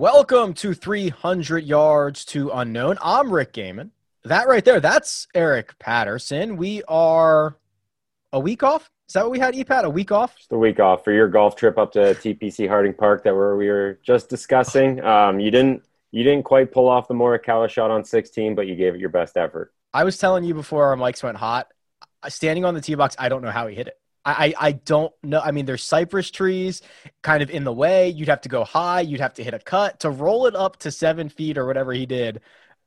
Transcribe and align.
Welcome 0.00 0.54
to 0.54 0.72
300 0.72 1.62
Yards 1.62 2.24
to 2.24 2.48
Unknown. 2.54 2.96
I'm 3.02 3.30
Rick 3.30 3.52
Gehman. 3.52 3.90
That 4.24 4.48
right 4.48 4.64
there, 4.64 4.80
that's 4.80 5.28
Eric 5.34 5.78
Patterson. 5.78 6.56
We 6.56 6.82
are 6.88 7.58
a 8.32 8.40
week 8.40 8.62
off. 8.62 8.90
Is 9.08 9.12
that 9.12 9.24
what 9.24 9.30
we 9.30 9.38
had, 9.38 9.52
EPAT? 9.52 9.82
A 9.82 9.90
week 9.90 10.10
off? 10.10 10.38
Just 10.38 10.52
a 10.52 10.56
week 10.56 10.80
off 10.80 11.04
for 11.04 11.12
your 11.12 11.28
golf 11.28 11.54
trip 11.54 11.76
up 11.76 11.92
to 11.92 12.14
TPC 12.14 12.66
Harding 12.66 12.94
Park 12.94 13.24
that 13.24 13.34
where 13.34 13.56
we 13.56 13.68
were 13.68 13.98
just 14.02 14.30
discussing. 14.30 15.00
Um, 15.04 15.38
you 15.38 15.50
didn't 15.50 15.84
you 16.12 16.24
didn't 16.24 16.44
quite 16.44 16.72
pull 16.72 16.88
off 16.88 17.06
the 17.06 17.12
Morikawa 17.12 17.68
shot 17.68 17.90
on 17.90 18.02
16, 18.02 18.54
but 18.54 18.66
you 18.66 18.76
gave 18.76 18.94
it 18.94 19.00
your 19.00 19.10
best 19.10 19.36
effort. 19.36 19.74
I 19.92 20.04
was 20.04 20.16
telling 20.16 20.44
you 20.44 20.54
before 20.54 20.86
our 20.86 20.96
mics 20.96 21.22
went 21.22 21.36
hot. 21.36 21.70
Standing 22.26 22.64
on 22.64 22.72
the 22.72 22.80
tee 22.80 22.94
box, 22.94 23.16
I 23.18 23.28
don't 23.28 23.42
know 23.42 23.50
how 23.50 23.66
he 23.66 23.74
hit 23.74 23.88
it. 23.88 23.99
I, 24.24 24.54
I 24.58 24.72
don't 24.72 25.12
know. 25.22 25.40
I 25.40 25.50
mean, 25.50 25.64
there's 25.64 25.82
cypress 25.82 26.30
trees 26.30 26.82
kind 27.22 27.42
of 27.42 27.50
in 27.50 27.64
the 27.64 27.72
way. 27.72 28.10
You'd 28.10 28.28
have 28.28 28.42
to 28.42 28.48
go 28.48 28.64
high. 28.64 29.00
You'd 29.00 29.20
have 29.20 29.34
to 29.34 29.42
hit 29.42 29.54
a 29.54 29.58
cut 29.58 30.00
to 30.00 30.10
roll 30.10 30.46
it 30.46 30.54
up 30.54 30.76
to 30.80 30.90
seven 30.90 31.28
feet 31.28 31.56
or 31.56 31.66
whatever 31.66 31.92
he 31.92 32.04
did 32.04 32.40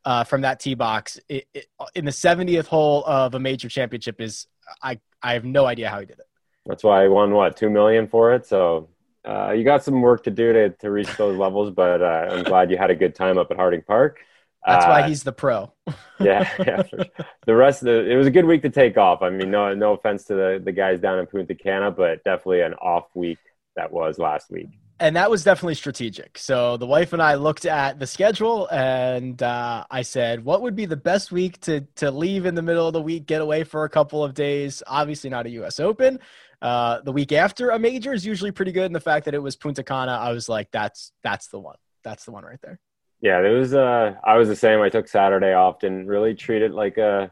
uh, 0.05 0.23
from 0.23 0.41
that 0.41 0.59
tee 0.59 0.75
box 0.75 1.19
it, 1.29 1.47
it, 1.53 1.67
in 1.95 2.05
the 2.05 2.11
70th 2.11 2.67
hole 2.67 3.03
of 3.05 3.33
a 3.33 3.39
major 3.39 3.67
championship. 3.67 4.21
Is 4.21 4.47
I 4.81 4.99
I 5.21 5.33
have 5.33 5.45
no 5.45 5.65
idea 5.65 5.89
how 5.89 5.99
he 5.99 6.05
did 6.05 6.19
it. 6.19 6.25
That's 6.65 6.83
why 6.83 7.03
I 7.03 7.07
won 7.07 7.33
what 7.33 7.57
two 7.57 7.69
million 7.69 8.07
for 8.07 8.33
it. 8.33 8.45
So 8.45 8.89
uh, 9.27 9.51
you 9.51 9.63
got 9.63 9.83
some 9.83 10.01
work 10.01 10.23
to 10.25 10.31
do 10.31 10.53
to 10.53 10.69
to 10.69 10.91
reach 10.91 11.15
those 11.17 11.37
levels, 11.37 11.71
but 11.71 12.01
uh, 12.01 12.27
I'm 12.29 12.43
glad 12.43 12.69
you 12.69 12.77
had 12.77 12.91
a 12.91 12.95
good 12.95 13.15
time 13.15 13.37
up 13.37 13.49
at 13.49 13.57
Harding 13.57 13.81
Park. 13.81 14.19
That's 14.65 14.85
why 14.85 15.01
uh, 15.01 15.07
he's 15.07 15.23
the 15.23 15.33
pro. 15.33 15.73
yeah, 16.19 16.49
yeah. 16.59 16.83
Sure. 16.83 17.05
The 17.45 17.55
rest 17.55 17.81
of 17.81 17.87
the 17.87 18.09
it 18.09 18.15
was 18.15 18.27
a 18.27 18.31
good 18.31 18.45
week 18.45 18.61
to 18.61 18.69
take 18.69 18.97
off. 18.97 19.21
I 19.21 19.29
mean, 19.29 19.51
no 19.51 19.73
no 19.73 19.93
offense 19.93 20.23
to 20.25 20.35
the 20.35 20.61
the 20.63 20.71
guys 20.71 20.99
down 20.99 21.19
in 21.19 21.25
Punta 21.25 21.55
Cana, 21.55 21.91
but 21.91 22.23
definitely 22.23 22.61
an 22.61 22.73
off 22.75 23.05
week 23.13 23.39
that 23.75 23.91
was 23.91 24.17
last 24.17 24.49
week. 24.49 24.69
And 24.99 25.15
that 25.15 25.29
was 25.29 25.43
definitely 25.43 25.75
strategic. 25.75 26.37
So 26.37 26.77
the 26.77 26.85
wife 26.85 27.11
and 27.11 27.21
I 27.21 27.35
looked 27.35 27.65
at 27.65 27.99
the 27.99 28.07
schedule, 28.07 28.67
and 28.71 29.41
uh, 29.41 29.85
I 29.89 30.03
said, 30.03 30.45
"What 30.45 30.61
would 30.61 30.75
be 30.75 30.85
the 30.85 30.95
best 30.95 31.31
week 31.31 31.59
to 31.61 31.81
to 31.95 32.11
leave 32.11 32.45
in 32.45 32.55
the 32.55 32.61
middle 32.61 32.87
of 32.87 32.93
the 32.93 33.01
week, 33.01 33.25
get 33.25 33.41
away 33.41 33.63
for 33.63 33.83
a 33.83 33.89
couple 33.89 34.23
of 34.23 34.33
days? 34.33 34.81
Obviously, 34.87 35.29
not 35.29 35.45
a 35.45 35.49
U.S. 35.49 35.79
Open. 35.79 36.19
Uh, 36.61 37.01
the 37.01 37.11
week 37.11 37.33
after 37.33 37.71
a 37.71 37.79
major 37.79 38.13
is 38.13 38.25
usually 38.25 38.51
pretty 38.51 38.71
good. 38.71 38.85
And 38.85 38.95
the 38.95 39.01
fact 39.01 39.25
that 39.25 39.33
it 39.33 39.43
was 39.43 39.57
Punta 39.57 39.83
Cana, 39.83 40.13
I 40.13 40.31
was 40.31 40.47
like, 40.47 40.69
that's 40.71 41.11
that's 41.21 41.47
the 41.47 41.59
one. 41.59 41.75
That's 42.03 42.23
the 42.23 42.31
one 42.31 42.45
right 42.45 42.59
there." 42.61 42.79
Yeah, 43.23 43.39
it 43.39 43.57
was. 43.57 43.73
Uh, 43.73 44.15
I 44.21 44.35
was 44.35 44.49
the 44.49 44.55
same. 44.55 44.81
I 44.81 44.89
took 44.89 45.07
Saturday 45.07 45.53
off. 45.53 45.79
Didn't 45.79 46.07
really 46.07 46.35
treat 46.35 46.61
it 46.61 46.73
like 46.73 46.97
a. 46.97 47.31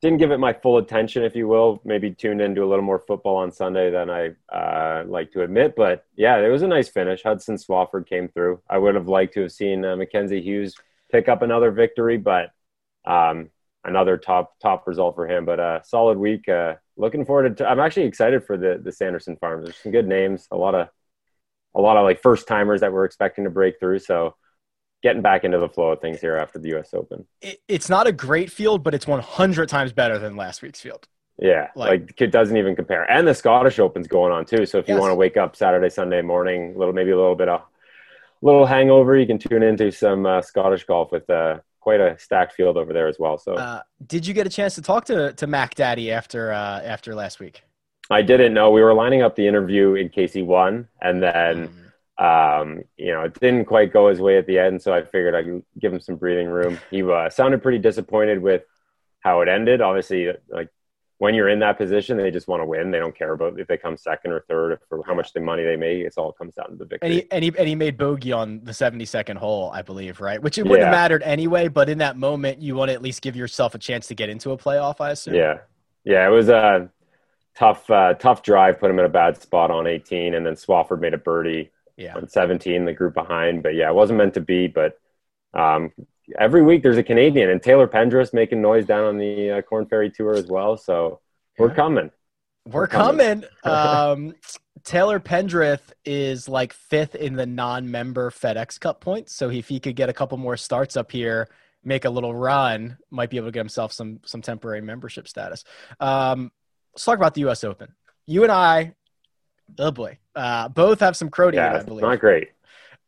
Didn't 0.00 0.18
give 0.18 0.30
it 0.30 0.38
my 0.38 0.52
full 0.52 0.78
attention, 0.78 1.24
if 1.24 1.34
you 1.34 1.48
will. 1.48 1.80
Maybe 1.84 2.12
tuned 2.12 2.40
into 2.40 2.62
a 2.62 2.66
little 2.70 2.84
more 2.84 3.00
football 3.00 3.34
on 3.38 3.50
Sunday 3.50 3.90
than 3.90 4.08
I 4.10 4.30
uh, 4.54 5.02
like 5.04 5.32
to 5.32 5.42
admit. 5.42 5.74
But 5.74 6.06
yeah, 6.14 6.38
it 6.38 6.48
was 6.48 6.62
a 6.62 6.68
nice 6.68 6.88
finish. 6.88 7.24
Hudson 7.24 7.56
Swafford 7.56 8.06
came 8.06 8.28
through. 8.28 8.62
I 8.70 8.78
would 8.78 8.94
have 8.94 9.08
liked 9.08 9.34
to 9.34 9.42
have 9.42 9.50
seen 9.50 9.84
uh, 9.84 9.96
Mackenzie 9.96 10.40
Hughes 10.40 10.76
pick 11.10 11.28
up 11.28 11.42
another 11.42 11.72
victory, 11.72 12.16
but 12.16 12.52
um, 13.04 13.50
another 13.82 14.16
top 14.16 14.56
top 14.60 14.86
result 14.86 15.16
for 15.16 15.26
him. 15.26 15.44
But 15.44 15.58
a 15.58 15.62
uh, 15.62 15.82
solid 15.82 16.16
week. 16.16 16.48
Uh, 16.48 16.74
looking 16.96 17.24
forward 17.24 17.56
to. 17.56 17.68
I'm 17.68 17.80
actually 17.80 18.06
excited 18.06 18.44
for 18.44 18.56
the 18.56 18.80
the 18.80 18.92
Sanderson 18.92 19.34
Farms. 19.34 19.64
There's 19.64 19.76
some 19.78 19.90
good 19.90 20.06
names. 20.06 20.46
A 20.52 20.56
lot 20.56 20.76
of 20.76 20.88
a 21.74 21.80
lot 21.80 21.96
of 21.96 22.04
like 22.04 22.22
first 22.22 22.46
timers 22.46 22.82
that 22.82 22.92
we're 22.92 23.04
expecting 23.04 23.42
to 23.42 23.50
break 23.50 23.80
through. 23.80 23.98
So 23.98 24.36
getting 25.02 25.22
back 25.22 25.44
into 25.44 25.58
the 25.58 25.68
flow 25.68 25.90
of 25.90 26.00
things 26.00 26.20
here 26.20 26.36
after 26.36 26.58
the 26.58 26.68
U.S. 26.70 26.94
Open. 26.94 27.26
it's 27.68 27.88
not 27.88 28.06
a 28.06 28.12
great 28.12 28.50
field, 28.50 28.82
but 28.82 28.94
it's 28.94 29.06
100 29.06 29.68
times 29.68 29.92
better 29.92 30.18
than 30.18 30.36
last 30.36 30.62
week's 30.62 30.80
field. 30.80 31.08
Yeah, 31.38 31.68
like, 31.74 32.02
like 32.02 32.20
it 32.20 32.30
doesn't 32.30 32.56
even 32.56 32.76
compare. 32.76 33.10
And 33.10 33.26
the 33.26 33.34
Scottish 33.34 33.78
Open's 33.78 34.06
going 34.06 34.32
on 34.32 34.44
too. 34.44 34.64
So 34.64 34.78
if 34.78 34.88
you 34.88 34.96
want 34.96 35.10
to 35.10 35.14
wake 35.16 35.36
up 35.36 35.56
Saturday, 35.56 35.88
Sunday 35.88 36.22
morning, 36.22 36.74
a 36.74 36.78
little 36.78 36.94
maybe 36.94 37.10
a 37.10 37.16
little 37.16 37.34
bit 37.34 37.48
of 37.48 37.60
a 37.60 37.64
little 38.46 38.66
hangover, 38.66 39.16
you 39.16 39.26
can 39.26 39.38
tune 39.38 39.62
into 39.62 39.90
some 39.90 40.24
uh, 40.26 40.42
Scottish 40.42 40.84
golf 40.84 41.10
with 41.10 41.28
uh, 41.30 41.58
quite 41.80 42.00
a 42.00 42.16
stacked 42.18 42.52
field 42.52 42.76
over 42.76 42.92
there 42.92 43.08
as 43.08 43.18
well. 43.18 43.38
So, 43.38 43.54
uh, 43.54 43.82
did 44.06 44.26
you 44.26 44.34
get 44.34 44.46
a 44.46 44.50
chance 44.50 44.74
to 44.76 44.82
talk 44.82 45.06
to 45.06 45.32
to 45.32 45.46
Mac 45.46 45.74
Daddy 45.74 46.12
after 46.12 46.52
uh, 46.52 46.80
after 46.82 47.14
last 47.14 47.40
week? 47.40 47.62
I 48.10 48.20
didn't 48.20 48.52
know. 48.52 48.70
We 48.70 48.82
were 48.82 48.94
lining 48.94 49.22
up 49.22 49.34
the 49.34 49.48
interview 49.48 49.94
in 49.94 50.10
case 50.10 50.32
he 50.34 50.42
won, 50.42 50.86
and 51.00 51.22
then. 51.22 51.68
Mm 51.68 51.81
um, 52.22 52.84
you 52.96 53.12
know, 53.12 53.22
it 53.22 53.38
didn't 53.40 53.64
quite 53.64 53.92
go 53.92 54.08
his 54.08 54.20
way 54.20 54.38
at 54.38 54.46
the 54.46 54.56
end, 54.56 54.80
so 54.80 54.94
I 54.94 55.02
figured 55.02 55.34
I'd 55.34 55.62
give 55.80 55.92
him 55.92 56.00
some 56.00 56.14
breathing 56.14 56.46
room. 56.46 56.78
He 56.88 57.02
uh, 57.02 57.28
sounded 57.28 57.62
pretty 57.62 57.78
disappointed 57.78 58.40
with 58.40 58.62
how 59.20 59.40
it 59.40 59.48
ended. 59.48 59.80
Obviously, 59.80 60.30
like 60.48 60.68
when 61.18 61.34
you're 61.34 61.48
in 61.48 61.58
that 61.58 61.78
position, 61.78 62.16
they 62.16 62.30
just 62.30 62.46
want 62.46 62.60
to 62.60 62.64
win. 62.64 62.92
They 62.92 63.00
don't 63.00 63.16
care 63.16 63.32
about 63.32 63.58
if 63.58 63.66
they 63.66 63.76
come 63.76 63.96
second 63.96 64.30
or 64.30 64.44
third 64.48 64.78
or 64.90 65.02
how 65.04 65.14
much 65.14 65.32
the 65.32 65.40
money 65.40 65.64
they 65.64 65.74
make. 65.74 66.04
It's 66.04 66.16
all 66.16 66.30
comes 66.30 66.54
down 66.54 66.70
to 66.70 66.76
the 66.76 66.84
victory. 66.84 67.08
And 67.08 67.12
he, 67.12 67.26
and 67.32 67.44
he, 67.44 67.52
and 67.58 67.68
he 67.68 67.74
made 67.74 67.98
bogey 67.98 68.30
on 68.30 68.60
the 68.62 68.72
72nd 68.72 69.36
hole, 69.36 69.72
I 69.74 69.82
believe, 69.82 70.20
right? 70.20 70.40
Which 70.40 70.58
it 70.58 70.62
wouldn't 70.62 70.78
yeah. 70.78 70.84
have 70.86 70.92
mattered 70.92 71.24
anyway, 71.24 71.66
but 71.66 71.88
in 71.88 71.98
that 71.98 72.16
moment, 72.16 72.62
you 72.62 72.76
want 72.76 72.90
to 72.90 72.94
at 72.94 73.02
least 73.02 73.22
give 73.22 73.34
yourself 73.34 73.74
a 73.74 73.78
chance 73.78 74.06
to 74.08 74.14
get 74.14 74.28
into 74.28 74.52
a 74.52 74.56
playoff, 74.56 75.00
I 75.00 75.10
assume. 75.10 75.34
Yeah. 75.34 75.58
Yeah, 76.04 76.24
it 76.26 76.30
was 76.30 76.48
a 76.48 76.88
tough, 77.56 77.90
uh, 77.90 78.14
tough 78.14 78.44
drive, 78.44 78.78
put 78.78 78.90
him 78.90 79.00
in 79.00 79.04
a 79.04 79.08
bad 79.08 79.40
spot 79.42 79.72
on 79.72 79.88
18, 79.88 80.34
and 80.34 80.46
then 80.46 80.54
Swafford 80.54 81.00
made 81.00 81.14
a 81.14 81.18
birdie 81.18 81.72
yeah. 82.02 82.16
on 82.16 82.28
17, 82.28 82.84
the 82.84 82.92
group 82.92 83.14
behind. 83.14 83.62
But 83.62 83.74
yeah, 83.74 83.88
it 83.88 83.94
wasn't 83.94 84.18
meant 84.18 84.34
to 84.34 84.40
be. 84.40 84.66
But 84.66 84.98
um, 85.54 85.92
every 86.38 86.62
week 86.62 86.82
there's 86.82 86.98
a 86.98 87.02
Canadian, 87.02 87.50
and 87.50 87.62
Taylor 87.62 87.88
Pendrith 87.88 88.32
making 88.32 88.62
noise 88.62 88.86
down 88.86 89.04
on 89.04 89.18
the 89.18 89.50
uh, 89.50 89.62
Korn 89.62 89.86
Ferry 89.86 90.10
Tour 90.10 90.34
as 90.34 90.46
well. 90.46 90.76
So 90.76 91.20
we're 91.58 91.74
coming. 91.74 92.10
We're, 92.66 92.82
we're 92.82 92.86
coming. 92.86 93.44
coming. 93.62 94.28
um, 94.28 94.34
Taylor 94.84 95.20
Pendrith 95.20 95.92
is 96.04 96.48
like 96.48 96.72
fifth 96.72 97.14
in 97.14 97.34
the 97.34 97.46
non-member 97.46 98.30
FedEx 98.30 98.80
Cup 98.80 99.00
points. 99.00 99.34
So 99.34 99.50
if 99.50 99.68
he 99.68 99.78
could 99.78 99.96
get 99.96 100.08
a 100.08 100.12
couple 100.12 100.38
more 100.38 100.56
starts 100.56 100.96
up 100.96 101.12
here, 101.12 101.48
make 101.84 102.04
a 102.04 102.10
little 102.10 102.34
run, 102.34 102.98
might 103.10 103.30
be 103.30 103.36
able 103.36 103.48
to 103.48 103.52
get 103.52 103.60
himself 103.60 103.92
some 103.92 104.20
some 104.24 104.42
temporary 104.42 104.80
membership 104.80 105.28
status. 105.28 105.64
Um, 106.00 106.50
let's 106.94 107.04
talk 107.04 107.16
about 107.16 107.34
the 107.34 107.42
U.S. 107.42 107.64
Open. 107.64 107.94
You 108.26 108.42
and 108.42 108.52
I 108.52 108.94
Oh 109.78 109.90
boy, 109.90 110.18
uh, 110.34 110.68
both 110.68 111.00
have 111.00 111.16
some 111.16 111.30
crody. 111.30 111.54
Yeah, 111.54 111.76
I 111.76 111.82
believe. 111.82 112.02
Not 112.02 112.20
great. 112.20 112.48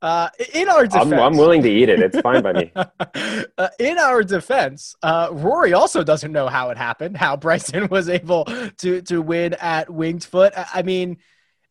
Uh, 0.05 0.29
in 0.53 0.69
our 0.69 0.87
defense, 0.87 1.13
I'm, 1.13 1.19
I'm, 1.19 1.37
willing 1.39 1.63
to 1.63 1.71
eat 1.71 1.89
it. 1.89 1.99
It's 1.99 2.21
fine 2.21 2.43
by 2.43 2.53
me. 2.53 2.73
uh, 2.77 3.69
in 3.79 3.97
our 3.97 4.23
defense, 4.23 4.95
uh, 5.03 5.29
Rory 5.33 5.73
also 5.73 6.05
doesn't 6.05 6.31
know 6.31 6.47
how 6.47 6.69
it 6.69 6.77
happened, 6.77 7.17
how 7.17 7.39
Bryson 7.39 7.89
was 7.91 8.11
able 8.11 8.45
to 8.45 9.01
to 9.03 9.23
win 9.23 9.55
at 9.55 9.89
Winged 9.89 10.25
Foot. 10.25 10.53
I, 10.55 10.67
I 10.75 10.83
mean, 10.83 11.17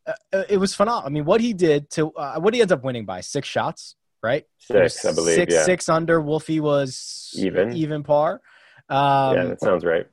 uh, 0.07 0.13
uh, 0.33 0.43
it 0.49 0.57
was 0.57 0.73
phenomenal. 0.73 1.07
I 1.07 1.09
mean, 1.11 1.25
what 1.25 1.41
he 1.41 1.53
did 1.53 1.91
to 1.91 2.11
uh, 2.13 2.39
what 2.39 2.55
he 2.55 2.61
ends 2.61 2.73
up 2.73 2.83
winning 2.83 3.05
by 3.05 3.21
six 3.21 3.47
shots, 3.47 3.95
right? 4.23 4.45
Six, 4.57 5.05
I 5.05 5.13
believe. 5.13 5.35
Six, 5.35 5.53
yeah. 5.53 5.63
six 5.63 5.87
under. 5.87 6.19
Wolfie 6.19 6.59
was 6.59 7.35
even, 7.37 7.73
even 7.73 8.01
par. 8.01 8.41
Um, 8.89 9.35
yeah, 9.35 9.43
that 9.45 9.61
sounds 9.61 9.85
right. 9.85 10.07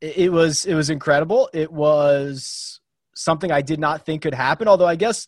It, 0.00 0.16
it 0.16 0.28
was 0.30 0.64
it 0.64 0.74
was 0.74 0.88
incredible. 0.88 1.50
It 1.52 1.70
was 1.70 2.75
something 3.16 3.50
I 3.50 3.62
did 3.62 3.80
not 3.80 4.04
think 4.04 4.22
could 4.22 4.34
happen. 4.34 4.68
Although 4.68 4.86
I 4.86 4.96
guess 4.96 5.26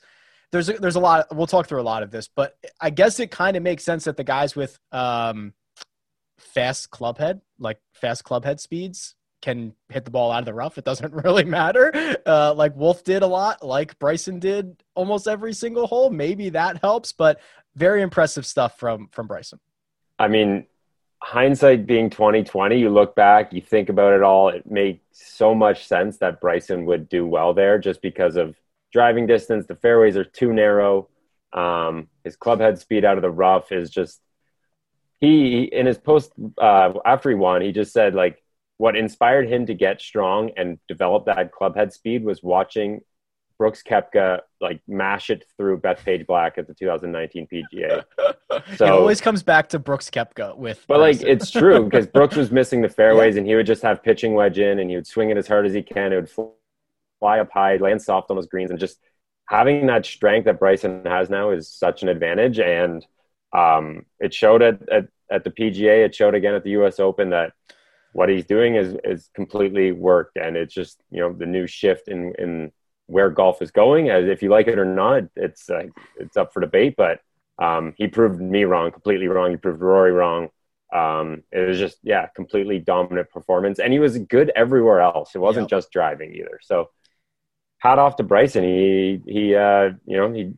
there's 0.52 0.68
a, 0.68 0.74
there's 0.74 0.96
a 0.96 1.00
lot. 1.00 1.34
We'll 1.34 1.46
talk 1.46 1.66
through 1.66 1.80
a 1.80 1.82
lot 1.82 2.02
of 2.02 2.10
this, 2.10 2.28
but 2.28 2.56
I 2.80 2.90
guess 2.90 3.20
it 3.20 3.30
kind 3.30 3.56
of 3.56 3.62
makes 3.62 3.84
sense 3.84 4.04
that 4.04 4.16
the 4.16 4.24
guys 4.24 4.54
with 4.54 4.78
um, 4.92 5.54
fast 6.38 6.90
club 6.90 7.18
head, 7.18 7.40
like 7.58 7.78
fast 7.94 8.24
club 8.24 8.44
head 8.44 8.60
speeds, 8.60 9.14
can 9.40 9.72
hit 9.88 10.04
the 10.04 10.10
ball 10.10 10.32
out 10.32 10.40
of 10.40 10.46
the 10.46 10.54
rough. 10.54 10.78
It 10.78 10.84
doesn't 10.84 11.12
really 11.24 11.44
matter. 11.44 11.92
Uh, 12.26 12.54
like 12.54 12.74
Wolff 12.76 13.04
did 13.04 13.22
a 13.22 13.26
lot, 13.26 13.64
like 13.64 13.98
Bryson 13.98 14.38
did 14.38 14.82
almost 14.94 15.28
every 15.28 15.52
single 15.52 15.86
hole. 15.86 16.10
Maybe 16.10 16.50
that 16.50 16.80
helps, 16.82 17.12
but 17.12 17.40
very 17.74 18.02
impressive 18.02 18.46
stuff 18.46 18.78
from 18.78 19.08
from 19.12 19.26
Bryson. 19.26 19.60
I 20.18 20.28
mean, 20.28 20.66
hindsight 21.20 21.86
being 21.86 22.08
2020 22.10 22.78
you 22.78 22.90
look 22.90 23.14
back 23.16 23.52
you 23.52 23.60
think 23.60 23.88
about 23.88 24.12
it 24.12 24.22
all 24.22 24.48
it 24.50 24.70
made 24.70 25.00
so 25.10 25.54
much 25.54 25.86
sense 25.86 26.18
that 26.18 26.40
bryson 26.40 26.84
would 26.86 27.08
do 27.08 27.26
well 27.26 27.52
there 27.52 27.78
just 27.78 28.00
because 28.00 28.36
of 28.36 28.54
driving 28.92 29.26
distance. 29.26 29.66
The 29.66 29.76
fairways 29.76 30.16
are 30.16 30.24
too 30.24 30.52
narrow. 30.52 31.08
Um, 31.52 32.08
his 32.24 32.36
club 32.36 32.60
head 32.60 32.78
speed 32.78 33.04
out 33.04 33.16
of 33.16 33.22
the 33.22 33.30
rough 33.30 33.72
is 33.72 33.90
just 33.90 34.20
he 35.18 35.64
in 35.64 35.86
his 35.86 35.98
post 35.98 36.32
uh, 36.58 36.92
after 37.04 37.30
he 37.30 37.34
won 37.34 37.62
he 37.62 37.72
just 37.72 37.92
said 37.92 38.14
like 38.14 38.42
what 38.76 38.96
inspired 38.96 39.48
him 39.48 39.66
to 39.66 39.74
get 39.74 40.00
strong 40.00 40.50
and 40.56 40.78
develop 40.86 41.24
that 41.24 41.50
club 41.50 41.74
head 41.74 41.92
speed 41.92 42.22
was 42.22 42.42
watching 42.42 43.00
Brooks 43.58 43.82
Koepka 43.82 44.40
like 44.60 44.80
mash 44.86 45.30
it 45.30 45.44
through 45.56 45.80
Bethpage 45.80 46.26
Black 46.26 46.58
at 46.58 46.66
the 46.66 46.74
2019 46.74 47.48
PGA. 47.52 48.04
So 48.76 48.86
it 48.86 48.90
always 48.90 49.20
comes 49.20 49.42
back 49.42 49.68
to 49.68 49.78
Brooks 49.78 50.10
Koepka 50.10 50.56
with. 50.56 50.84
But 50.88 51.00
like 51.00 51.20
it's 51.20 51.50
true 51.50 51.84
because 51.84 52.06
Brooks 52.14 52.34
was 52.34 52.50
missing 52.50 52.80
the 52.80 52.88
fairways 52.88 53.34
yeah. 53.34 53.40
and 53.40 53.46
he 53.46 53.54
would 53.54 53.66
just 53.66 53.82
have 53.82 54.02
pitching 54.02 54.34
wedge 54.34 54.58
in 54.58 54.78
and 54.78 54.88
he 54.88 54.96
would 54.96 55.06
swing 55.06 55.30
it 55.30 55.36
as 55.36 55.46
hard 55.46 55.66
as 55.66 55.74
he 55.74 55.82
can. 55.82 56.12
It 56.12 56.16
would 56.16 56.30
fly 57.20 57.38
up 57.38 57.50
high, 57.52 57.76
land 57.76 58.00
soft 58.00 58.30
on 58.30 58.36
those 58.36 58.46
greens, 58.46 58.70
and 58.70 58.80
just 58.80 58.98
having 59.48 59.86
that 59.86 60.06
strength 60.06 60.46
that 60.46 60.58
Bryson 60.58 61.04
has 61.04 61.28
now 61.28 61.50
is 61.50 61.68
such 61.68 62.02
an 62.02 62.08
advantage. 62.08 62.58
And 62.58 63.06
um, 63.52 64.06
it 64.18 64.32
showed 64.32 64.62
at, 64.62 64.88
at 64.88 65.08
at 65.30 65.44
the 65.44 65.50
PGA. 65.50 66.04
It 66.04 66.14
showed 66.14 66.34
again 66.34 66.54
at 66.54 66.64
the 66.64 66.70
U.S. 66.70 66.98
Open 66.98 67.30
that 67.30 67.52
what 68.12 68.28
he's 68.28 68.44
doing 68.44 68.76
is 68.76 68.96
is 69.04 69.30
completely 69.34 69.92
worked, 69.92 70.36
and 70.36 70.56
it's 70.56 70.74
just 70.74 71.00
you 71.10 71.20
know 71.20 71.32
the 71.32 71.46
new 71.46 71.66
shift 71.66 72.08
in 72.08 72.34
in 72.38 72.72
where 73.08 73.30
golf 73.30 73.60
is 73.60 73.72
going. 73.72 74.10
As 74.10 74.26
if 74.28 74.42
you 74.42 74.50
like 74.50 74.68
it 74.68 74.78
or 74.78 74.84
not, 74.84 75.24
it's 75.34 75.68
uh, 75.68 75.86
it's 76.16 76.36
up 76.36 76.52
for 76.52 76.60
debate. 76.60 76.94
But 76.96 77.20
Um, 77.58 77.92
he 77.98 78.06
proved 78.06 78.40
me 78.40 78.62
wrong, 78.64 78.92
completely 78.92 79.26
wrong. 79.26 79.50
He 79.50 79.56
proved 79.56 79.82
Rory 79.82 80.12
wrong. 80.12 80.50
Um, 80.94 81.42
it 81.50 81.66
was 81.68 81.78
just 81.78 81.98
yeah, 82.04 82.28
completely 82.36 82.78
dominant 82.78 83.28
performance, 83.30 83.80
and 83.82 83.92
he 83.92 83.98
was 83.98 84.16
good 84.18 84.52
everywhere 84.54 85.00
else. 85.00 85.34
It 85.34 85.40
wasn't 85.40 85.64
yep. 85.64 85.76
just 85.78 85.90
driving 85.90 86.30
either. 86.34 86.60
So, 86.62 86.90
hat 87.78 87.98
off 87.98 88.14
to 88.16 88.22
Bryson. 88.22 88.62
He 88.64 89.20
he 89.26 89.54
uh, 89.56 89.90
you 90.06 90.16
know 90.16 90.32
he 90.32 90.54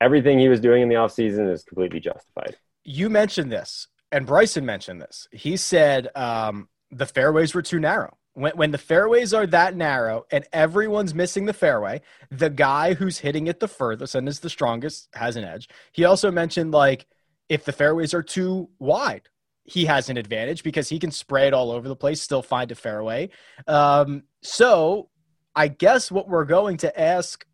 everything 0.00 0.38
he 0.38 0.48
was 0.48 0.60
doing 0.60 0.82
in 0.82 0.88
the 0.88 0.96
off 0.96 1.12
season 1.12 1.48
is 1.48 1.64
completely 1.64 2.00
justified. 2.00 2.56
You 2.84 3.08
mentioned 3.10 3.50
this, 3.50 3.88
and 4.12 4.26
Bryson 4.26 4.66
mentioned 4.66 5.00
this. 5.00 5.26
He 5.32 5.56
said 5.56 6.08
um, 6.14 6.68
the 6.90 7.06
fairways 7.06 7.54
were 7.54 7.62
too 7.62 7.80
narrow. 7.80 8.18
When, 8.34 8.52
when 8.52 8.70
the 8.70 8.78
fairways 8.78 9.34
are 9.34 9.46
that 9.46 9.76
narrow 9.76 10.24
and 10.30 10.46
everyone's 10.52 11.14
missing 11.14 11.46
the 11.46 11.52
fairway, 11.52 12.00
the 12.30 12.50
guy 12.50 12.94
who's 12.94 13.18
hitting 13.18 13.46
it 13.46 13.60
the 13.60 13.68
furthest 13.68 14.14
and 14.14 14.28
is 14.28 14.40
the 14.40 14.50
strongest 14.50 15.08
has 15.14 15.36
an 15.36 15.44
edge. 15.44 15.68
He 15.92 16.04
also 16.04 16.30
mentioned 16.30 16.72
like 16.72 17.06
if 17.48 17.64
the 17.64 17.72
fairways 17.72 18.14
are 18.14 18.22
too 18.22 18.70
wide, 18.78 19.28
he 19.64 19.84
has 19.84 20.08
an 20.08 20.16
advantage 20.16 20.62
because 20.62 20.88
he 20.88 20.98
can 20.98 21.10
spray 21.10 21.46
it 21.46 21.54
all 21.54 21.70
over 21.70 21.88
the 21.88 21.96
place, 21.96 22.20
still 22.20 22.42
find 22.42 22.70
a 22.72 22.74
fairway. 22.74 23.28
Um, 23.66 24.24
so 24.42 25.10
I 25.54 25.68
guess 25.68 26.10
what 26.10 26.28
we're 26.28 26.44
going 26.44 26.78
to 26.78 27.00
ask 27.00 27.46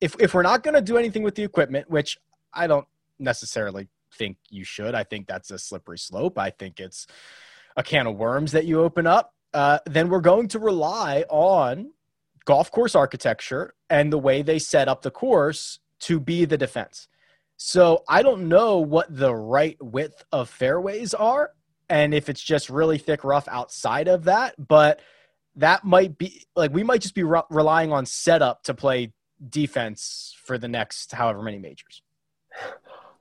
if 0.00 0.16
if 0.18 0.34
we're 0.34 0.42
not 0.42 0.62
going 0.62 0.74
to 0.74 0.80
do 0.80 0.96
anything 0.96 1.22
with 1.22 1.34
the 1.34 1.44
equipment, 1.44 1.88
which 1.88 2.18
I 2.52 2.66
don't 2.66 2.86
necessarily 3.18 3.88
think 4.14 4.36
you 4.50 4.64
should. 4.64 4.94
I 4.94 5.04
think 5.04 5.26
that's 5.26 5.50
a 5.50 5.58
slippery 5.58 5.98
slope. 5.98 6.38
I 6.38 6.50
think 6.50 6.80
it's 6.80 7.06
a 7.76 7.82
can 7.82 8.06
of 8.06 8.16
worms 8.16 8.52
that 8.52 8.64
you 8.64 8.82
open 8.82 9.06
up. 9.06 9.34
Uh, 9.54 9.78
then 9.86 10.08
we're 10.08 10.20
going 10.20 10.48
to 10.48 10.58
rely 10.58 11.24
on 11.28 11.92
golf 12.44 12.70
course 12.70 12.94
architecture 12.94 13.74
and 13.90 14.12
the 14.12 14.18
way 14.18 14.42
they 14.42 14.58
set 14.58 14.88
up 14.88 15.02
the 15.02 15.10
course 15.10 15.78
to 16.00 16.18
be 16.18 16.44
the 16.44 16.58
defense. 16.58 17.08
So 17.56 18.02
I 18.08 18.22
don't 18.22 18.48
know 18.48 18.78
what 18.78 19.14
the 19.14 19.34
right 19.34 19.76
width 19.80 20.24
of 20.32 20.48
fairways 20.48 21.14
are 21.14 21.52
and 21.92 22.14
if 22.14 22.30
it's 22.30 22.42
just 22.42 22.70
really 22.70 22.96
thick 22.96 23.22
rough 23.22 23.46
outside 23.48 24.08
of 24.08 24.24
that, 24.24 24.54
but 24.58 25.00
that 25.56 25.84
might 25.84 26.16
be 26.16 26.46
like 26.56 26.72
we 26.72 26.82
might 26.82 27.02
just 27.02 27.14
be 27.14 27.22
re- 27.22 27.42
relying 27.50 27.92
on 27.92 28.06
setup 28.06 28.62
to 28.64 28.72
play 28.72 29.12
defense 29.46 30.34
for 30.42 30.56
the 30.56 30.68
next 30.68 31.12
however 31.12 31.42
many 31.42 31.58
majors. 31.58 32.02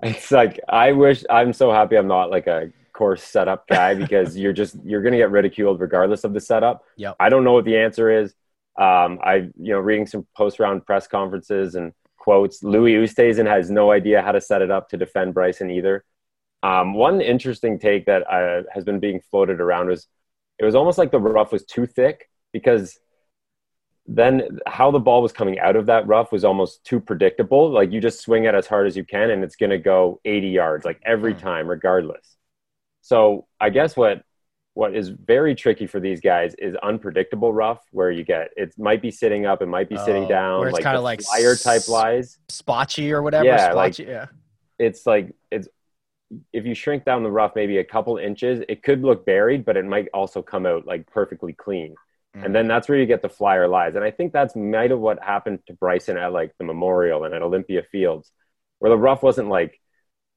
It's 0.01 0.31
like 0.31 0.59
I 0.69 0.93
wish 0.93 1.23
I'm 1.29 1.53
so 1.53 1.71
happy 1.71 1.97
I'm 1.97 2.07
not 2.07 2.31
like 2.31 2.47
a 2.47 2.71
course 2.93 3.23
setup 3.23 3.67
guy 3.67 3.93
because 4.03 4.37
you're 4.37 4.53
just 4.53 4.75
you're 4.83 5.01
going 5.01 5.13
to 5.13 5.17
get 5.17 5.31
ridiculed 5.31 5.79
regardless 5.79 6.23
of 6.23 6.33
the 6.33 6.41
setup. 6.41 6.83
Yeah. 6.97 7.13
I 7.19 7.29
don't 7.29 7.43
know 7.43 7.53
what 7.53 7.65
the 7.65 7.77
answer 7.77 8.09
is. 8.09 8.33
Um, 8.79 9.19
I 9.23 9.49
you 9.59 9.73
know 9.73 9.79
reading 9.79 10.05
some 10.05 10.25
post 10.35 10.59
round 10.59 10.85
press 10.85 11.07
conferences 11.07 11.75
and 11.75 11.93
quotes. 12.17 12.63
Louis 12.63 12.93
Oosthuizen 12.93 13.47
has 13.47 13.69
no 13.69 13.91
idea 13.91 14.21
how 14.21 14.31
to 14.31 14.41
set 14.41 14.61
it 14.61 14.71
up 14.71 14.89
to 14.89 14.97
defend 14.97 15.33
Bryson 15.33 15.71
either. 15.71 16.05
Um, 16.63 16.93
one 16.93 17.21
interesting 17.21 17.79
take 17.79 18.05
that 18.05 18.21
uh, 18.31 18.63
has 18.73 18.83
been 18.83 18.99
being 18.99 19.19
floated 19.31 19.59
around 19.59 19.87
was 19.87 20.07
it 20.59 20.65
was 20.65 20.75
almost 20.75 20.97
like 20.97 21.11
the 21.11 21.19
rough 21.19 21.51
was 21.51 21.65
too 21.65 21.87
thick 21.87 22.29
because 22.53 22.99
then 24.05 24.59
how 24.67 24.91
the 24.91 24.99
ball 24.99 25.21
was 25.21 25.31
coming 25.31 25.59
out 25.59 25.75
of 25.75 25.87
that 25.87 26.05
rough 26.07 26.31
was 26.31 26.43
almost 26.43 26.83
too 26.83 26.99
predictable. 26.99 27.71
Like 27.71 27.91
you 27.91 27.99
just 27.99 28.21
swing 28.21 28.45
it 28.45 28.53
as 28.53 28.67
hard 28.67 28.87
as 28.87 28.95
you 28.95 29.03
can 29.03 29.31
and 29.31 29.43
it's 29.43 29.55
going 29.55 29.69
to 29.69 29.77
go 29.77 30.19
80 30.25 30.49
yards 30.49 30.85
like 30.85 31.01
every 31.05 31.33
hmm. 31.33 31.39
time, 31.39 31.67
regardless. 31.67 32.37
So 33.01 33.47
I 33.59 33.69
guess 33.69 33.97
what 33.97 34.23
what 34.73 34.95
is 34.95 35.09
very 35.09 35.53
tricky 35.53 35.85
for 35.85 35.99
these 35.99 36.21
guys 36.21 36.55
is 36.55 36.75
unpredictable 36.81 37.51
rough, 37.51 37.81
where 37.91 38.09
you 38.09 38.23
get 38.23 38.49
it 38.55 38.73
might 38.77 39.01
be 39.01 39.11
sitting 39.11 39.45
up, 39.45 39.61
it 39.61 39.67
might 39.67 39.89
be 39.89 39.97
sitting 39.97 40.25
oh, 40.25 40.29
down, 40.29 40.71
like 40.71 40.83
kind 40.83 40.97
of 40.97 41.03
like 41.03 41.21
flyer 41.21 41.55
type 41.55 41.87
lies, 41.87 42.37
spotchy 42.49 43.11
or 43.11 43.21
whatever. 43.21 43.45
Yeah, 43.45 43.71
spotchy, 43.71 43.75
like 43.75 43.99
yeah. 43.99 44.25
It's 44.79 45.05
like 45.05 45.35
it's 45.51 45.67
if 46.53 46.65
you 46.65 46.73
shrink 46.73 47.03
down 47.03 47.23
the 47.23 47.31
rough 47.31 47.51
maybe 47.55 47.77
a 47.77 47.83
couple 47.83 48.17
inches, 48.17 48.63
it 48.69 48.83
could 48.83 49.01
look 49.01 49.25
buried, 49.25 49.65
but 49.65 49.75
it 49.75 49.85
might 49.85 50.07
also 50.13 50.41
come 50.41 50.65
out 50.65 50.85
like 50.85 51.05
perfectly 51.07 51.53
clean. 51.53 51.95
Mm. 52.35 52.45
And 52.45 52.55
then 52.55 52.67
that's 52.67 52.87
where 52.87 52.97
you 52.97 53.05
get 53.05 53.21
the 53.21 53.29
flyer 53.29 53.67
lies. 53.67 53.95
And 53.95 54.03
I 54.03 54.11
think 54.11 54.31
that's 54.31 54.55
might 54.55 54.91
have 54.91 54.99
what 54.99 55.21
happened 55.21 55.59
to 55.67 55.73
Bryson 55.73 56.17
at 56.17 56.31
like 56.31 56.53
the 56.57 56.63
Memorial 56.63 57.25
and 57.25 57.33
at 57.33 57.41
Olympia 57.41 57.83
Fields, 57.91 58.31
where 58.79 58.89
the 58.89 58.97
rough 58.97 59.21
wasn't 59.21 59.49
like, 59.49 59.80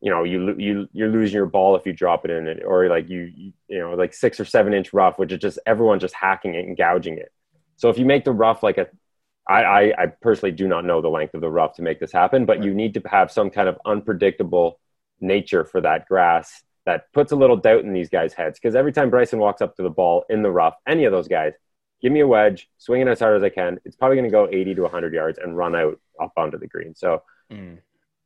you 0.01 0.11
know, 0.11 0.25
you 0.25 0.55
you 0.59 0.89
you're 0.93 1.09
losing 1.09 1.35
your 1.35 1.47
ball 1.47 1.77
if 1.77 1.87
you 1.87 1.93
drop 1.93 2.25
it 2.25 2.31
in 2.31 2.47
it, 2.47 2.63
or 2.65 2.89
like 2.89 3.09
you 3.09 3.53
you, 3.69 3.79
know 3.79 3.95
like 3.95 4.13
six 4.13 4.39
or 4.39 4.45
seven 4.45 4.75
inch 4.75 4.93
rough, 4.93 5.19
which 5.19 5.33
is 5.33 5.39
just 5.39 5.59
everyone 5.67 6.01
just 6.01 6.15
hacking 6.15 6.55
it 6.55 6.67
and 6.67 6.77
gouging 6.77 7.19
it. 7.19 7.33
So 7.77 7.89
if 7.89 7.99
you 7.99 8.05
make 8.05 8.25
the 8.25 8.33
rough 8.33 8.63
like 8.63 8.79
a 8.79 8.87
I, 9.49 9.63
I, 9.63 10.03
I 10.03 10.07
personally 10.07 10.53
do 10.53 10.67
not 10.67 10.85
know 10.85 11.01
the 11.03 11.09
length 11.09 11.35
of 11.35 11.41
the 11.41 11.51
rough 11.51 11.75
to 11.77 11.83
make 11.83 12.01
this 12.01 12.13
happen, 12.13 12.47
but 12.47 12.63
you 12.63 12.73
need 12.73 12.95
to 12.95 13.03
have 13.11 13.31
some 13.31 13.51
kind 13.51 13.69
of 13.69 13.79
unpredictable 13.85 14.81
nature 15.21 15.65
for 15.65 15.81
that 15.83 16.07
grass 16.07 16.63
that 16.87 17.13
puts 17.13 17.33
a 17.33 17.37
little 17.37 17.57
doubt 17.57 17.85
in 17.85 17.93
these 17.93 18.09
guys' 18.09 18.33
heads. 18.33 18.59
Because 18.59 18.75
every 18.75 18.93
time 18.93 19.11
Bryson 19.11 19.39
walks 19.39 19.61
up 19.63 19.77
to 19.77 19.83
the 19.83 19.91
ball 19.91 20.25
in 20.29 20.43
the 20.43 20.51
rough, 20.51 20.75
any 20.87 21.05
of 21.05 21.13
those 21.13 21.29
guys, 21.29 21.53
give 22.03 22.13
me 22.13 22.21
a 22.21 22.27
wedge, 22.27 22.69
swing 22.79 23.03
it 23.03 23.09
as 23.09 23.21
hard 23.21 23.37
as 23.37 23.43
I 23.43 23.49
can. 23.49 23.79
It's 23.85 23.97
probably 23.97 24.17
going 24.17 24.29
to 24.29 24.31
go 24.31 24.49
80 24.51 24.77
to 24.77 24.83
100 24.83 25.13
yards 25.13 25.39
and 25.39 25.57
run 25.57 25.75
out 25.75 26.01
up 26.21 26.33
onto 26.37 26.59
the 26.59 26.67
green. 26.67 26.95
So, 26.95 27.23
mm. 27.53 27.79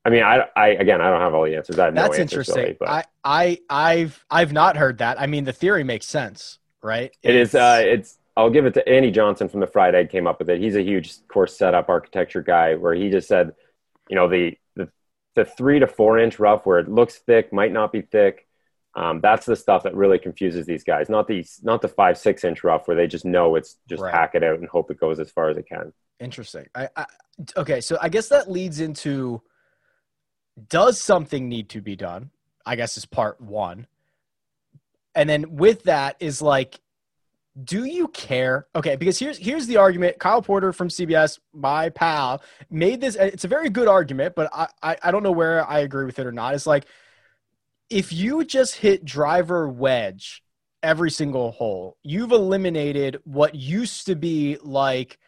I 0.08 0.10
mean, 0.10 0.22
I, 0.22 0.46
I, 0.56 0.69
again, 0.69 1.02
I 1.02 1.10
don't 1.10 1.20
have 1.20 1.34
all 1.34 1.44
the 1.44 1.55
answers. 1.55 1.78
I 1.78 1.84
have 1.84 1.94
That's 1.94 2.16
no 2.16 2.22
interesting. 2.22 2.56
Really, 2.56 2.76
but. 2.81 2.88
I, 2.88 3.05
I, 3.22 3.58
I've, 3.69 4.25
I've 4.31 4.55
not 4.55 4.78
heard 4.78 4.99
that. 4.99 5.20
I 5.20 5.26
mean, 5.26 5.44
the 5.44 5.52
theory 5.52 5.84
makes 5.84 6.06
sense, 6.06 6.58
right? 6.82 7.14
It 7.22 7.34
it's, 7.34 7.50
is, 7.50 7.55
uh, 7.55 7.82
it's, 7.84 8.16
I'll 8.34 8.49
give 8.49 8.64
it 8.64 8.72
to 8.72 8.88
Andy 8.88 9.10
Johnson 9.10 9.50
from 9.50 9.60
the 9.60 9.66
Fried 9.66 9.94
Egg 9.94 10.08
came 10.08 10.26
up 10.26 10.38
with 10.38 10.49
it. 10.49 10.62
He's 10.62 10.76
a 10.76 10.82
huge 10.82 11.14
course 11.28 11.58
setup 11.58 11.90
architecture 11.90 12.40
guy 12.40 12.75
where 12.76 12.94
he 12.94 13.10
just 13.10 13.28
said, 13.28 13.52
you 14.08 14.16
know, 14.16 14.28
the, 14.28 14.56
the, 14.76 14.88
the 15.34 15.44
three 15.44 15.78
to 15.78 15.87
four 15.87 16.19
inch 16.19 16.38
rough 16.38 16.64
where 16.64 16.78
it 16.78 16.88
looks 16.88 17.19
thick, 17.19 17.52
might 17.52 17.72
not 17.72 17.93
be 17.93 18.00
thick 18.00 18.49
um, 18.99 19.20
that's 19.20 19.46
the 19.46 19.55
stuff 19.55 19.84
that 19.84 19.94
really 19.94 20.19
confuses 20.19 20.66
these 20.66 20.82
guys. 20.82 21.08
Not 21.08 21.28
these, 21.28 21.60
not 21.62 21.82
the 21.82 21.88
five 21.88 22.19
six 22.19 22.43
inch 22.43 22.64
rough 22.64 22.88
where 22.88 22.96
they 22.96 23.06
just 23.06 23.25
know 23.25 23.55
it's 23.55 23.76
just 23.88 24.02
right. 24.02 24.12
hack 24.12 24.34
it 24.34 24.43
out 24.43 24.58
and 24.58 24.69
hope 24.69 24.90
it 24.90 24.99
goes 24.99 25.20
as 25.20 25.31
far 25.31 25.50
as 25.50 25.56
it 25.56 25.69
can. 25.69 25.93
Interesting. 26.19 26.66
I, 26.75 26.88
I, 26.96 27.06
okay, 27.56 27.81
so 27.81 27.96
I 28.00 28.08
guess 28.08 28.28
that 28.31 28.50
leads 28.50 28.81
into 28.81 29.40
does 30.69 31.00
something 31.00 31.49
need 31.49 31.69
to 31.70 31.81
be 31.81 31.96
done? 31.96 32.31
I 32.64 32.76
guess 32.76 32.96
is 32.96 33.06
part 33.06 33.40
one, 33.40 33.87
and 35.14 35.28
then 35.28 35.56
with 35.56 35.84
that 35.84 36.16
is 36.20 36.43
like, 36.43 36.81
do 37.64 37.84
you 37.84 38.08
care? 38.08 38.66
Okay, 38.75 38.96
because 38.96 39.19
here's 39.19 39.38
here's 39.38 39.66
the 39.66 39.76
argument. 39.78 40.19
Kyle 40.19 40.43
Porter 40.43 40.72
from 40.72 40.88
CBS, 40.88 41.38
my 41.53 41.88
pal, 41.88 42.43
made 42.70 43.00
this. 43.00 43.17
It's 43.17 43.44
a 43.44 43.48
very 43.48 43.70
good 43.70 43.88
argument, 43.88 44.34
but 44.34 44.50
I 44.53 44.69
I, 44.82 44.96
I 45.05 45.10
don't 45.10 45.22
know 45.22 45.32
where 45.32 45.69
I 45.69 45.81
agree 45.81 46.05
with 46.05 46.19
it 46.19 46.27
or 46.27 46.32
not. 46.32 46.55
It's 46.55 46.67
like 46.67 46.86
if 47.91 48.12
you 48.12 48.44
just 48.44 48.77
hit 48.77 49.05
driver 49.05 49.69
wedge 49.69 50.43
every 50.82 51.10
single 51.10 51.53
hole, 51.53 51.96
you've 52.03 52.32
eliminated 52.32 53.19
what 53.24 53.55
used 53.55 54.06
to 54.06 54.15
be 54.15 54.58
like 54.62 55.19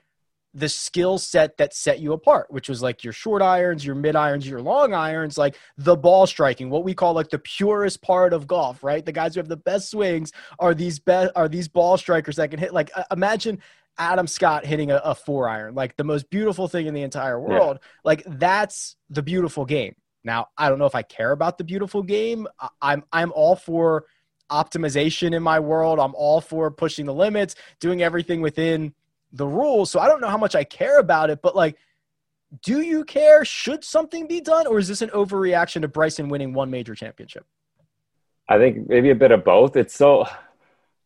the 0.53 0.69
skill 0.69 1.19
set 1.19 1.57
that 1.59 1.75
set 1.75 2.01
you 2.01 2.13
apart, 2.13 2.51
which 2.51 2.69
was 2.69 2.83
like 2.83 3.05
your 3.05 3.13
short 3.13 3.43
irons, 3.43 3.85
your 3.85 3.95
mid 3.95 4.17
irons, 4.17 4.49
your 4.49 4.61
long 4.61 4.95
irons, 4.95 5.39
like 5.39 5.57
the 5.79 5.97
ball 5.97 6.27
striking, 6.27 6.71
what 6.71 6.85
we 6.85 6.95
call 6.95 7.15
like 7.15 7.31
the 7.31 7.39
purest 7.39 8.03
part 8.03 8.33
of 8.33 8.47
golf, 8.47 8.83
right? 8.83 9.05
The 9.05 9.13
guys 9.13 9.35
who 9.35 9.41
have 9.41 9.49
the 9.49 9.57
best 9.57 9.91
swings 9.91 10.33
are 10.59 10.75
these 10.75 10.99
best 10.99 11.33
are 11.37 11.49
these 11.49 11.69
ball 11.69 11.97
strikers 11.97 12.37
that 12.37 12.51
can 12.51 12.59
hit. 12.59 12.75
Like 12.75 12.91
uh, 12.97 13.05
imagine 13.13 13.61
Adam 13.99 14.27
Scott 14.27 14.67
hitting 14.67 14.91
a, 14.91 14.97
a, 14.97 15.15
four 15.15 15.49
iron, 15.49 15.75
like 15.75 15.97
the 15.97 16.05
most 16.05 16.31
beautiful 16.31 16.69
thing 16.69 16.87
in 16.87 16.95
the 16.95 17.03
entire 17.03 17.39
world. 17.39 17.79
Yeah. 17.81 17.89
Like 18.05 18.25
that's 18.27 18.97
the 19.09 19.23
beautiful 19.23 19.65
game. 19.65 19.95
Now, 20.25 20.49
I 20.57 20.69
don't 20.69 20.79
know 20.79 20.87
if 20.87 20.95
I 20.95 21.03
care 21.03 21.33
about 21.33 21.59
the 21.59 21.65
beautiful 21.65 22.03
game. 22.03 22.47
I'm 22.83 23.05
I'm 23.13 23.33
all 23.33 23.57
for 23.57 24.07
optimization 24.51 25.35
in 25.35 25.43
my 25.43 25.61
world. 25.61 26.01
I'm 26.01 26.15
all 26.15 26.41
for 26.41 26.71
pushing 26.71 27.07
the 27.07 27.15
limits, 27.15 27.55
doing 27.79 28.03
everything 28.03 28.41
within 28.41 28.95
the 29.33 29.47
rules. 29.47 29.91
So 29.91 30.01
I 30.01 30.09
don't 30.09 30.21
know 30.21 30.29
how 30.29 30.39
much 30.39 30.55
I 30.55 30.65
care 30.65 30.99
about 30.99 31.31
it, 31.31 31.41
but 31.43 31.55
like 31.55 31.77
do 32.63 32.81
you 32.81 33.05
care? 33.05 33.45
Should 33.45 33.85
something 33.85 34.27
be 34.27 34.41
done 34.41 34.67
or 34.67 34.79
is 34.79 34.89
this 34.89 35.03
an 35.03 35.11
overreaction 35.11 35.83
to 35.83 35.89
Bryson 35.89 36.29
winning 36.29 36.53
one 36.53 36.71
major 36.71 36.95
championship? 36.95 37.47
I 38.49 38.59
think 38.59 38.89
maybe 38.89 39.11
a 39.11 39.15
bit 39.15 39.31
of 39.31 39.45
both. 39.45 39.77
It's 39.77 39.95
so 39.95 40.27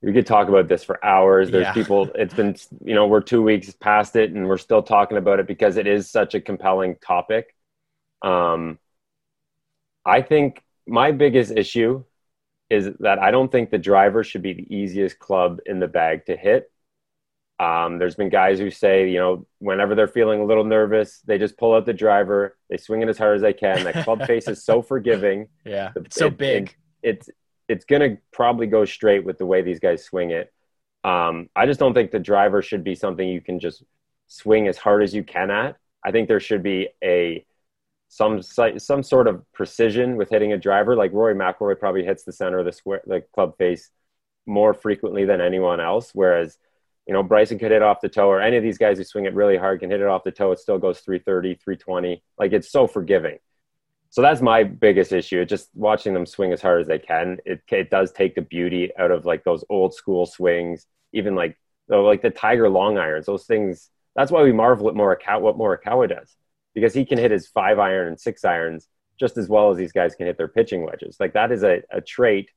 we 0.01 0.13
could 0.13 0.27
talk 0.27 0.49
about 0.49 0.69
this 0.69 0.83
for 0.83 1.05
hours. 1.05 1.51
There's 1.51 1.65
yeah. 1.65 1.73
people, 1.73 2.11
it's 2.15 2.33
been, 2.33 2.57
you 2.85 2.95
know, 2.95 3.07
we're 3.07 3.21
two 3.21 3.43
weeks 3.43 3.71
past 3.73 4.17
it 4.17 4.33
and 4.33 4.49
we're 4.49 4.59
still 4.59 4.83
talking 4.83 5.19
about 5.19 5.39
it 5.39 5.47
because 5.47 5.77
it 5.77 5.87
is 5.87 6.11
such 6.11 6.35
a 6.35 6.41
compelling 6.41 6.97
topic. 6.97 7.55
Um, 8.23 8.79
I 10.07 10.23
think 10.23 10.63
my 10.87 11.13
biggest 11.13 11.53
issue 11.53 12.05
is 12.71 12.91
that 13.01 13.19
I 13.19 13.31
don't 13.31 13.53
think 13.53 13.71
the 13.71 13.79
driver 13.79 14.25
should 14.25 14.43
be 14.43 14.55
the 14.55 14.75
easiest 14.75 15.19
club 15.19 15.61
in 15.67 15.81
the 15.81 15.89
bag 15.89 16.25
to 16.27 16.37
hit. 16.37 16.71
Um, 17.61 17.99
there's 17.99 18.17
been 18.17 18.31
guys 18.31 18.59
who 18.59 18.71
say, 18.71 19.09
you 19.09 19.19
know, 19.19 19.47
whenever 19.59 19.95
they're 19.95 20.09
feeling 20.09 20.41
a 20.41 20.45
little 20.45 20.65
nervous, 20.65 21.21
they 21.25 21.39
just 21.39 21.57
pull 21.57 21.75
out 21.75 21.87
the 21.87 21.93
driver, 21.93 22.57
they 22.69 22.77
swing 22.77 23.03
it 23.03 23.09
as 23.09 23.17
hard 23.17 23.37
as 23.37 23.43
they 23.43 23.53
can. 23.53 23.85
That 23.85 24.05
club 24.05 24.23
face 24.27 24.49
is 24.49 24.65
so 24.65 24.83
forgiving. 24.83 25.49
Yeah, 25.65 25.93
the, 25.95 26.01
it's 26.01 26.17
so 26.17 26.27
it, 26.27 26.37
big. 26.37 26.77
It, 27.03 27.09
it's 27.11 27.31
it's 27.69 27.85
gonna 27.85 28.19
probably 28.33 28.67
go 28.67 28.85
straight 28.85 29.25
with 29.25 29.39
the 29.39 29.47
way 29.47 29.63
these 29.63 29.81
guys 29.81 30.05
swing 30.05 30.31
it. 30.31 30.53
Um, 31.05 31.49
I 31.55 31.67
just 31.67 31.79
don't 31.79 31.95
think 31.95 32.11
the 32.11 32.19
driver 32.19 32.63
should 32.63 32.83
be 32.83 32.95
something 32.95 33.29
you 33.29 33.41
can 33.41 33.61
just 33.61 33.85
swing 34.27 34.69
as 34.69 34.79
hard 34.79 35.03
as 35.03 35.15
you 35.15 35.23
can 35.23 35.51
at. 35.51 35.77
I 36.05 36.11
think 36.11 36.29
there 36.29 36.41
should 36.41 36.63
be 36.63 36.89
a 37.03 37.45
some 38.09 38.43
some 38.43 39.03
sort 39.03 39.27
of 39.27 39.45
precision 39.53 40.17
with 40.17 40.31
hitting 40.31 40.53
a 40.53 40.59
driver. 40.59 40.95
Like 40.95 41.13
Rory 41.13 41.35
McIlroy 41.35 41.79
probably 41.79 42.05
hits 42.05 42.25
the 42.25 42.33
center 42.33 42.59
of 42.59 42.65
the 42.65 42.73
square, 42.73 43.03
the 43.07 43.23
club 43.33 43.57
face 43.59 43.91
more 44.47 44.75
frequently 44.75 45.25
than 45.25 45.41
anyone 45.41 45.81
else. 45.81 46.11
Whereas, 46.13 46.59
you 47.07 47.13
know, 47.13 47.23
Bryson 47.23 47.59
could 47.59 47.71
hit 47.71 47.83
off 47.83 48.01
the 48.01 48.09
toe, 48.09 48.29
or 48.29 48.41
any 48.41 48.57
of 48.57 48.63
these 48.63 48.79
guys 48.79 48.99
who 48.99 49.05
swing 49.05 49.27
it 49.27 49.35
really 49.35 49.57
hard 49.57 49.81
can 49.81 49.91
hit 49.91 50.01
it 50.01 50.07
off 50.07 50.25
the 50.25 50.31
toe. 50.31 50.53
It 50.53 50.59
still 50.59 50.79
goes 50.79 51.01
330, 51.01 51.57
320. 51.57 52.23
Like 52.39 52.53
it's 52.53 52.71
so 52.71 52.87
forgiving. 52.87 53.39
So 54.11 54.23
that's 54.23 54.41
my 54.41 54.63
biggest 54.63 55.13
issue. 55.13 55.45
Just 55.45 55.71
watching 55.75 56.15
them 56.15 56.25
swing 56.25 56.53
as 56.53 56.63
hard 56.63 56.81
as 56.81 56.87
they 56.87 56.99
can. 56.99 57.39
It 57.45 57.63
it 57.71 57.91
does 57.91 58.13
take 58.13 58.35
the 58.35 58.43
beauty 58.43 58.91
out 58.99 59.11
of 59.11 59.27
like 59.27 59.45
those 59.45 59.65
old 59.69 59.95
school 59.95 60.25
swings, 60.25 60.87
even 61.13 61.35
like 61.35 61.59
like 61.89 62.23
the 62.23 62.31
Tiger 62.31 62.69
long 62.69 62.97
irons. 62.97 63.27
Those 63.27 63.45
things. 63.45 63.91
That's 64.17 64.31
why 64.31 64.43
we 64.43 64.53
marvel 64.53 64.89
at 64.89 64.95
Morikawa, 64.95 65.41
what 65.41 65.59
Morikawa 65.59 66.09
does, 66.09 66.37
because 66.75 66.95
he 66.95 67.05
can 67.05 67.19
hit 67.19 67.33
his 67.33 67.49
five 67.49 67.81
iron 67.81 68.07
and 68.07 68.21
six 68.21 68.45
irons 68.45 68.89
just 69.19 69.37
as 69.37 69.49
well 69.49 69.71
as 69.71 69.77
these 69.77 69.93
guys 69.93 70.15
can 70.15 70.27
hit 70.27 70.37
their 70.37 70.49
pitching 70.49 70.85
wedges. 70.85 71.17
Like 71.21 71.35
that 71.35 71.53
is 71.53 71.63
a, 71.63 71.83
a 71.91 72.01
trait, 72.01 72.51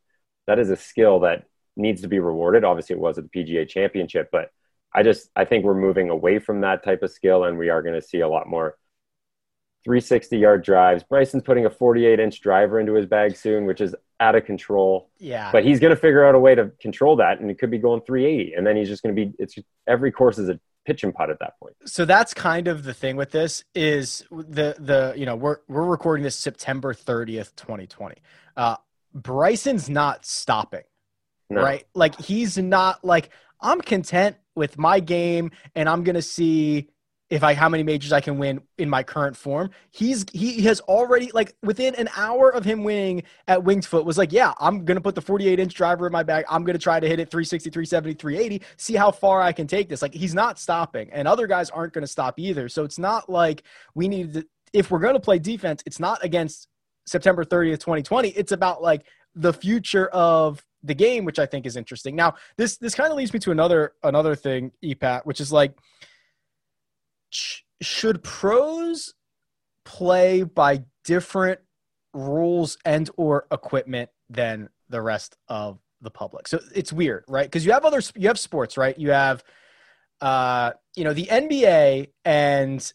that 0.48 0.60
is 0.60 0.70
a 0.70 0.76
skill 0.76 1.22
that 1.22 1.46
needs 1.78 2.02
to 2.02 2.08
be 2.08 2.20
rewarded. 2.20 2.64
Obviously, 2.64 2.96
it 2.96 3.00
was 3.00 3.18
at 3.18 3.32
the 3.32 3.44
PGA 3.44 3.68
Championship, 3.68 4.30
but 4.32 4.52
I 4.94 5.04
just 5.04 5.30
I 5.36 5.46
think 5.46 5.64
we're 5.64 5.80
moving 5.80 6.10
away 6.10 6.40
from 6.40 6.62
that 6.62 6.84
type 6.84 7.04
of 7.04 7.12
skill, 7.12 7.44
and 7.44 7.58
we 7.58 7.70
are 7.70 7.82
going 7.82 7.96
to 7.96 8.02
see 8.02 8.20
a 8.20 8.28
lot 8.28 8.48
more 8.48 8.78
360 9.84 10.38
yard 10.38 10.64
drives. 10.64 11.04
Bryson's 11.04 11.44
putting 11.44 11.66
a 11.66 11.70
48 11.70 12.20
inch 12.20 12.42
driver 12.42 12.80
into 12.80 12.94
his 12.94 13.06
bag 13.06 13.36
soon, 13.36 13.66
which 13.66 13.80
is 13.80 13.96
out 14.20 14.36
of 14.36 14.46
control. 14.46 15.10
Yeah. 15.20 15.52
But 15.52 15.64
he's 15.64 15.80
going 15.80 15.92
to 15.92 16.00
figure 16.00 16.26
out 16.26 16.36
a 16.36 16.40
way 16.40 16.56
to 16.56 16.72
control 16.82 17.16
that, 17.18 17.40
and 17.40 17.50
it 17.50 17.60
could 17.60 17.72
be 17.72 17.78
going 17.78 18.02
380, 18.02 18.54
and 18.54 18.66
then 18.66 18.76
he's 18.76 18.90
just 18.90 19.04
going 19.04 19.16
to 19.16 19.26
be. 19.26 19.34
It's 19.40 19.56
every 19.88 20.12
course 20.12 20.38
is 20.38 20.50
a 20.50 20.60
pitch 20.86 21.04
and 21.04 21.14
putt 21.14 21.30
at 21.30 21.40
that 21.40 21.60
point. 21.60 21.76
So 21.86 22.06
that's 22.06 22.34
kind 22.34 22.68
of 22.68 22.84
the 22.84 22.94
thing 22.94 23.18
with 23.18 23.32
this 23.32 23.64
is 23.76 24.26
the 24.32 24.76
the 24.80 25.14
you 25.16 25.26
know 25.26 25.36
we're 25.36 25.58
we're 25.68 25.86
recording 25.86 26.24
this 26.24 26.36
September 26.36 26.94
30th, 26.94 27.56
2020. 27.56 28.16
Uh, 28.56 28.78
Bryson's 29.14 29.90
not 29.90 30.26
stopping 30.26 30.84
no. 31.50 31.62
right? 31.62 31.86
Like 31.94 32.20
he's 32.20 32.58
not 32.58 33.04
like 33.04 33.30
I'm 33.62 33.82
content 33.82 34.38
with 34.56 34.78
my 34.78 35.00
game 35.00 35.52
and 35.76 35.88
I'm 35.88 36.04
to 36.04 36.22
see 36.22 36.90
if 37.30 37.44
I 37.44 37.54
how 37.54 37.68
many 37.68 37.84
majors 37.84 38.14
I 38.14 38.22
can 38.22 38.38
win 38.38 38.62
in 38.78 38.90
my 38.90 39.04
current 39.04 39.36
form. 39.36 39.72
He's 39.92 40.26
he 40.32 40.62
has 40.62 40.80
already 40.82 41.30
like 41.34 41.56
within 41.62 41.94
an 41.96 42.10
hour 42.16 42.50
of 42.50 42.64
him 42.64 42.84
winning 42.84 43.24
at 43.48 43.64
Winged 43.64 43.86
Foot 43.86 44.06
was 44.06 44.18
like, 44.18 44.32
yeah, 44.32 44.54
I'm 44.60 44.86
gonna 44.86 45.02
put 45.02 45.16
the 45.16 45.22
48 45.22 45.60
inch 45.60 45.74
driver 45.74 46.08
in 46.08 46.14
my 46.14 46.24
bag. 46.24 46.46
I'm 46.50 46.64
gonna 46.64 46.80
try 46.80 47.00
to 47.00 47.08
hit 47.08 47.20
it 47.20 47.30
360, 47.30 47.70
370, 47.70 48.14
380, 48.14 48.66
see 48.78 48.96
how 48.96 49.12
far 49.12 49.42
I 49.42 49.52
can 49.52 49.68
take 49.68 49.90
this. 49.90 50.02
Like 50.02 50.14
he's 50.14 50.34
not 50.34 50.58
stopping, 50.58 51.10
and 51.12 51.28
other 51.28 51.48
guys 51.48 51.70
aren't 51.70 51.94
gonna 51.94 52.08
stop 52.08 52.40
either. 52.40 52.70
So 52.70 52.84
it's 52.86 53.00
not 53.00 53.30
like 53.30 53.64
we 53.94 54.08
need 54.08 54.34
to 54.34 54.48
if 54.72 54.90
we're 54.90 55.00
gonna 55.00 55.20
play 55.20 55.40
defense, 55.40 55.84
it's 55.86 56.00
not 56.00 56.24
against 56.24 56.68
September 57.06 57.44
30th, 57.44 57.80
2020. 57.80 58.30
It's 58.30 58.54
about 58.54 58.82
like 58.82 59.06
the 59.36 59.54
future 59.54 60.08
of 60.08 60.64
the 60.84 60.94
game, 60.94 61.26
which 61.26 61.40
I 61.40 61.46
think 61.46 61.66
is 61.66 61.76
interesting. 61.76 62.16
Now, 62.16 62.36
this 62.58 62.78
this 62.78 62.96
kind 62.96 63.12
of 63.12 63.18
leads 63.18 63.34
me 63.34 63.40
to 63.40 63.52
another 63.52 63.94
another 64.04 64.36
thing, 64.36 64.72
EPAT, 64.84 65.26
which 65.26 65.42
is 65.42 65.52
like, 65.52 65.78
sh- 67.30 67.62
should 67.82 68.24
pros 68.24 69.14
play 69.86 70.44
by 70.44 70.84
different 71.04 71.60
rules 72.14 72.78
and 72.86 73.10
or 73.18 73.48
equipment 73.52 74.10
than 74.30 74.70
the 74.90 75.02
rest 75.02 75.38
of 75.48 75.80
the 76.02 76.12
public? 76.12 76.48
So 76.48 76.60
it's 76.76 76.94
weird, 76.94 77.26
right? 77.28 77.46
Because 77.46 77.66
you 77.66 77.72
have 77.72 77.86
other 77.86 78.02
you 78.16 78.28
have 78.28 78.40
sports, 78.40 78.78
right? 78.78 78.98
You 78.98 79.12
have, 79.12 79.44
uh, 80.22 80.74
you 80.96 81.04
know, 81.04 81.14
the 81.14 81.26
NBA 81.26 82.12
and 82.26 82.94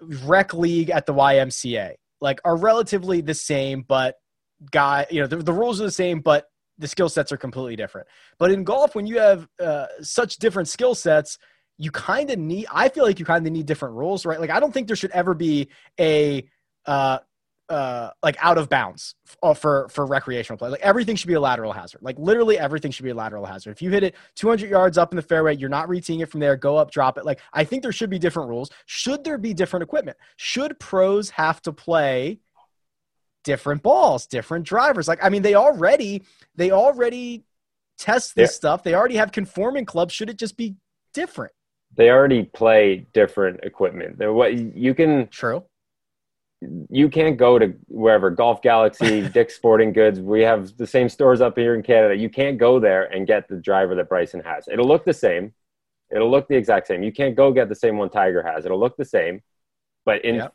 rec 0.00 0.52
league 0.54 0.90
at 0.90 1.06
the 1.06 1.14
YMCA 1.14 1.94
like 2.20 2.40
are 2.44 2.56
relatively 2.56 3.20
the 3.20 3.34
same, 3.34 3.82
but 3.82 4.16
guy, 4.70 5.06
you 5.10 5.20
know, 5.20 5.26
the, 5.26 5.36
the 5.36 5.52
rules 5.52 5.80
are 5.80 5.84
the 5.84 5.90
same, 5.90 6.20
but 6.20 6.46
the 6.78 6.88
skill 6.88 7.08
sets 7.08 7.32
are 7.32 7.36
completely 7.36 7.76
different. 7.76 8.06
But 8.38 8.50
in 8.50 8.64
golf, 8.64 8.94
when 8.94 9.06
you 9.06 9.18
have 9.18 9.48
uh, 9.60 9.86
such 10.00 10.36
different 10.36 10.68
skill 10.68 10.94
sets, 10.94 11.38
you 11.78 11.90
kind 11.90 12.30
of 12.30 12.38
need. 12.38 12.66
I 12.72 12.88
feel 12.88 13.04
like 13.04 13.18
you 13.18 13.24
kind 13.24 13.46
of 13.46 13.52
need 13.52 13.66
different 13.66 13.94
rules, 13.94 14.24
right? 14.24 14.40
Like 14.40 14.50
I 14.50 14.60
don't 14.60 14.72
think 14.72 14.86
there 14.86 14.96
should 14.96 15.10
ever 15.10 15.34
be 15.34 15.68
a 16.00 16.48
uh, 16.86 17.18
uh, 17.68 18.10
like 18.22 18.36
out 18.40 18.58
of 18.58 18.68
bounds 18.68 19.14
uh, 19.42 19.52
for 19.52 19.88
for 19.88 20.06
recreational 20.06 20.56
play. 20.56 20.70
Like 20.70 20.80
everything 20.80 21.16
should 21.16 21.28
be 21.28 21.34
a 21.34 21.40
lateral 21.40 21.72
hazard. 21.72 22.00
Like 22.02 22.18
literally 22.18 22.58
everything 22.58 22.90
should 22.90 23.04
be 23.04 23.10
a 23.10 23.14
lateral 23.14 23.44
hazard. 23.44 23.72
If 23.72 23.82
you 23.82 23.90
hit 23.90 24.04
it 24.04 24.14
200 24.36 24.70
yards 24.70 24.96
up 24.98 25.12
in 25.12 25.16
the 25.16 25.22
fairway, 25.22 25.56
you're 25.56 25.68
not 25.68 25.88
reteeing 25.88 26.22
it 26.22 26.26
from 26.26 26.40
there. 26.40 26.56
Go 26.56 26.76
up, 26.76 26.90
drop 26.90 27.18
it. 27.18 27.24
Like 27.24 27.40
I 27.52 27.64
think 27.64 27.82
there 27.82 27.92
should 27.92 28.10
be 28.10 28.18
different 28.18 28.48
rules. 28.48 28.70
Should 28.86 29.24
there 29.24 29.38
be 29.38 29.52
different 29.52 29.82
equipment? 29.82 30.16
Should 30.36 30.78
pros 30.78 31.30
have 31.30 31.60
to 31.62 31.72
play 31.72 32.40
different 33.46 33.82
balls, 33.82 34.26
different 34.26 34.66
drivers. 34.66 35.08
Like, 35.08 35.22
I 35.22 35.30
mean, 35.30 35.40
they 35.40 35.54
already 35.54 36.24
they 36.56 36.72
already 36.72 37.44
test 37.96 38.34
this 38.34 38.50
yeah. 38.50 38.56
stuff. 38.56 38.82
They 38.82 38.94
already 38.94 39.16
have 39.16 39.32
conforming 39.32 39.86
clubs. 39.86 40.12
Should 40.12 40.28
it 40.28 40.36
just 40.36 40.58
be 40.58 40.74
different? 41.14 41.52
They 41.94 42.10
already 42.10 42.42
play 42.42 43.06
different 43.14 43.60
equipment. 43.62 44.18
They're 44.18 44.32
What 44.32 44.54
you 44.54 44.92
can 44.92 45.28
true. 45.28 45.64
You 46.90 47.08
can't 47.08 47.36
go 47.36 47.58
to 47.58 47.74
wherever 47.86 48.30
Golf 48.30 48.60
Galaxy, 48.60 49.26
Dick's 49.32 49.54
Sporting 49.54 49.92
Goods. 49.92 50.20
We 50.20 50.40
have 50.42 50.76
the 50.76 50.86
same 50.86 51.08
stores 51.08 51.40
up 51.40 51.56
here 51.56 51.74
in 51.74 51.82
Canada. 51.82 52.16
You 52.16 52.28
can't 52.28 52.58
go 52.58 52.80
there 52.80 53.04
and 53.04 53.26
get 53.26 53.46
the 53.48 53.56
driver 53.56 53.94
that 53.94 54.08
Bryson 54.08 54.40
has. 54.40 54.66
It'll 54.66 54.88
look 54.88 55.04
the 55.04 55.14
same. 55.14 55.52
It'll 56.10 56.30
look 56.30 56.48
the 56.48 56.56
exact 56.56 56.88
same. 56.88 57.02
You 57.02 57.12
can't 57.12 57.36
go 57.36 57.52
get 57.52 57.68
the 57.68 57.74
same 57.74 57.96
one 57.98 58.10
Tiger 58.10 58.42
has. 58.42 58.64
It'll 58.64 58.80
look 58.80 58.96
the 58.96 59.04
same, 59.04 59.42
but 60.04 60.24
in 60.24 60.36
yep. 60.36 60.54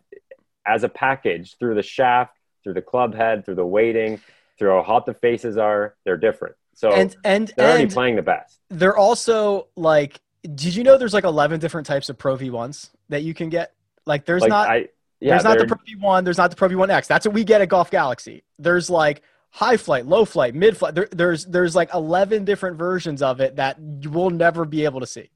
as 0.66 0.84
a 0.84 0.90
package 0.90 1.56
through 1.58 1.76
the 1.76 1.84
shaft, 1.84 2.41
through 2.64 2.74
the 2.74 2.82
club 2.82 3.16
head, 3.16 3.46
through 3.46 3.56
the 3.56 3.66
weighting, 3.66 4.20
through 4.58 4.70
how 4.70 4.84
hot 4.84 5.06
the 5.06 5.14
faces 5.14 5.58
are, 5.58 5.96
they're 6.06 6.18
different. 6.18 6.56
So 6.74 6.92
and 6.92 7.16
and 7.24 7.52
they're 7.58 7.70
already 7.70 7.88
playing 7.88 8.16
the 8.16 8.22
best. 8.22 8.60
They're 8.70 8.98
also 8.98 9.68
like, 9.76 10.20
did 10.44 10.76
you 10.76 10.84
know 10.84 10.98
there's 10.98 11.14
like 11.14 11.24
11 11.24 11.60
different 11.60 11.88
types 11.88 12.10
of 12.10 12.18
Pro 12.18 12.38
V1s 12.38 12.90
that 13.10 13.24
you 13.24 13.34
can 13.34 13.50
get? 13.50 13.74
Like, 14.06 14.26
there's 14.26 14.42
like, 14.42 14.50
not. 14.50 14.70
I, 14.70 14.88
yeah, 15.20 15.34
there's 15.34 15.44
not 15.44 15.60
the 15.60 15.68
Pro 15.68 15.78
V1. 15.78 16.24
There's 16.24 16.38
not 16.38 16.50
the 16.50 16.56
Pro 16.56 16.70
V1 16.70 16.90
X. 16.90 17.08
That's 17.08 17.26
what 17.26 17.36
we 17.36 17.44
get 17.44 17.62
at 17.62 17.70
Golf 17.70 17.92
Galaxy. 17.92 18.44
There's 18.58 18.90
like 18.90 19.22
high 19.52 19.78
flight, 19.78 20.06
low 20.06 20.26
flight, 20.26 20.56
mid 20.56 20.78
flight. 20.78 20.96
There, 20.96 21.08
there's 21.12 21.46
there's 21.46 21.76
like 21.76 21.94
11 21.94 22.46
different 22.46 22.78
versions 22.78 23.22
of 23.22 23.42
it 23.42 23.58
that 23.58 23.78
you 24.02 24.10
will 24.10 24.32
never 24.32 24.66
be 24.66 24.86
able 24.86 25.00
to 25.02 25.08
see. 25.08 25.30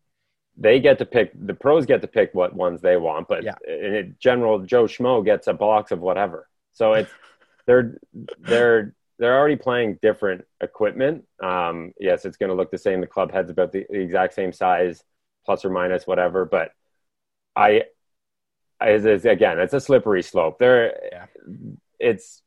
They 0.58 0.80
get 0.80 0.98
to 1.00 1.06
pick. 1.06 1.32
The 1.36 1.54
pros 1.54 1.86
get 1.86 2.02
to 2.02 2.08
pick 2.08 2.34
what 2.34 2.56
ones 2.56 2.82
they 2.82 2.98
want, 2.98 3.28
but 3.28 3.44
yeah. 3.44 3.56
in 3.68 4.16
general, 4.20 4.60
Joe 4.60 4.86
Schmo 4.86 5.24
gets 5.24 5.48
a 5.48 5.54
box 5.54 5.92
of 5.92 6.00
whatever. 6.00 6.48
So 6.76 6.94
it's 6.94 7.12
they're 7.66 7.98
they're 8.40 8.94
they're 9.18 9.38
already 9.38 9.56
playing 9.56 9.98
different 10.02 10.44
equipment. 10.62 11.24
Um, 11.42 11.94
yes, 12.00 12.26
it's 12.26 12.38
going 12.38 12.50
to 12.50 12.56
look 12.56 12.70
the 12.70 12.78
same. 12.78 13.02
The 13.02 13.08
club 13.08 13.32
head's 13.32 13.50
about 13.50 13.72
the, 13.72 13.86
the, 13.90 14.00
exact 14.00 14.34
same 14.34 14.52
size, 14.52 15.02
plus 15.46 15.64
or 15.64 15.70
minus 15.70 16.06
whatever. 16.06 16.44
But 16.44 16.72
I, 17.56 17.84
I 18.80 18.90
again, 18.90 19.60
it's 19.60 19.74
a 19.74 19.80
slippery 19.80 20.22
slope. 20.22 20.60
There, 20.60 21.00
yeah. 21.12 21.26
it's. 22.00 22.42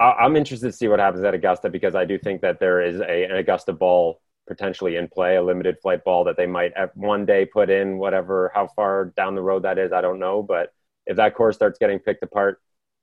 I, 0.00 0.24
am 0.24 0.34
interested 0.34 0.66
to 0.66 0.72
see 0.72 0.88
what 0.88 0.98
happens 0.98 1.22
at 1.22 1.32
Augusta 1.32 1.70
because 1.70 1.94
I 1.94 2.04
do 2.04 2.18
think 2.18 2.40
that 2.40 2.58
there 2.58 2.82
is 2.82 3.00
a, 3.00 3.24
an 3.24 3.36
Augusta 3.36 3.72
ball 3.72 4.20
potentially 4.48 4.96
in 4.96 5.06
play, 5.06 5.36
a 5.36 5.42
limited 5.42 5.76
flight 5.80 6.02
ball 6.02 6.24
that 6.24 6.36
they 6.36 6.46
might 6.46 6.72
one 6.94 7.24
day 7.24 7.46
put 7.46 7.70
in. 7.70 7.98
Whatever, 7.98 8.50
how 8.52 8.66
far 8.66 9.12
down 9.16 9.36
the 9.36 9.42
road 9.42 9.62
that 9.62 9.78
is, 9.78 9.92
I 9.92 10.00
don't 10.00 10.18
know. 10.18 10.42
But 10.42 10.74
if 11.06 11.18
that 11.18 11.36
course 11.36 11.54
starts 11.54 11.78
getting 11.78 12.00
picked 12.00 12.24
apart 12.24 12.60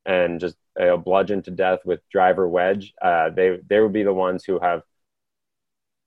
and 0.09 0.39
just 0.39 0.57
uh, 0.81 0.97
bludgeoned 0.97 1.45
to 1.45 1.51
death 1.51 1.79
with 1.85 2.01
driver 2.09 2.49
wedge, 2.49 2.93
uh, 3.01 3.29
they 3.29 3.59
they 3.67 3.79
would 3.79 3.93
be 3.93 4.03
the 4.03 4.13
ones 4.13 4.43
who 4.43 4.59
have 4.59 4.81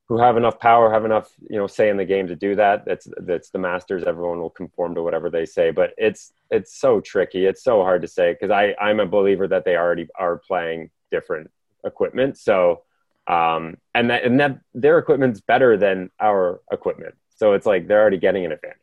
who 0.08 0.18
have 0.18 0.36
enough 0.36 0.58
power, 0.58 0.92
have 0.92 1.04
enough 1.04 1.30
you 1.48 1.56
know 1.56 1.68
say 1.68 1.88
in 1.88 1.96
the 1.96 2.04
game 2.04 2.26
to 2.26 2.34
do 2.34 2.56
that. 2.56 2.84
That's 2.84 3.06
that's 3.18 3.50
the 3.50 3.60
masters. 3.60 4.02
Everyone 4.02 4.40
will 4.40 4.50
conform 4.50 4.96
to 4.96 5.02
whatever 5.02 5.30
they 5.30 5.46
say, 5.46 5.70
but 5.70 5.94
it's 5.96 6.32
it's 6.50 6.76
so 6.76 7.00
tricky. 7.00 7.46
It's 7.46 7.62
so 7.62 7.82
hard 7.82 8.02
to 8.02 8.08
say 8.08 8.32
because 8.32 8.50
I 8.50 8.74
I'm 8.80 8.98
a 8.98 9.06
believer 9.06 9.46
that 9.48 9.64
they 9.64 9.76
already 9.76 10.08
are 10.18 10.36
playing 10.36 10.90
different 11.12 11.50
equipment. 11.84 12.36
So 12.38 12.82
um, 13.28 13.76
and 13.94 14.10
that 14.10 14.24
and 14.24 14.40
that 14.40 14.58
their 14.74 14.98
equipment's 14.98 15.40
better 15.40 15.76
than 15.76 16.10
our 16.18 16.60
equipment. 16.72 17.14
So 17.36 17.52
it's 17.52 17.66
like 17.66 17.86
they're 17.86 18.00
already 18.00 18.18
getting 18.18 18.44
an 18.44 18.52
advantage. 18.52 18.78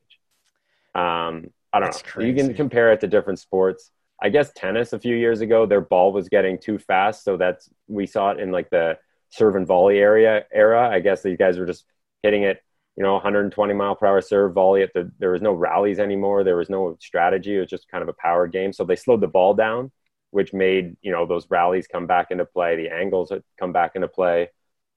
Um, 0.96 1.52
I 1.74 1.80
don't 1.80 1.92
That's 1.92 2.04
know. 2.04 2.12
Crazy. 2.12 2.30
You 2.30 2.36
can 2.36 2.54
compare 2.54 2.94
it 2.94 3.02
to 3.02 3.08
different 3.08 3.40
sports. 3.40 3.92
I 4.22 4.30
guess 4.30 4.52
tennis 4.54 4.94
a 4.94 5.00
few 5.00 5.16
years 5.16 5.42
ago, 5.42 5.66
their 5.66 5.82
ball 5.82 6.12
was 6.12 6.30
getting 6.30 6.60
too 6.60 6.78
fast, 6.80 7.24
so 7.24 7.38
that's 7.38 7.70
we 7.88 8.06
saw 8.06 8.32
it 8.32 8.40
in 8.40 8.52
like 8.52 8.70
the 8.70 8.98
serve 9.30 9.56
and 9.56 9.68
volley 9.68 10.00
area 10.00 10.46
era. 10.52 10.90
I 10.90 11.00
guess 11.00 11.22
these 11.24 11.38
guys 11.38 11.58
were 11.58 11.66
just 11.66 11.86
hitting 12.24 12.44
it, 12.44 12.62
you 12.98 13.04
know, 13.04 13.14
120 13.14 13.74
mile 13.74 13.96
per 13.96 14.08
hour 14.08 14.22
serve 14.22 14.54
volley. 14.54 14.82
At 14.84 14.94
the 14.94 15.12
there 15.20 15.32
was 15.32 15.42
no 15.42 15.54
rallies 15.54 16.00
anymore. 16.00 16.44
There 16.44 16.58
was 16.58 16.70
no 16.70 16.98
strategy. 17.00 17.56
It 17.56 17.60
was 17.62 17.70
just 17.70 17.88
kind 17.90 18.02
of 18.02 18.10
a 18.10 18.14
power 18.14 18.48
game. 18.48 18.74
So 18.74 18.84
they 18.84 18.96
slowed 18.96 19.22
the 19.22 19.28
ball 19.28 19.54
down, 19.54 19.92
which 20.32 20.54
made 20.54 20.98
you 21.02 21.12
know 21.12 21.26
those 21.26 21.50
rallies 21.50 21.88
come 21.88 22.08
back 22.08 22.32
into 22.32 22.46
play. 22.46 22.76
The 22.76 22.90
angles 22.94 23.32
come 23.60 23.72
back 23.74 23.96
into 23.96 24.08
play. 24.08 24.50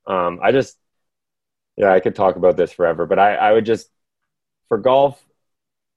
Um, 0.07 0.41
I 0.43 0.50
just, 0.52 0.76
yeah, 1.76 1.93
I 1.93 2.00
could 2.00 2.14
talk 2.14 2.37
about 2.37 2.57
this 2.57 2.73
forever, 2.73 3.07
but 3.07 3.19
I, 3.19 3.35
I 3.35 3.52
would 3.52 3.67
just 3.67 3.88
for 4.69 4.79
golf. 4.79 5.23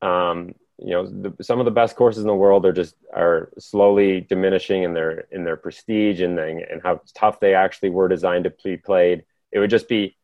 Um, 0.01 0.53
you 0.77 0.91
know 0.91 1.07
the, 1.07 1.43
some 1.43 1.59
of 1.59 1.65
the 1.65 1.71
best 1.71 1.95
courses 1.95 2.21
in 2.21 2.27
the 2.27 2.35
world 2.35 2.65
are 2.65 2.73
just 2.73 2.95
are 3.13 3.51
slowly 3.57 4.21
diminishing 4.21 4.83
in 4.83 4.93
their 4.93 5.25
in 5.31 5.43
their 5.43 5.55
prestige 5.55 6.21
and 6.21 6.37
then 6.37 6.61
and 6.69 6.81
how 6.83 7.01
tough 7.13 7.39
they 7.39 7.53
actually 7.53 7.89
were 7.89 8.09
designed 8.09 8.43
to 8.43 8.53
be 8.63 8.77
played. 8.77 9.23
It 9.51 9.59
would 9.59 9.69
just 9.69 9.87
be 9.87 10.17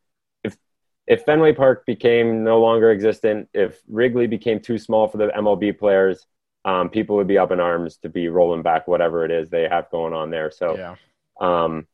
if 0.44 0.56
if 1.06 1.24
Fenway 1.24 1.54
Park 1.54 1.86
became 1.86 2.44
no 2.44 2.60
longer 2.60 2.90
existent, 2.90 3.48
if 3.54 3.80
Wrigley 3.88 4.26
became 4.26 4.60
too 4.60 4.78
small 4.78 5.08
for 5.08 5.18
the 5.18 5.28
MLB 5.28 5.78
players, 5.78 6.26
um, 6.64 6.90
people 6.90 7.16
would 7.16 7.26
be 7.26 7.38
up 7.38 7.50
in 7.50 7.60
arms 7.60 7.96
to 7.98 8.08
be 8.08 8.28
rolling 8.28 8.62
back 8.62 8.86
whatever 8.86 9.24
it 9.24 9.30
is 9.30 9.48
they 9.48 9.68
have 9.68 9.90
going 9.90 10.12
on 10.12 10.30
there. 10.30 10.50
So, 10.50 10.76
yeah. 10.76 10.94
um, 11.40 11.88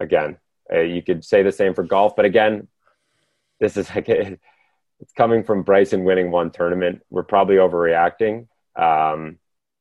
again, 0.00 0.38
uh, 0.72 0.80
you 0.80 1.02
could 1.02 1.24
say 1.24 1.42
the 1.42 1.52
same 1.52 1.74
for 1.74 1.84
golf, 1.84 2.16
but 2.16 2.24
again, 2.24 2.66
this 3.60 3.76
is 3.76 3.88
like 3.94 4.08
it's 5.00 5.12
coming 5.12 5.42
from 5.42 5.62
Bryson 5.62 6.04
winning 6.04 6.30
one 6.30 6.50
tournament. 6.50 7.02
We're 7.10 7.22
probably 7.22 7.56
overreacting. 7.56 8.48
Um, 8.76 9.38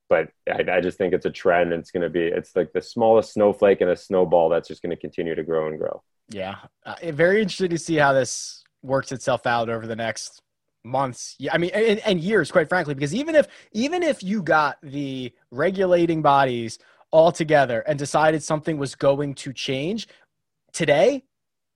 but 0.08 0.30
I, 0.52 0.66
I, 0.72 0.82
just 0.82 0.98
think 0.98 1.14
it's 1.14 1.26
a 1.26 1.30
trend. 1.30 1.72
And 1.72 1.80
it's 1.80 1.92
going 1.92 2.04
to 2.04 2.10
be, 2.10 2.24
it's 2.24 2.56
like 2.56 2.74
the 2.74 2.82
smallest 2.82 3.34
snowflake 3.34 3.82
in 3.82 3.90
a 3.90 3.96
snowball 3.96 4.50
that's 4.50 4.68
just 4.68 4.82
going 4.82 4.90
to 4.90 5.00
continue 5.00 5.36
to 5.36 5.44
grow 5.44 5.68
and 5.68 5.78
grow. 5.78 6.02
Yeah. 6.30 6.56
Uh, 6.86 6.96
very 7.12 7.42
interested 7.42 7.70
to 7.72 7.78
see 7.78 7.96
how 7.96 8.14
this 8.14 8.64
works 8.82 9.12
itself 9.12 9.46
out 9.46 9.70
over 9.70 9.86
the 9.86 9.96
next 9.96 10.42
months. 10.84 11.36
Yeah. 11.38 11.54
I 11.54 11.58
mean, 11.60 11.72
and, 11.74 12.00
and 12.00 12.20
years, 12.20 12.52
quite 12.52 12.70
frankly, 12.70 12.96
because 12.96 13.14
even 13.14 13.36
if, 13.36 13.48
even 13.74 14.02
if 14.02 14.24
you 14.24 14.42
got 14.42 14.78
the 14.82 15.32
regulating 15.52 16.22
bodies 16.22 16.80
all 17.12 17.32
together 17.32 17.82
and 17.82 18.00
decided 18.00 18.42
something 18.42 18.78
was 18.78 18.96
going 18.96 19.36
to 19.36 19.54
change 19.54 20.08
today, 20.74 21.24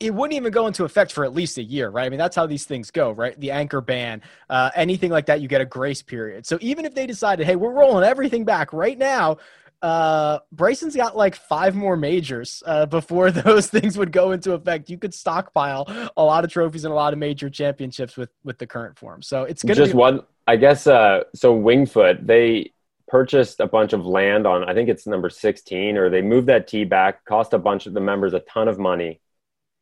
it 0.04 0.14
wouldn't 0.14 0.36
even 0.36 0.52
go 0.52 0.68
into 0.68 0.84
effect 0.84 1.14
for 1.14 1.24
at 1.24 1.34
least 1.34 1.58
a 1.58 1.64
year, 1.64 1.90
right? 1.90 2.06
I 2.06 2.10
mean, 2.10 2.20
that's 2.20 2.36
how 2.36 2.46
these 2.46 2.66
things 2.66 2.92
go, 2.92 3.12
right? 3.12 3.40
The 3.40 3.52
anchor 3.52 3.80
ban, 3.80 4.22
uh, 4.50 4.70
anything 4.76 5.12
like 5.12 5.28
that, 5.28 5.40
you 5.40 5.48
get 5.48 5.62
a 5.62 5.66
grace 5.66 6.02
period. 6.02 6.46
So 6.46 6.58
even 6.62 6.84
if 6.86 6.94
they 6.94 7.08
decided, 7.08 7.46
hey, 7.46 7.56
we're 7.56 7.72
rolling 7.72 8.04
everything 8.04 8.44
back 8.44 8.74
right 8.74 8.98
now, 8.98 9.38
uh, 9.82 10.40
Bryson's 10.52 10.96
got 10.96 11.16
like 11.16 11.36
five 11.36 11.74
more 11.76 11.96
majors 11.96 12.62
uh, 12.66 12.86
before 12.86 13.32
those 13.32 13.68
things 13.68 13.98
would 13.98 14.12
go 14.12 14.32
into 14.32 14.54
effect. 14.54 14.90
You 14.90 14.98
could 14.98 15.14
stockpile 15.14 15.88
a 16.18 16.24
lot 16.24 16.44
of 16.44 16.52
trophies 16.52 16.84
and 16.84 16.92
a 16.92 16.96
lot 16.96 17.14
of 17.14 17.20
major 17.20 17.50
championships 17.50 18.18
with 18.18 18.30
with 18.44 18.58
the 18.58 18.68
current 18.68 18.98
form. 18.98 19.22
So 19.22 19.44
it's 19.44 19.64
going 19.64 19.78
just 19.78 19.94
be- 19.94 19.98
one. 19.98 20.22
I 20.48 20.58
guess. 20.58 20.88
Uh, 20.88 21.24
so 21.34 21.54
Winged 21.54 21.92
Foot 21.92 22.26
they 22.26 22.74
purchased 23.08 23.60
a 23.60 23.68
bunch 23.68 23.94
of 23.94 24.06
land 24.06 24.48
on. 24.48 24.64
I 24.64 24.74
think 24.74 24.88
it's 24.88 25.06
number 25.06 25.30
sixteen, 25.30 25.98
or 25.98 26.10
they 26.10 26.22
moved 26.22 26.48
that 26.48 26.68
tee 26.68 26.86
back. 26.86 27.26
Cost 27.26 27.54
a 27.54 27.60
bunch 27.60 27.86
of 27.86 27.94
the 27.94 28.02
members 28.02 28.34
a 28.34 28.40
ton 28.42 28.70
of 28.70 28.80
money 28.80 29.20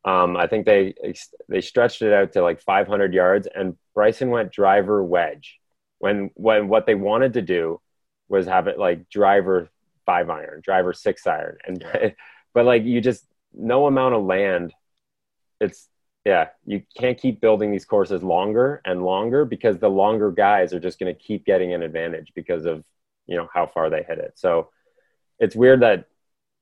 um, 0.04 0.36
I 0.36 0.46
think 0.46 0.66
they 0.66 0.94
they 1.48 1.60
stretched 1.60 2.02
it 2.02 2.12
out 2.12 2.32
to 2.32 2.42
like 2.42 2.60
500 2.60 3.14
yards, 3.14 3.46
and 3.46 3.76
Bryson 3.94 4.30
went 4.30 4.52
driver 4.52 5.02
wedge. 5.02 5.58
When 5.98 6.30
when 6.34 6.68
what 6.68 6.86
they 6.86 6.96
wanted 6.96 7.34
to 7.34 7.42
do 7.42 7.80
was 8.28 8.46
have 8.46 8.66
it 8.66 8.78
like 8.78 9.08
driver 9.08 9.70
five 10.04 10.28
iron, 10.28 10.60
driver 10.64 10.92
six 10.92 11.26
iron, 11.26 11.58
and 11.66 11.80
yeah. 11.80 12.10
but 12.54 12.64
like 12.64 12.84
you 12.84 13.00
just 13.00 13.26
no 13.52 13.86
amount 13.86 14.14
of 14.14 14.24
land. 14.24 14.72
It's 15.60 15.88
yeah, 16.24 16.48
you 16.66 16.82
can't 16.98 17.18
keep 17.18 17.40
building 17.40 17.70
these 17.70 17.84
courses 17.84 18.22
longer 18.22 18.80
and 18.84 19.04
longer 19.04 19.44
because 19.44 19.78
the 19.78 19.88
longer 19.88 20.32
guys 20.32 20.72
are 20.72 20.80
just 20.80 20.98
going 20.98 21.12
to 21.14 21.20
keep 21.20 21.44
getting 21.44 21.72
an 21.72 21.82
advantage 21.82 22.32
because 22.34 22.64
of 22.64 22.82
you 23.26 23.36
know 23.36 23.48
how 23.54 23.66
far 23.66 23.88
they 23.88 24.02
hit 24.02 24.18
it. 24.18 24.32
So 24.34 24.70
it's 25.38 25.54
weird 25.54 25.82
that 25.82 26.06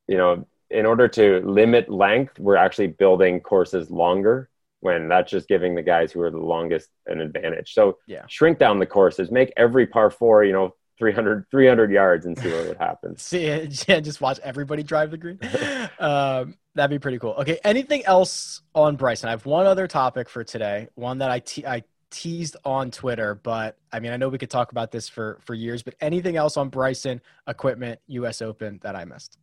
you 0.09 0.19
know 0.19 0.47
in 0.71 0.87
order 0.87 1.09
to 1.09 1.41
limit 1.45 1.89
length, 1.89 2.39
we're 2.39 2.57
actually 2.57 2.89
building 2.89 3.41
courses 3.41 3.91
longer 3.91 4.49
when 4.81 5.09
that's 5.09 5.31
just 5.31 5.49
giving 5.49 5.75
the 5.75 5.83
guys 5.83 6.11
who 6.11 6.21
are 6.23 6.31
the 6.31 6.39
longest 6.39 6.89
an 7.07 7.21
advantage. 7.21 7.75
So 7.75 7.99
yeah. 8.07 8.25
shrink 8.29 8.59
down 8.59 8.79
the 8.79 8.87
courses, 8.87 9.31
make 9.31 9.53
every 9.57 9.87
par 9.87 10.11
four, 10.11 10.45
you 10.45 10.53
know, 10.53 10.75
300, 10.99 11.47
300 11.51 11.91
yards 11.91 12.27
and 12.27 12.39
see 12.39 12.51
what 12.53 12.69
would 12.69 12.77
happen. 12.77 13.17
see, 13.19 13.47
yeah, 13.47 14.01
just 14.01 14.21
watch 14.21 14.39
everybody 14.43 14.83
drive 14.83 15.11
the 15.11 15.19
green. 15.19 15.39
um, 15.99 16.57
that'd 16.75 16.91
be 16.91 16.99
pretty 16.99 17.19
cool. 17.19 17.33
Okay. 17.39 17.59
Anything 17.65 18.05
else 18.05 18.63
on 18.75 18.97
Bryson? 18.97 19.29
I 19.29 19.33
have 19.33 19.47
one 19.47 19.67
other 19.67 19.87
topic 19.87 20.29
for 20.29 20.45
today, 20.45 20.89
one 20.95 21.19
that 21.19 21.31
I, 21.31 21.41
te- 21.41 21.67
I 21.67 21.85
teased 22.11 22.57
on 22.65 22.91
Twitter, 22.91 23.35
but 23.35 23.77
I 23.93 24.01
mean, 24.01 24.13
I 24.13 24.17
know 24.17 24.29
we 24.29 24.39
could 24.39 24.51
talk 24.51 24.73
about 24.73 24.93
this 24.93 25.09
for, 25.09 25.39
for 25.43 25.55
years, 25.55 25.83
but 25.83 25.95
anything 26.01 26.37
else 26.37 26.57
on 26.57 26.69
Bryson 26.69 27.21
equipment, 27.47 28.01
US 28.09 28.43
open 28.43 28.79
that 28.83 28.95
I 28.95 29.05
missed? 29.05 29.39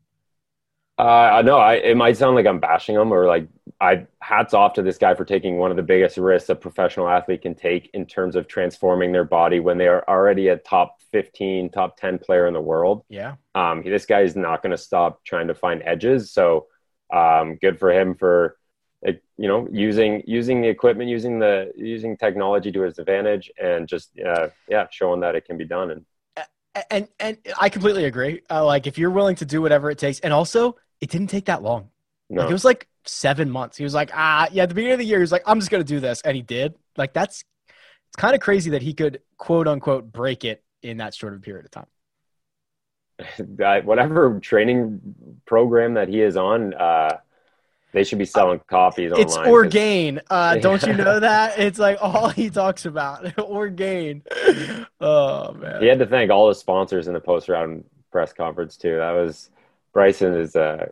Uh, 0.98 1.44
no, 1.46 1.58
I, 1.58 1.76
it 1.76 1.96
might 1.96 2.18
sound 2.18 2.36
like 2.36 2.48
I'm 2.48 2.60
bashing 2.60 2.96
him 2.96 3.14
or 3.14 3.28
like 3.28 3.48
I 3.80 4.08
hats 4.20 4.56
off 4.56 4.74
to 4.74 4.82
this 4.82 4.98
guy 4.98 5.14
for 5.14 5.26
taking 5.26 5.58
one 5.58 5.70
of 5.70 5.78
the 5.78 5.84
biggest 5.84 6.18
risks 6.18 6.50
a 6.50 6.56
professional 6.56 7.08
athlete 7.08 7.44
can 7.44 7.54
take 7.54 7.92
in 7.94 8.08
terms 8.08 8.36
of 8.36 8.48
transforming 8.48 9.12
their 9.12 9.24
body 9.24 9.60
when 9.60 9.78
they 9.78 9.88
are 9.88 10.04
already 10.08 10.48
a 10.48 10.58
top 10.58 10.98
15, 11.12 11.70
top 11.70 11.98
10 11.98 12.18
player 12.18 12.48
in 12.48 12.56
the 12.56 12.62
world. 12.62 13.04
Yeah. 13.10 13.36
Um, 13.54 13.84
this 13.84 14.08
guy 14.08 14.22
is 14.22 14.36
not 14.36 14.64
going 14.64 14.72
to 14.72 14.78
stop 14.78 15.24
trying 15.24 15.48
to 15.48 15.54
find 15.54 15.84
edges. 15.86 16.32
So, 16.32 16.66
um, 17.14 17.58
good 17.62 17.80
for 17.80 17.92
him 17.92 18.16
for, 18.16 18.58
you 19.04 19.48
know, 19.48 19.68
using, 19.72 20.24
using 20.26 20.62
the 20.62 20.68
equipment, 20.68 21.12
using 21.12 21.38
the, 21.38 21.72
using 21.76 22.18
technology 22.18 22.72
to 22.72 22.82
his 22.82 22.98
advantage 22.98 23.52
and 23.62 23.88
just, 23.88 24.10
uh, 24.20 24.48
yeah, 24.68 24.88
showing 24.90 25.20
that 25.20 25.36
it 25.36 25.46
can 25.46 25.58
be 25.58 25.66
done. 25.66 25.92
And, 25.92 26.46
and, 26.90 27.08
and 27.20 27.38
I 27.60 27.70
completely 27.70 28.06
agree. 28.06 28.42
Uh, 28.50 28.66
like 28.66 28.88
if 28.88 28.98
you're 28.98 29.12
willing 29.12 29.36
to 29.36 29.46
do 29.46 29.62
whatever 29.62 29.92
it 29.92 30.00
takes 30.00 30.20
and 30.22 30.34
also, 30.34 30.76
it 31.02 31.10
didn't 31.10 31.28
take 31.28 31.46
that 31.46 31.62
long. 31.62 31.90
No. 32.30 32.42
Like, 32.42 32.50
it 32.50 32.54
was 32.54 32.66
like 32.66 32.88
seven 33.06 33.50
months. 33.50 33.78
He 33.78 33.84
was 33.84 33.94
like, 33.94 34.12
ah, 34.14 34.48
yeah, 34.52 34.64
at 34.64 34.70
the 34.70 34.76
beginning 34.76 34.94
of 34.94 35.00
the 35.00 35.06
year, 35.06 35.20
he 35.20 35.22
was 35.22 35.32
like, 35.32 35.44
I'm 35.46 35.60
just 35.60 35.72
going 35.72 35.84
to 35.84 35.88
do 35.88 36.00
this. 36.00 36.22
And 36.22 36.36
he 36.36 36.42
did. 36.42 36.76
Like, 36.98 37.14
that's, 37.14 37.44
it's 38.10 38.16
kind 38.18 38.36
of 38.36 38.42
crazy 38.42 38.72
that 38.72 38.82
he 38.82 38.94
could 38.94 39.22
quote 39.38 39.68
unquote 39.68 40.12
break 40.12 40.44
it 40.44 40.64
in 40.82 40.98
that 40.98 41.14
short 41.14 41.34
of 41.34 41.40
a 41.40 41.42
period 41.42 41.66
of 41.66 41.72
time. 41.72 41.88
whatever 43.86 44.40
training 44.40 45.02
program 45.46 45.96
that 45.96 46.08
he 46.08 46.22
is 46.22 46.38
on, 46.38 46.74
uh, 46.74 47.18
they 47.94 48.04
should 48.04 48.20
be 48.20 48.26
selling 48.26 48.62
copies 48.68 49.12
online. 49.12 49.26
It's 49.26 49.38
Orgain. 49.38 50.22
Uh, 50.30 50.58
don't 50.58 50.84
you 50.84 50.94
know 50.94 51.20
that? 51.20 51.58
It's 51.58 51.80
like 51.80 51.98
all 52.02 52.30
he 52.30 52.50
talks 52.50 52.86
about. 52.86 53.40
Orgain. 53.40 54.24
Oh 55.00 55.54
man. 55.54 55.82
He 55.82 55.88
had 55.88 56.00
to 56.00 56.06
thank 56.06 56.30
all 56.30 56.48
the 56.48 56.56
sponsors 56.56 57.08
in 57.08 57.14
the 57.14 57.20
post 57.20 57.50
round 57.50 57.86
press 58.12 58.34
conference 58.34 58.78
too. 58.78 58.98
That 58.98 59.12
was 59.12 59.50
Bryson 59.98 60.36
is 60.36 60.56
uh 60.56 60.86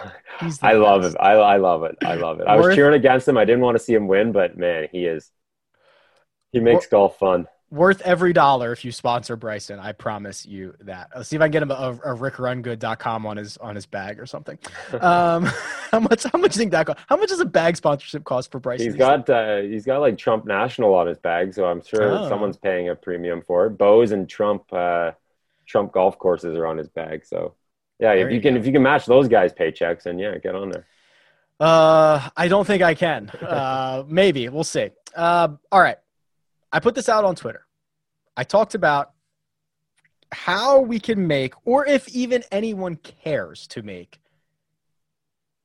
I 0.62 0.72
love 0.72 1.04
it. 1.04 1.14
I, 1.20 1.34
I 1.34 1.56
love 1.58 1.84
it. 1.84 1.96
I 2.04 2.16
love 2.16 2.40
it. 2.40 2.48
I 2.48 2.56
was 2.56 2.74
cheering 2.74 2.94
against 2.94 3.28
him. 3.28 3.38
I 3.38 3.44
didn't 3.44 3.60
want 3.60 3.78
to 3.78 3.84
see 3.84 3.94
him 3.94 4.08
win, 4.08 4.32
but 4.32 4.58
man, 4.58 4.88
he 4.90 5.04
is 5.04 5.30
he 6.50 6.58
makes 6.58 6.86
worth, 6.86 6.90
golf 6.90 7.18
fun. 7.20 7.46
Worth 7.70 8.00
every 8.00 8.32
dollar 8.32 8.72
if 8.72 8.84
you 8.84 8.90
sponsor 8.90 9.36
Bryson. 9.36 9.78
I 9.78 9.92
promise 9.92 10.44
you 10.44 10.74
that. 10.80 11.10
Let's 11.14 11.28
see 11.28 11.36
if 11.36 11.42
I 11.42 11.44
can 11.44 11.52
get 11.52 11.62
him 11.62 11.70
a, 11.70 12.00
a 12.04 12.16
rickrungood.com 12.16 13.26
on 13.26 13.36
his 13.36 13.58
on 13.58 13.76
his 13.76 13.86
bag 13.86 14.18
or 14.18 14.26
something. 14.26 14.58
Um, 15.00 15.44
how 15.92 16.00
much 16.00 16.24
how 16.24 16.38
much 16.40 16.54
do 16.54 16.58
you 16.58 16.62
think 16.62 16.72
that 16.72 16.86
cost? 16.86 16.98
How 17.08 17.16
much 17.16 17.28
does 17.28 17.38
a 17.38 17.44
bag 17.44 17.76
sponsorship 17.76 18.24
cost 18.24 18.50
for 18.50 18.58
Bryson? 18.58 18.86
He's 18.86 18.96
got 18.96 19.30
uh, 19.30 19.58
he's 19.58 19.84
got 19.84 20.00
like 20.00 20.18
Trump 20.18 20.46
National 20.46 20.96
on 20.96 21.06
his 21.06 21.18
bag, 21.18 21.54
so 21.54 21.64
I'm 21.64 21.80
sure 21.80 22.10
oh. 22.10 22.28
someone's 22.28 22.56
paying 22.56 22.88
a 22.88 22.96
premium 22.96 23.40
for 23.46 23.66
it. 23.66 23.78
Bose 23.78 24.10
and 24.10 24.28
Trump 24.28 24.64
uh, 24.72 25.12
Trump 25.64 25.92
golf 25.92 26.18
courses 26.18 26.56
are 26.56 26.66
on 26.66 26.76
his 26.76 26.88
bag, 26.88 27.24
so 27.24 27.54
yeah, 27.98 28.14
there 28.14 28.26
if 28.26 28.30
you, 28.30 28.36
you 28.36 28.42
can 28.42 28.54
go. 28.54 28.60
if 28.60 28.66
you 28.66 28.72
can 28.72 28.82
match 28.82 29.06
those 29.06 29.28
guys' 29.28 29.52
paychecks, 29.52 30.06
and 30.06 30.20
yeah, 30.20 30.38
get 30.38 30.54
on 30.54 30.70
there. 30.70 30.86
Uh, 31.60 32.28
I 32.36 32.48
don't 32.48 32.66
think 32.66 32.82
I 32.82 32.94
can. 32.94 33.30
Uh, 33.30 34.04
maybe 34.08 34.48
we'll 34.48 34.64
see. 34.64 34.90
Uh, 35.14 35.48
all 35.72 35.80
right, 35.80 35.98
I 36.72 36.80
put 36.80 36.94
this 36.94 37.08
out 37.08 37.24
on 37.24 37.34
Twitter. 37.34 37.66
I 38.36 38.44
talked 38.44 38.74
about 38.74 39.12
how 40.30 40.80
we 40.80 41.00
can 41.00 41.26
make, 41.26 41.54
or 41.64 41.86
if 41.86 42.08
even 42.08 42.44
anyone 42.52 42.96
cares 42.96 43.66
to 43.68 43.82
make, 43.82 44.20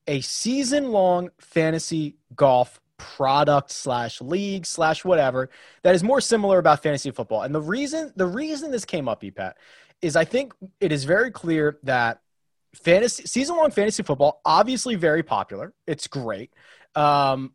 a 0.06 0.20
season-long 0.20 1.30
fantasy 1.38 2.16
golf 2.34 2.80
product 2.96 3.70
slash 3.70 4.20
league 4.20 4.64
slash 4.64 5.04
whatever 5.04 5.50
that 5.82 5.94
is 5.94 6.02
more 6.02 6.20
similar 6.20 6.58
about 6.58 6.82
fantasy 6.82 7.10
football. 7.10 7.42
And 7.42 7.54
the 7.54 7.60
reason 7.60 8.12
the 8.16 8.26
reason 8.26 8.70
this 8.70 8.84
came 8.84 9.08
up, 9.08 9.22
EPAT, 9.22 9.54
is 10.00 10.16
I 10.16 10.24
think 10.24 10.54
it 10.80 10.92
is 10.92 11.04
very 11.04 11.30
clear 11.30 11.78
that 11.82 12.20
fantasy 12.74 13.26
season 13.26 13.56
long 13.56 13.70
fantasy 13.70 14.02
football 14.02 14.40
obviously 14.44 14.94
very 14.94 15.22
popular. 15.22 15.72
It's 15.86 16.06
great. 16.06 16.52
Um, 16.94 17.54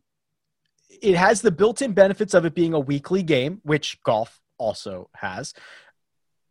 it 1.02 1.16
has 1.16 1.40
the 1.40 1.50
built-in 1.50 1.92
benefits 1.92 2.34
of 2.34 2.44
it 2.44 2.54
being 2.54 2.74
a 2.74 2.80
weekly 2.80 3.22
game 3.22 3.60
which 3.62 4.02
golf 4.02 4.40
also 4.58 5.08
has. 5.14 5.54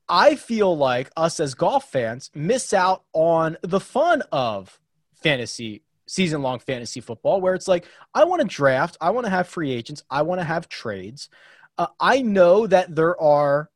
I 0.08 0.36
feel 0.36 0.76
like 0.76 1.12
us 1.16 1.40
as 1.40 1.54
golf 1.54 1.92
fans 1.92 2.32
miss 2.34 2.74
out 2.74 3.04
on 3.14 3.58
the 3.62 3.80
fun 3.80 4.24
of 4.32 4.80
fantasy 5.14 5.84
season 6.08 6.42
long 6.42 6.58
fantasy 6.58 7.02
football 7.02 7.40
where 7.40 7.54
it's 7.54 7.68
like 7.68 7.86
i 8.16 8.24
want 8.24 8.42
to 8.42 8.48
draft 8.48 8.98
i 9.00 9.12
want 9.12 9.26
to 9.26 9.30
have 9.30 9.48
free 9.48 9.72
agents 9.72 10.04
i 10.10 10.24
want 10.24 10.42
to 10.42 10.46
have 10.46 10.68
trades. 10.68 11.30
Uh, 11.78 11.86
i 12.00 12.22
know 12.22 12.66
that 12.66 12.96
there 12.96 13.20
are 13.22 13.70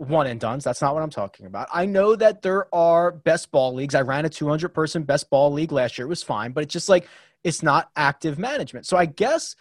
one 0.00 0.26
and 0.26 0.40
done's. 0.40 0.64
That's 0.64 0.80
not 0.80 0.94
what 0.94 1.02
I'm 1.02 1.10
talking 1.10 1.44
about. 1.44 1.68
I 1.72 1.84
know 1.84 2.16
that 2.16 2.40
there 2.40 2.74
are 2.74 3.10
best 3.10 3.50
ball 3.50 3.74
leagues. 3.74 3.94
I 3.94 4.00
ran 4.00 4.24
a 4.24 4.30
200 4.30 4.70
person 4.70 5.02
best 5.02 5.28
ball 5.28 5.52
league 5.52 5.72
last 5.72 5.98
year. 5.98 6.06
It 6.06 6.08
was 6.08 6.22
fine, 6.22 6.52
but 6.52 6.64
it's 6.64 6.72
just 6.72 6.88
like 6.88 7.06
it's 7.44 7.62
not 7.62 7.90
active 7.94 8.38
management. 8.38 8.86
So 8.86 8.96
I 8.96 9.04
guess 9.04 9.56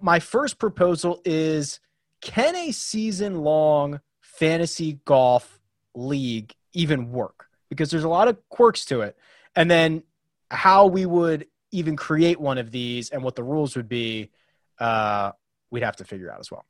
my 0.00 0.20
first 0.20 0.58
proposal 0.58 1.20
is 1.24 1.80
can 2.22 2.56
a 2.56 2.72
season 2.72 3.42
long 3.42 4.00
fantasy 4.22 5.00
golf 5.04 5.60
league 5.94 6.54
even 6.72 7.12
work? 7.12 7.48
Because 7.68 7.90
there's 7.90 8.04
a 8.04 8.08
lot 8.08 8.28
of 8.28 8.38
quirks 8.48 8.86
to 8.86 9.02
it. 9.02 9.18
And 9.54 9.70
then 9.70 10.02
how 10.50 10.86
we 10.86 11.04
would 11.04 11.46
even 11.72 11.94
create 11.94 12.40
one 12.40 12.56
of 12.56 12.70
these 12.70 13.10
and 13.10 13.22
what 13.22 13.34
the 13.34 13.42
rules 13.42 13.76
would 13.76 13.88
be, 13.88 14.30
uh, 14.78 15.32
we'd 15.70 15.82
have 15.82 15.96
to 15.96 16.04
figure 16.04 16.32
out 16.32 16.40
as 16.40 16.50
well. 16.50 16.64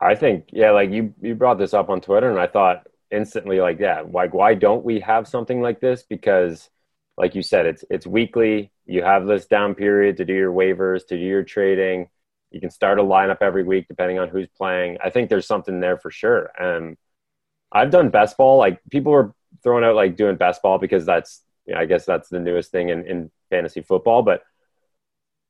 I 0.00 0.14
think, 0.14 0.48
yeah, 0.52 0.70
like 0.70 0.90
you, 0.90 1.14
you 1.20 1.34
brought 1.34 1.58
this 1.58 1.74
up 1.74 1.90
on 1.90 2.00
Twitter, 2.00 2.30
and 2.30 2.40
I 2.40 2.46
thought 2.46 2.86
instantly, 3.10 3.60
like, 3.60 3.78
yeah, 3.80 4.02
like 4.08 4.32
why 4.34 4.54
don't 4.54 4.84
we 4.84 5.00
have 5.00 5.28
something 5.28 5.60
like 5.60 5.80
this? 5.80 6.02
Because, 6.02 6.70
like 7.18 7.34
you 7.34 7.42
said, 7.42 7.66
it's 7.66 7.84
it's 7.90 8.06
weekly. 8.06 8.72
You 8.86 9.02
have 9.02 9.26
this 9.26 9.46
down 9.46 9.74
period 9.74 10.16
to 10.18 10.24
do 10.24 10.34
your 10.34 10.52
waivers, 10.52 11.06
to 11.08 11.16
do 11.16 11.22
your 11.22 11.42
trading. 11.42 12.08
You 12.50 12.60
can 12.60 12.70
start 12.70 12.98
a 12.98 13.02
lineup 13.02 13.38
every 13.42 13.62
week 13.62 13.86
depending 13.88 14.18
on 14.18 14.28
who's 14.28 14.48
playing. 14.48 14.98
I 15.04 15.10
think 15.10 15.28
there's 15.28 15.46
something 15.46 15.80
there 15.80 15.98
for 15.98 16.10
sure. 16.10 16.50
And 16.58 16.96
I've 17.70 17.90
done 17.90 18.10
best 18.10 18.36
ball. 18.36 18.58
Like 18.58 18.80
people 18.90 19.12
were 19.12 19.34
throwing 19.62 19.84
out 19.84 19.94
like 19.94 20.16
doing 20.16 20.36
best 20.36 20.62
ball 20.62 20.78
because 20.78 21.06
that's, 21.06 21.42
you 21.66 21.74
know, 21.74 21.80
I 21.80 21.86
guess 21.86 22.04
that's 22.04 22.28
the 22.28 22.40
newest 22.40 22.72
thing 22.72 22.88
in, 22.88 23.06
in 23.06 23.30
fantasy 23.50 23.82
football. 23.82 24.22
But 24.22 24.42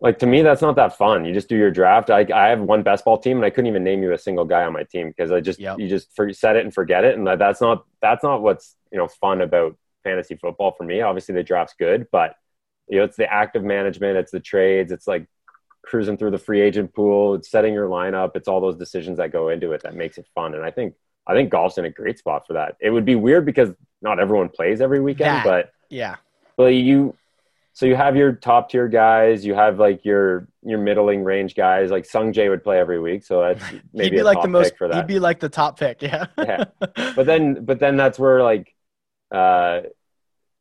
like 0.00 0.18
to 0.20 0.26
me, 0.26 0.42
that's 0.42 0.62
not 0.62 0.76
that 0.76 0.96
fun. 0.96 1.24
You 1.24 1.34
just 1.34 1.48
do 1.48 1.56
your 1.56 1.70
draft. 1.70 2.10
I, 2.10 2.26
I 2.34 2.48
have 2.48 2.60
one 2.60 2.82
best 2.82 3.04
ball 3.04 3.18
team, 3.18 3.36
and 3.36 3.44
I 3.44 3.50
couldn't 3.50 3.68
even 3.68 3.84
name 3.84 4.02
you 4.02 4.12
a 4.12 4.18
single 4.18 4.46
guy 4.46 4.64
on 4.64 4.72
my 4.72 4.84
team 4.84 5.08
because 5.08 5.30
I 5.30 5.40
just 5.40 5.60
yep. 5.60 5.78
you 5.78 5.88
just 5.88 6.14
for, 6.16 6.32
set 6.32 6.56
it 6.56 6.64
and 6.64 6.72
forget 6.72 7.04
it, 7.04 7.18
and 7.18 7.26
that's 7.26 7.60
not 7.60 7.84
that's 8.00 8.24
not 8.24 8.42
what's 8.42 8.76
you 8.90 8.98
know 8.98 9.08
fun 9.08 9.42
about 9.42 9.76
fantasy 10.02 10.36
football 10.36 10.72
for 10.72 10.84
me. 10.84 11.02
Obviously, 11.02 11.34
the 11.34 11.42
draft's 11.42 11.74
good, 11.78 12.06
but 12.10 12.34
you 12.88 12.98
know 12.98 13.04
it's 13.04 13.16
the 13.16 13.30
active 13.30 13.62
management, 13.62 14.16
it's 14.16 14.32
the 14.32 14.40
trades, 14.40 14.90
it's 14.90 15.06
like 15.06 15.26
cruising 15.82 16.16
through 16.16 16.30
the 16.30 16.38
free 16.38 16.60
agent 16.60 16.94
pool, 16.94 17.34
it's 17.34 17.50
setting 17.50 17.74
your 17.74 17.88
lineup, 17.88 18.32
it's 18.36 18.48
all 18.48 18.60
those 18.60 18.76
decisions 18.76 19.18
that 19.18 19.32
go 19.32 19.48
into 19.48 19.72
it 19.72 19.82
that 19.82 19.94
makes 19.94 20.18
it 20.18 20.26
fun. 20.34 20.54
And 20.54 20.64
I 20.64 20.70
think 20.70 20.94
I 21.26 21.34
think 21.34 21.50
golf's 21.50 21.76
in 21.76 21.84
a 21.84 21.90
great 21.90 22.18
spot 22.18 22.46
for 22.46 22.54
that. 22.54 22.76
It 22.80 22.90
would 22.90 23.04
be 23.04 23.16
weird 23.16 23.44
because 23.44 23.70
not 24.00 24.18
everyone 24.18 24.48
plays 24.48 24.80
every 24.80 25.00
weekend, 25.00 25.36
that, 25.36 25.44
but 25.44 25.72
yeah, 25.90 26.16
but 26.56 26.74
you 26.74 27.16
so 27.80 27.86
you 27.86 27.96
have 27.96 28.14
your 28.14 28.32
top 28.32 28.68
tier 28.68 28.88
guys, 28.88 29.42
you 29.42 29.54
have 29.54 29.78
like 29.78 30.04
your 30.04 30.46
your 30.62 30.78
middling 30.78 31.24
range 31.24 31.54
guys. 31.54 31.90
Like 31.90 32.04
Sung 32.04 32.30
Jae 32.30 32.50
would 32.50 32.62
play 32.62 32.78
every 32.78 33.00
week, 33.00 33.24
so 33.24 33.40
that's 33.40 33.62
maybe 33.94 34.16
he'd 34.16 34.20
be 34.20 34.22
like 34.22 34.42
the 34.42 34.48
most. 34.48 34.76
For 34.76 34.86
that. 34.86 34.96
He'd 34.96 35.06
be 35.06 35.18
like 35.18 35.40
the 35.40 35.48
top 35.48 35.78
pick, 35.78 36.02
yeah. 36.02 36.26
yeah, 36.36 36.64
but 37.16 37.24
then 37.24 37.64
but 37.64 37.80
then 37.80 37.96
that's 37.96 38.18
where 38.18 38.42
like, 38.42 38.74
uh, 39.30 39.80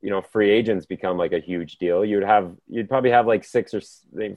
you 0.01 0.09
know, 0.11 0.21
free 0.21 0.49
agents 0.49 0.85
become 0.85 1.17
like 1.17 1.33
a 1.33 1.39
huge 1.39 1.75
deal. 1.75 2.05
You'd 2.05 2.23
have 2.23 2.55
you'd 2.69 2.87
probably 2.87 3.11
have 3.11 3.27
like 3.27 3.43
six 3.43 3.73
or 3.73 3.81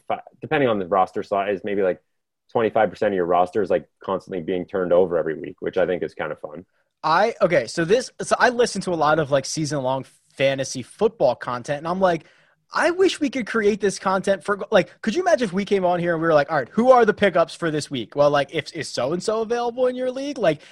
five, 0.09 0.23
depending 0.40 0.68
on 0.68 0.81
the 0.81 0.88
roster 0.88 1.23
size, 1.23 1.61
maybe 1.62 1.83
like 1.83 2.03
twenty 2.51 2.71
five 2.71 2.90
percent 2.90 3.14
of 3.14 3.16
your 3.16 3.27
roster 3.27 3.62
is 3.62 3.71
like 3.71 3.88
constantly 4.03 4.42
being 4.42 4.66
turned 4.66 4.92
over 4.92 5.16
every 5.16 5.38
week, 5.38 5.55
which 5.61 5.77
I 5.77 5.87
think 5.87 6.03
is 6.03 6.14
kind 6.14 6.33
of 6.33 6.40
fun. 6.40 6.66
I 7.05 7.37
okay, 7.40 7.68
so 7.68 7.85
this 7.85 8.11
so 8.23 8.35
I 8.40 8.49
listen 8.49 8.81
to 8.83 8.90
a 8.90 8.99
lot 8.99 9.21
of 9.21 9.31
like 9.31 9.45
season 9.45 9.85
long 9.85 10.05
fantasy 10.35 10.83
football 10.83 11.37
content, 11.37 11.79
and 11.79 11.87
I'm 11.87 12.01
like 12.01 12.25
I 12.74 12.90
wish 12.90 13.20
we 13.20 13.28
could 13.28 13.46
create 13.46 13.80
this 13.80 13.98
content 13.98 14.42
for 14.42 14.64
like. 14.70 15.00
Could 15.02 15.14
you 15.14 15.20
imagine 15.20 15.44
if 15.44 15.52
we 15.52 15.64
came 15.64 15.85
on 15.85 16.00
here 16.00 16.14
and 16.14 16.22
we 16.22 16.26
were 16.26 16.32
like, 16.32 16.50
"All 16.50 16.56
right, 16.56 16.68
who 16.70 16.90
are 16.90 17.04
the 17.04 17.12
pickups 17.12 17.54
for 17.54 17.70
this 17.70 17.90
week?" 17.90 18.16
Well, 18.16 18.30
like, 18.30 18.54
if 18.54 18.74
is 18.74 18.88
so 18.88 19.12
and 19.12 19.22
so 19.22 19.42
available 19.42 19.88
in 19.88 19.94
your 19.94 20.11
league? 20.11 20.38
Like, 20.38 20.62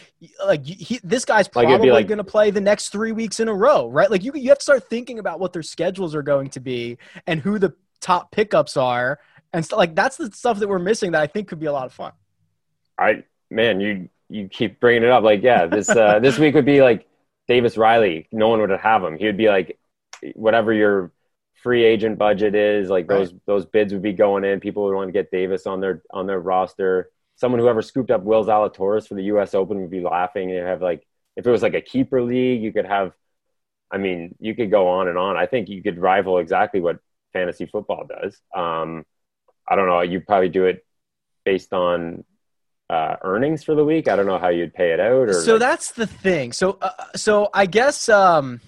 like 0.44 0.64
he, 0.64 0.98
this 1.04 1.26
guy's 1.26 1.46
probably 1.46 1.90
like, 1.90 2.06
going 2.06 2.18
to 2.18 2.24
play 2.24 2.50
the 2.50 2.60
next 2.60 2.88
three 2.88 3.12
weeks 3.12 3.38
in 3.38 3.48
a 3.48 3.54
row, 3.54 3.86
right? 3.88 4.10
Like, 4.10 4.24
you 4.24 4.32
you 4.34 4.48
have 4.48 4.58
to 4.58 4.62
start 4.62 4.88
thinking 4.88 5.18
about 5.18 5.40
what 5.40 5.52
their 5.52 5.62
schedules 5.62 6.14
are 6.14 6.22
going 6.22 6.48
to 6.50 6.60
be 6.60 6.96
and 7.26 7.40
who 7.40 7.58
the 7.58 7.74
top 8.00 8.32
pickups 8.32 8.78
are, 8.78 9.20
and 9.52 9.70
like 9.72 9.94
that's 9.94 10.16
the 10.16 10.32
stuff 10.32 10.58
that 10.60 10.68
we're 10.68 10.78
missing 10.78 11.12
that 11.12 11.20
I 11.20 11.26
think 11.26 11.48
could 11.48 11.60
be 11.60 11.66
a 11.66 11.72
lot 11.72 11.84
of 11.84 11.92
fun. 11.92 12.12
I 12.98 13.24
man, 13.50 13.80
you 13.80 14.08
you 14.30 14.48
keep 14.48 14.80
bringing 14.80 15.02
it 15.02 15.10
up. 15.10 15.22
Like, 15.22 15.42
yeah, 15.42 15.66
this 15.66 15.90
uh, 15.90 16.18
this 16.22 16.38
week 16.38 16.54
would 16.54 16.64
be 16.64 16.80
like 16.80 17.06
Davis 17.46 17.76
Riley. 17.76 18.26
No 18.32 18.48
one 18.48 18.60
would 18.60 18.70
have 18.70 19.04
him. 19.04 19.18
He 19.18 19.26
would 19.26 19.36
be 19.36 19.48
like 19.48 19.78
whatever 20.34 20.72
your 20.72 21.12
free 21.62 21.84
agent 21.84 22.18
budget 22.18 22.54
is. 22.54 22.88
Like 22.88 23.06
those 23.06 23.32
right. 23.32 23.42
those 23.46 23.66
bids 23.66 23.92
would 23.92 24.02
be 24.02 24.12
going 24.12 24.44
in. 24.44 24.60
People 24.60 24.84
would 24.84 24.94
want 24.94 25.08
to 25.08 25.12
get 25.12 25.30
Davis 25.30 25.66
on 25.66 25.80
their 25.80 26.02
on 26.12 26.26
their 26.26 26.40
roster. 26.40 27.10
Someone 27.36 27.60
who 27.60 27.68
ever 27.68 27.82
scooped 27.82 28.10
up 28.10 28.22
Will 28.22 28.44
Zalatoris 28.44 29.08
for 29.08 29.14
the 29.14 29.24
U.S. 29.24 29.54
Open 29.54 29.80
would 29.80 29.90
be 29.90 30.00
laughing. 30.00 30.50
And 30.50 30.66
have 30.66 30.82
like 30.82 31.06
if 31.36 31.46
it 31.46 31.50
was 31.50 31.62
like 31.62 31.74
a 31.74 31.80
keeper 31.80 32.22
league, 32.22 32.62
you 32.62 32.72
could 32.72 32.86
have. 32.86 33.12
I 33.90 33.98
mean, 33.98 34.36
you 34.38 34.54
could 34.54 34.70
go 34.70 34.88
on 34.88 35.08
and 35.08 35.18
on. 35.18 35.36
I 35.36 35.46
think 35.46 35.68
you 35.68 35.82
could 35.82 35.98
rival 35.98 36.38
exactly 36.38 36.80
what 36.80 36.98
fantasy 37.32 37.66
football 37.66 38.06
does. 38.06 38.40
Um, 38.54 39.04
I 39.68 39.74
don't 39.74 39.88
know. 39.88 40.00
You 40.00 40.20
probably 40.20 40.48
do 40.48 40.66
it 40.66 40.84
based 41.44 41.72
on 41.72 42.24
uh, 42.88 43.16
earnings 43.22 43.64
for 43.64 43.74
the 43.74 43.84
week. 43.84 44.08
I 44.08 44.16
don't 44.16 44.26
know 44.26 44.38
how 44.38 44.48
you'd 44.48 44.74
pay 44.74 44.92
it 44.92 45.00
out. 45.00 45.28
Or 45.28 45.32
so 45.32 45.52
like... 45.52 45.60
that's 45.60 45.92
the 45.92 46.06
thing. 46.06 46.52
So, 46.52 46.78
uh, 46.80 46.90
so 47.16 47.48
I 47.52 47.66
guess 47.66 48.08
um, 48.08 48.60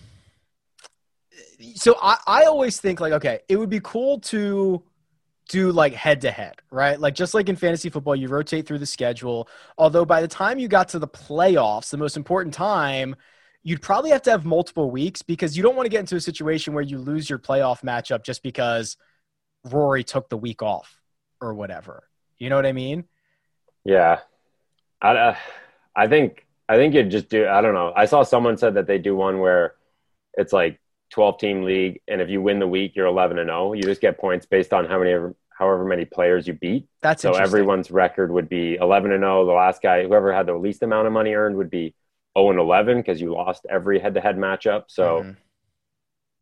so 1.82 1.98
I, 2.00 2.16
I 2.26 2.44
always 2.44 2.80
think 2.80 3.00
like 3.00 3.12
okay 3.12 3.40
it 3.48 3.56
would 3.56 3.70
be 3.70 3.80
cool 3.80 4.20
to 4.20 4.82
do 5.48 5.72
like 5.72 5.92
head 5.92 6.20
to 6.20 6.30
head 6.30 6.54
right? 6.70 6.98
Like 6.98 7.14
just 7.14 7.34
like 7.34 7.48
in 7.48 7.56
fantasy 7.56 7.90
football 7.90 8.16
you 8.16 8.28
rotate 8.28 8.66
through 8.66 8.78
the 8.78 8.86
schedule. 8.86 9.48
Although 9.76 10.04
by 10.04 10.20
the 10.20 10.28
time 10.28 10.58
you 10.58 10.68
got 10.68 10.88
to 10.90 10.98
the 10.98 11.08
playoffs 11.08 11.90
the 11.90 11.98
most 11.98 12.16
important 12.16 12.54
time 12.54 13.16
you'd 13.64 13.82
probably 13.82 14.10
have 14.10 14.22
to 14.22 14.30
have 14.30 14.44
multiple 14.44 14.90
weeks 14.90 15.22
because 15.22 15.56
you 15.56 15.62
don't 15.62 15.76
want 15.76 15.86
to 15.86 15.90
get 15.90 16.00
into 16.00 16.16
a 16.16 16.20
situation 16.20 16.74
where 16.74 16.82
you 16.82 16.98
lose 16.98 17.28
your 17.28 17.38
playoff 17.38 17.82
matchup 17.82 18.24
just 18.24 18.42
because 18.42 18.96
rory 19.64 20.02
took 20.02 20.28
the 20.28 20.36
week 20.36 20.62
off 20.62 21.00
or 21.40 21.54
whatever. 21.54 22.08
You 22.38 22.48
know 22.48 22.56
what 22.56 22.66
i 22.66 22.72
mean? 22.72 23.04
Yeah. 23.84 24.20
I 25.00 25.16
uh, 25.16 25.36
i 25.96 26.06
think 26.06 26.46
i 26.68 26.76
think 26.76 26.94
you'd 26.94 27.10
just 27.10 27.28
do 27.28 27.48
i 27.48 27.60
don't 27.60 27.74
know. 27.74 27.92
I 27.94 28.06
saw 28.06 28.22
someone 28.22 28.56
said 28.56 28.74
that 28.74 28.86
they 28.86 28.98
do 28.98 29.16
one 29.16 29.40
where 29.40 29.74
it's 30.34 30.52
like 30.52 30.78
12 31.12 31.38
team 31.38 31.62
league 31.62 32.00
and 32.08 32.20
if 32.20 32.28
you 32.28 32.42
win 32.42 32.58
the 32.58 32.66
week 32.66 32.92
you're 32.96 33.06
11 33.06 33.38
and 33.38 33.48
0 33.48 33.74
you 33.74 33.82
just 33.82 34.00
get 34.00 34.18
points 34.18 34.46
based 34.46 34.72
on 34.72 34.86
how 34.86 34.98
many 34.98 35.14
however 35.50 35.84
many 35.84 36.04
players 36.04 36.46
you 36.48 36.54
beat. 36.54 36.88
That's 37.02 37.22
so 37.22 37.34
everyone's 37.34 37.90
record 37.90 38.32
would 38.32 38.48
be 38.48 38.76
11 38.76 39.12
and 39.12 39.22
0 39.22 39.46
the 39.46 39.52
last 39.52 39.82
guy 39.82 40.02
whoever 40.02 40.32
had 40.32 40.46
the 40.46 40.54
least 40.54 40.82
amount 40.82 41.06
of 41.06 41.12
money 41.12 41.34
earned 41.34 41.56
would 41.56 41.70
be 41.70 41.94
0 42.36 42.50
and 42.50 42.58
11 42.58 42.98
because 42.98 43.20
you 43.20 43.32
lost 43.32 43.66
every 43.70 44.00
head 44.00 44.14
to 44.14 44.20
head 44.20 44.36
matchup. 44.36 44.84
So 44.88 45.22
mm-hmm. 45.22 45.32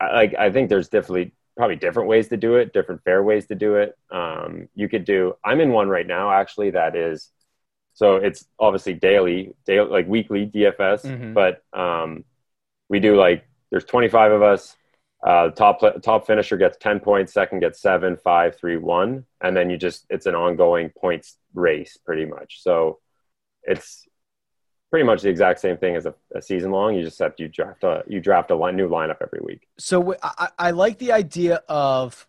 I, 0.01 0.33
i 0.39 0.51
think 0.51 0.71
there's 0.71 0.89
definitely 0.89 1.33
probably 1.57 1.77
different 1.77 2.09
ways 2.09 2.29
to 2.29 2.39
do 2.39 2.57
it 2.57 2.73
different 2.73 3.03
fair 3.05 3.23
ways 3.23 3.47
to 3.49 3.55
do 3.55 3.75
it. 3.75 3.99
Um, 4.11 4.69
you 4.75 4.89
could 4.89 5.05
do 5.05 5.35
i'm 5.45 5.61
in 5.61 5.73
one 5.73 5.89
right 5.89 6.07
now 6.07 6.31
actually 6.31 6.71
that 6.71 6.97
is 6.97 7.31
so 7.93 8.17
it's 8.17 8.47
obviously 8.59 8.95
daily 8.95 9.53
daily 9.67 9.91
like 9.91 10.09
weekly 10.09 10.47
dfs 10.47 11.03
mm-hmm. 11.05 11.35
but 11.35 11.63
um, 11.73 12.25
we 12.89 13.01
do 13.01 13.17
like 13.17 13.45
there's 13.71 13.85
25 13.85 14.33
of 14.33 14.43
us. 14.43 14.77
Uh, 15.27 15.51
top 15.51 15.81
top 16.03 16.27
finisher 16.27 16.57
gets 16.57 16.79
10 16.79 17.01
points, 17.01 17.33
second 17.33 17.61
gets 17.61 17.81
seven, 17.81 18.17
five, 18.17 18.57
three, 18.57 18.79
one, 18.79 19.27
and 19.43 19.55
then 19.55 19.69
you 19.69 19.77
just 19.77 20.07
it's 20.09 20.25
an 20.25 20.35
ongoing 20.35 20.91
points 20.99 21.37
race 21.53 21.99
pretty 22.07 22.25
much. 22.25 22.63
So 22.63 23.01
it's 23.63 24.07
pretty 24.91 25.05
much 25.05 25.21
the 25.23 25.29
exact 25.29 25.61
same 25.61 25.77
thing 25.77 25.95
as 25.95 26.07
a, 26.07 26.15
a 26.35 26.41
season 26.41 26.71
long. 26.71 26.95
You 26.95 27.05
just 27.05 27.19
have 27.19 27.35
you 27.37 27.49
draft 27.49 27.85
a 27.85 28.03
you 28.07 28.21
draft 28.21 28.51
a 28.51 28.55
line, 28.57 28.77
new 28.77 28.89
lineup 28.89 29.19
every 29.21 29.41
week. 29.43 29.69
So 29.79 30.17
I, 30.23 30.49
I 30.59 30.71
like 30.71 30.99
the 30.99 31.13
idea 31.13 31.63
of 31.69 32.27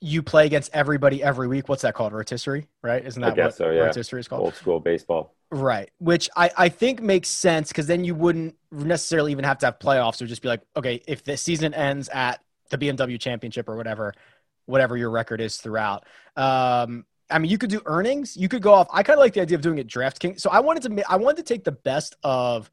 you 0.00 0.22
play 0.22 0.46
against 0.46 0.70
everybody 0.74 1.22
every 1.22 1.48
week. 1.48 1.68
What's 1.68 1.82
that 1.82 1.94
called? 1.94 2.12
Rotisserie, 2.12 2.68
right? 2.82 3.04
Isn't 3.04 3.22
that 3.22 3.36
what 3.36 3.54
so, 3.54 3.70
yeah. 3.70 3.80
rotisserie 3.80 4.20
is 4.20 4.28
called? 4.28 4.42
Old 4.42 4.54
school 4.54 4.80
baseball. 4.80 5.34
Right. 5.50 5.90
Which 5.98 6.28
I, 6.36 6.50
I 6.56 6.68
think 6.68 7.00
makes 7.02 7.28
sense 7.28 7.68
because 7.68 7.86
then 7.86 8.04
you 8.04 8.14
wouldn't 8.14 8.54
necessarily 8.70 9.32
even 9.32 9.44
have 9.44 9.58
to 9.58 9.66
have 9.66 9.78
playoffs. 9.78 10.14
It 10.14 10.22
would 10.22 10.28
just 10.28 10.42
be 10.42 10.48
like, 10.48 10.62
okay, 10.76 11.02
if 11.08 11.24
the 11.24 11.36
season 11.36 11.74
ends 11.74 12.08
at 12.10 12.42
the 12.70 12.78
BMW 12.78 13.18
championship 13.18 13.68
or 13.68 13.76
whatever, 13.76 14.12
whatever 14.66 14.96
your 14.96 15.10
record 15.10 15.40
is 15.40 15.56
throughout. 15.56 16.04
Um, 16.36 17.06
I 17.30 17.38
mean, 17.38 17.50
you 17.50 17.58
could 17.58 17.70
do 17.70 17.80
earnings. 17.86 18.36
You 18.36 18.48
could 18.48 18.62
go 18.62 18.74
off. 18.74 18.88
I 18.92 19.02
kind 19.02 19.18
of 19.18 19.22
like 19.22 19.34
the 19.34 19.40
idea 19.40 19.56
of 19.56 19.62
doing 19.62 19.78
it 19.78 19.86
DraftKings. 19.86 20.40
So 20.40 20.50
I 20.50 20.60
wanted 20.60 20.82
to, 20.96 21.10
I 21.10 21.16
wanted 21.16 21.38
to 21.38 21.54
take 21.54 21.64
the 21.64 21.72
best 21.72 22.16
of 22.22 22.70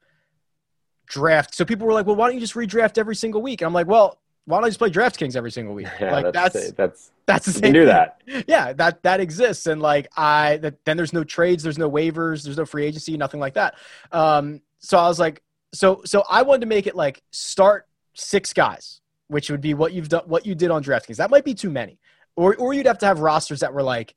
draft. 1.08 1.56
So 1.56 1.66
people 1.66 1.88
were 1.88 1.94
like, 1.94 2.06
well, 2.06 2.16
why 2.16 2.28
don't 2.28 2.36
you 2.36 2.42
just 2.42 2.56
redraft 2.56 2.98
every 2.98 3.16
single 3.16 3.42
week? 3.42 3.62
And 3.62 3.68
I'm 3.68 3.74
like, 3.74 3.88
well, 3.88 4.20
why 4.46 4.58
don't 4.58 4.66
I 4.66 4.70
just 4.70 4.80
play 4.80 4.92
DraftKings 4.92 5.36
every 5.36 5.52
single 5.52 5.74
week? 5.74 5.88
Yeah, 6.00 6.12
like 6.12 6.34
that's 6.34 6.54
that's 6.54 6.72
that's, 6.74 7.12
that's 7.26 7.46
the 7.48 7.52
same. 7.54 7.74
You 7.76 7.82
do 7.82 7.86
that. 7.86 8.22
Yeah, 8.48 8.74
that 8.74 9.02
that 9.04 9.20
exists, 9.20 9.66
and 9.66 9.82
like 9.82 10.08
I 10.16 10.58
that, 10.58 10.84
then 10.86 10.98
there's 10.98 11.14
no 11.14 11.24
trades, 11.24 11.64
there's 11.64 11.78
no 11.78 11.90
waivers, 11.90 12.44
there's 12.44 12.58
no 12.58 12.66
free 12.66 12.86
agency, 12.86 13.18
nothing 13.18 13.40
like 13.40 13.56
that. 13.56 13.76
Um, 14.12 14.62
so 14.80 14.98
I 14.98 15.08
was 15.08 15.20
like, 15.20 15.42
so 15.74 16.02
so 16.06 16.24
I 16.30 16.44
wanted 16.44 16.62
to 16.62 16.68
make 16.68 16.86
it 16.86 16.96
like 16.96 17.24
start 17.32 17.88
six 18.14 18.54
guys, 18.54 19.02
which 19.28 19.50
would 19.50 19.62
be 19.62 19.74
what 19.74 19.94
you've 19.94 20.10
done, 20.10 20.24
what 20.26 20.46
you 20.46 20.54
did 20.54 20.70
on 20.70 20.84
DraftKings. 20.84 21.18
That 21.18 21.32
might 21.32 21.46
be 21.46 21.54
too 21.54 21.70
many, 21.70 22.00
or 22.36 22.56
or 22.56 22.74
you'd 22.74 22.86
have 22.86 23.00
to 23.00 23.06
have 23.06 23.20
rosters 23.20 23.62
that 23.62 23.74
were 23.74 23.84
like 23.84 24.16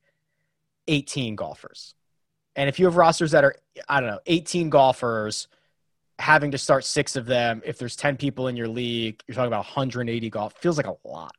18 0.88 1.36
golfers, 1.36 1.94
and 2.54 2.68
if 2.68 2.78
you 2.78 2.84
have 2.84 2.96
rosters 2.96 3.30
that 3.30 3.44
are 3.44 3.56
I 3.88 4.00
don't 4.00 4.10
know 4.10 4.20
18 4.26 4.68
golfers 4.68 5.48
having 6.18 6.50
to 6.50 6.58
start 6.58 6.84
six 6.84 7.16
of 7.16 7.26
them 7.26 7.62
if 7.64 7.78
there's 7.78 7.94
10 7.96 8.16
people 8.16 8.48
in 8.48 8.56
your 8.56 8.68
league 8.68 9.22
you're 9.26 9.34
talking 9.34 9.46
about 9.46 9.64
180 9.64 10.30
golf 10.30 10.52
feels 10.54 10.76
like 10.76 10.86
a 10.86 10.96
lot 11.04 11.32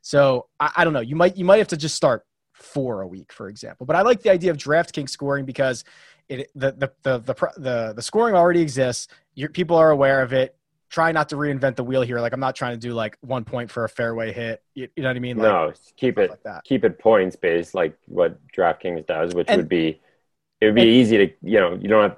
so 0.00 0.46
I, 0.58 0.72
I, 0.76 0.84
don't 0.84 0.94
know 0.94 1.00
you 1.00 1.16
might 1.16 1.36
you 1.36 1.44
might 1.44 1.58
have 1.58 1.68
to 1.68 1.76
just 1.76 1.94
start 1.94 2.24
four 2.54 3.02
a 3.02 3.06
week 3.06 3.32
for 3.32 3.48
example 3.48 3.84
but 3.84 3.94
i 3.94 4.02
like 4.02 4.22
the 4.22 4.30
idea 4.30 4.50
of 4.50 4.56
draftkings 4.56 5.10
scoring 5.10 5.44
because 5.44 5.84
it 6.28 6.50
the 6.54 6.72
the 6.72 6.92
the 7.02 7.18
the 7.18 7.34
the, 7.56 7.92
the 7.96 8.02
scoring 8.02 8.34
already 8.34 8.60
exists. 8.60 9.08
Your 9.34 9.48
people 9.48 9.76
are 9.76 9.90
aware 9.90 10.22
of 10.22 10.32
it. 10.32 10.56
Try 10.90 11.10
not 11.12 11.28
to 11.30 11.36
reinvent 11.36 11.76
the 11.76 11.84
wheel 11.84 12.02
here. 12.02 12.20
Like 12.20 12.32
I'm 12.32 12.40
not 12.40 12.54
trying 12.54 12.72
to 12.72 12.78
do 12.78 12.92
like 12.92 13.16
one 13.22 13.44
point 13.44 13.70
for 13.70 13.84
a 13.84 13.88
fairway 13.88 14.32
hit. 14.32 14.62
You, 14.74 14.88
you 14.94 15.02
know 15.02 15.08
what 15.08 15.16
I 15.16 15.20
mean? 15.20 15.38
Like, 15.38 15.44
no, 15.44 15.72
keep 15.96 16.18
it 16.18 16.30
like 16.30 16.42
that. 16.42 16.64
keep 16.64 16.84
it 16.84 16.98
points 16.98 17.36
based, 17.36 17.74
like 17.74 17.96
what 18.06 18.38
DraftKings 18.56 19.06
does, 19.06 19.34
which 19.34 19.48
And- 19.48 19.56
would 19.58 19.68
be 19.68 20.00
it 20.60 20.66
would 20.66 20.74
be 20.74 20.82
and- 20.82 20.90
easy 20.90 21.16
to 21.18 21.32
you 21.42 21.60
know 21.60 21.78
you 21.80 21.88
don't 21.88 22.02
have. 22.02 22.16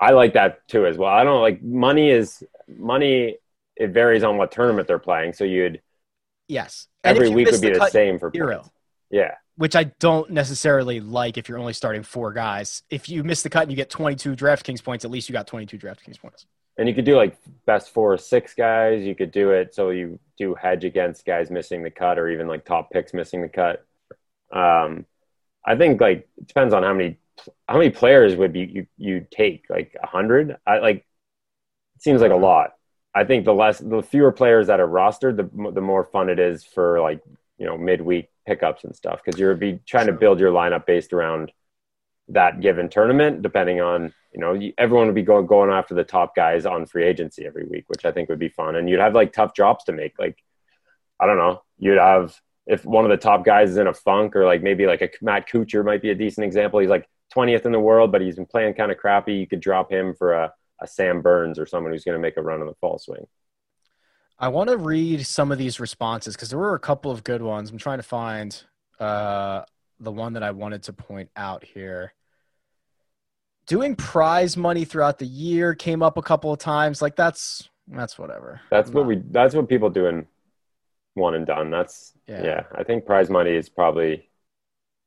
I 0.00 0.12
like 0.12 0.34
that 0.34 0.66
too 0.68 0.86
as 0.86 0.96
well. 0.96 1.10
I 1.10 1.24
don't 1.24 1.40
like 1.40 1.62
money 1.62 2.10
is 2.10 2.42
money. 2.68 3.36
It 3.76 3.90
varies 3.90 4.24
on 4.24 4.36
what 4.36 4.52
tournament 4.52 4.88
they're 4.88 4.98
playing, 4.98 5.32
so 5.32 5.44
you'd 5.44 5.80
yes. 6.46 6.86
And 7.04 7.16
every 7.16 7.30
week 7.30 7.50
would 7.50 7.60
be 7.60 7.70
the 7.70 7.78
cut, 7.78 7.92
same 7.92 8.18
for 8.18 8.30
zero. 8.34 8.56
points. 8.56 8.70
Yeah, 9.10 9.34
which 9.56 9.74
I 9.74 9.84
don't 9.84 10.30
necessarily 10.30 11.00
like 11.00 11.38
if 11.38 11.48
you're 11.48 11.58
only 11.58 11.72
starting 11.72 12.02
four 12.02 12.32
guys. 12.32 12.82
If 12.90 13.08
you 13.08 13.24
miss 13.24 13.42
the 13.42 13.50
cut 13.50 13.62
and 13.62 13.70
you 13.70 13.76
get 13.76 13.90
22 13.90 14.36
DraftKings 14.36 14.82
points, 14.82 15.04
at 15.04 15.10
least 15.10 15.28
you 15.28 15.32
got 15.32 15.46
22 15.46 15.78
DraftKings 15.78 16.18
points. 16.20 16.46
and 16.76 16.88
you 16.88 16.94
could 16.94 17.04
do 17.04 17.16
like 17.16 17.36
best 17.66 17.90
four 17.90 18.12
or 18.12 18.18
six 18.18 18.54
guys. 18.54 19.02
You 19.02 19.14
could 19.14 19.32
do 19.32 19.50
it 19.50 19.74
so 19.74 19.90
you 19.90 20.18
do 20.38 20.54
hedge 20.54 20.84
against 20.84 21.24
guys 21.24 21.50
missing 21.50 21.82
the 21.82 21.90
cut, 21.90 22.18
or 22.18 22.28
even 22.28 22.46
like 22.46 22.64
top 22.64 22.90
picks 22.90 23.12
missing 23.12 23.42
the 23.42 23.48
cut. 23.48 23.84
Um, 24.52 25.06
I 25.68 25.76
think 25.76 26.00
like 26.00 26.26
it 26.38 26.46
depends 26.48 26.72
on 26.72 26.82
how 26.82 26.94
many 26.94 27.18
how 27.68 27.76
many 27.76 27.90
players 27.90 28.34
would 28.34 28.54
be 28.54 28.60
you 28.60 28.86
you 28.96 29.26
take 29.30 29.66
like 29.68 29.94
a 30.02 30.06
hundred. 30.06 30.56
I 30.66 30.78
like 30.78 31.06
it 31.94 32.02
seems 32.02 32.22
like 32.22 32.32
a 32.32 32.36
lot. 32.36 32.72
I 33.14 33.24
think 33.24 33.44
the 33.44 33.52
less 33.52 33.78
the 33.78 34.02
fewer 34.02 34.32
players 34.32 34.68
that 34.68 34.80
are 34.80 34.88
rostered, 34.88 35.36
the 35.36 35.72
the 35.72 35.82
more 35.82 36.04
fun 36.04 36.30
it 36.30 36.38
is 36.38 36.64
for 36.64 37.02
like 37.02 37.20
you 37.58 37.66
know 37.66 37.76
midweek 37.76 38.30
pickups 38.46 38.84
and 38.84 38.96
stuff 38.96 39.20
because 39.22 39.38
you're 39.38 39.54
be 39.54 39.78
trying 39.86 40.06
to 40.06 40.12
build 40.12 40.40
your 40.40 40.52
lineup 40.52 40.86
based 40.86 41.12
around 41.12 41.52
that 42.28 42.60
given 42.60 42.88
tournament. 42.88 43.42
Depending 43.42 43.82
on 43.82 44.14
you 44.32 44.40
know 44.40 44.58
everyone 44.78 45.06
would 45.06 45.14
be 45.14 45.22
going 45.22 45.46
going 45.46 45.70
after 45.70 45.94
the 45.94 46.02
top 46.02 46.34
guys 46.34 46.64
on 46.64 46.86
free 46.86 47.04
agency 47.04 47.44
every 47.44 47.66
week, 47.66 47.84
which 47.88 48.06
I 48.06 48.10
think 48.10 48.30
would 48.30 48.38
be 48.38 48.48
fun. 48.48 48.74
And 48.76 48.88
you'd 48.88 49.00
have 49.00 49.14
like 49.14 49.34
tough 49.34 49.52
drops 49.52 49.84
to 49.84 49.92
make. 49.92 50.18
Like 50.18 50.38
I 51.20 51.26
don't 51.26 51.36
know, 51.36 51.60
you'd 51.78 51.98
have 51.98 52.40
if 52.68 52.84
one 52.84 53.04
of 53.04 53.10
the 53.10 53.16
top 53.16 53.44
guys 53.44 53.70
is 53.70 53.76
in 53.78 53.86
a 53.86 53.94
funk 53.94 54.36
or 54.36 54.44
like 54.44 54.62
maybe 54.62 54.86
like 54.86 55.00
a 55.00 55.08
Matt 55.22 55.48
Kuchar 55.48 55.84
might 55.84 56.02
be 56.02 56.10
a 56.10 56.14
decent 56.14 56.44
example. 56.44 56.78
He's 56.80 56.90
like 56.90 57.08
20th 57.34 57.64
in 57.64 57.72
the 57.72 57.80
world, 57.80 58.12
but 58.12 58.20
he's 58.20 58.36
been 58.36 58.46
playing 58.46 58.74
kind 58.74 58.92
of 58.92 58.98
crappy. 58.98 59.34
You 59.34 59.46
could 59.46 59.60
drop 59.60 59.90
him 59.90 60.14
for 60.14 60.34
a, 60.34 60.52
a 60.80 60.86
Sam 60.86 61.22
Burns 61.22 61.58
or 61.58 61.66
someone 61.66 61.92
who's 61.92 62.04
going 62.04 62.16
to 62.16 62.20
make 62.20 62.36
a 62.36 62.42
run 62.42 62.60
on 62.60 62.66
the 62.66 62.74
fall 62.74 62.98
swing. 62.98 63.26
I 64.38 64.48
want 64.48 64.68
to 64.68 64.76
read 64.76 65.26
some 65.26 65.50
of 65.50 65.58
these 65.58 65.80
responses 65.80 66.36
because 66.36 66.50
there 66.50 66.58
were 66.58 66.74
a 66.74 66.78
couple 66.78 67.10
of 67.10 67.24
good 67.24 67.42
ones. 67.42 67.70
I'm 67.70 67.78
trying 67.78 67.98
to 67.98 68.04
find 68.04 68.62
uh, 69.00 69.62
the 69.98 70.12
one 70.12 70.34
that 70.34 70.42
I 70.42 70.50
wanted 70.52 70.82
to 70.84 70.92
point 70.92 71.30
out 71.36 71.64
here. 71.64 72.12
Doing 73.66 73.96
prize 73.96 74.56
money 74.56 74.84
throughout 74.84 75.18
the 75.18 75.26
year 75.26 75.74
came 75.74 76.02
up 76.02 76.16
a 76.18 76.22
couple 76.22 76.52
of 76.52 76.58
times. 76.58 77.02
Like 77.02 77.16
that's 77.16 77.68
that's 77.88 78.18
whatever. 78.18 78.60
That's 78.70 78.88
I'm 78.90 78.94
what 78.94 79.00
not- 79.02 79.08
we. 79.08 79.22
That's 79.30 79.54
what 79.54 79.68
people 79.68 79.90
do 79.90 80.06
in 80.06 80.26
one 81.18 81.34
and 81.34 81.46
done. 81.46 81.70
That's 81.70 82.12
Yeah. 82.26 82.44
yeah. 82.44 82.62
I 82.74 82.84
think 82.84 83.06
prize 83.06 83.30
money 83.30 83.54
is 83.54 83.68
probably 83.68 84.28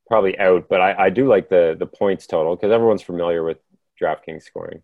probably 0.08 0.38
out, 0.39 0.67
but 0.69 0.82
I, 0.82 1.06
I 1.06 1.10
do 1.10 1.28
like 1.28 1.50
the 1.50 1.76
the 1.78 1.86
points 1.86 2.28
total 2.28 2.56
because 2.56 2.71
everyone's 2.71 3.02
familiar 3.02 3.43
with 3.43 3.58
DraftKings 4.02 4.43
scoring. 4.43 4.82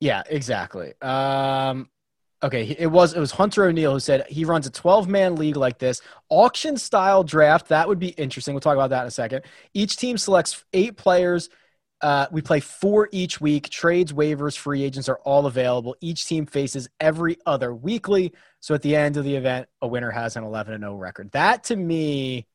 Yeah, 0.00 0.22
exactly. 0.28 0.92
Um, 1.00 1.88
okay, 2.42 2.76
it 2.78 2.86
was 2.86 3.14
it 3.14 3.20
was 3.20 3.32
Hunter 3.32 3.64
O'Neill 3.64 3.94
who 3.94 4.00
said 4.00 4.26
he 4.28 4.44
runs 4.44 4.66
a 4.66 4.70
12 4.70 5.08
man 5.08 5.36
league 5.36 5.56
like 5.56 5.78
this, 5.78 6.00
auction 6.28 6.76
style 6.76 7.24
draft. 7.24 7.68
That 7.68 7.88
would 7.88 7.98
be 7.98 8.08
interesting. 8.10 8.54
We'll 8.54 8.60
talk 8.60 8.74
about 8.74 8.90
that 8.90 9.02
in 9.02 9.08
a 9.08 9.12
second. 9.12 9.42
Each 9.72 9.96
team 9.96 10.18
selects 10.18 10.64
eight 10.72 10.96
players. 10.96 11.48
Uh, 12.04 12.26
we 12.30 12.42
play 12.42 12.60
four 12.60 13.08
each 13.12 13.40
week. 13.40 13.70
Trades, 13.70 14.12
waivers, 14.12 14.58
free 14.58 14.84
agents 14.84 15.08
are 15.08 15.20
all 15.24 15.46
available. 15.46 15.96
Each 16.02 16.26
team 16.26 16.44
faces 16.44 16.86
every 17.00 17.38
other 17.46 17.74
weekly. 17.74 18.34
So 18.60 18.74
at 18.74 18.82
the 18.82 18.94
end 18.94 19.16
of 19.16 19.24
the 19.24 19.34
event, 19.34 19.68
a 19.80 19.88
winner 19.88 20.10
has 20.10 20.36
an 20.36 20.44
11 20.44 20.74
and 20.74 20.82
0 20.82 20.96
record. 20.96 21.30
That 21.30 21.64
to 21.64 21.76
me, 21.76 22.46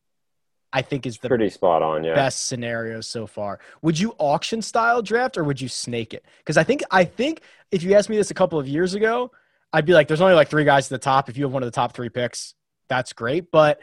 I 0.71 0.83
think 0.83 1.07
is 1.07 1.17
the 1.17 1.29
Pretty 1.29 1.49
spot 1.49 1.81
on, 1.81 2.03
yeah. 2.03 2.13
best 2.13 2.45
scenario 2.45 3.01
so 3.01 3.25
far. 3.25 3.59
Would 3.81 3.99
you 3.99 4.13
auction 4.19 4.61
style 4.61 5.01
draft 5.01 5.35
or 5.35 5.43
would 5.43 5.59
you 5.59 5.67
snake 5.67 6.13
it? 6.13 6.23
Because 6.37 6.55
I 6.55 6.63
think 6.63 6.83
I 6.91 7.03
think 7.03 7.41
if 7.71 7.81
you 7.81 7.95
asked 7.95 8.07
me 8.07 8.17
this 8.17 8.29
a 8.29 8.35
couple 8.35 8.59
of 8.59 8.67
years 8.67 8.93
ago, 8.93 9.31
I'd 9.73 9.83
be 9.87 9.93
like, 9.93 10.07
"There's 10.07 10.21
only 10.21 10.35
like 10.35 10.49
three 10.49 10.63
guys 10.63 10.85
at 10.85 10.89
the 10.91 11.03
top. 11.03 11.27
If 11.27 11.37
you 11.37 11.45
have 11.45 11.53
one 11.53 11.63
of 11.63 11.67
the 11.67 11.75
top 11.75 11.93
three 11.93 12.09
picks, 12.09 12.53
that's 12.87 13.13
great." 13.13 13.49
But 13.49 13.81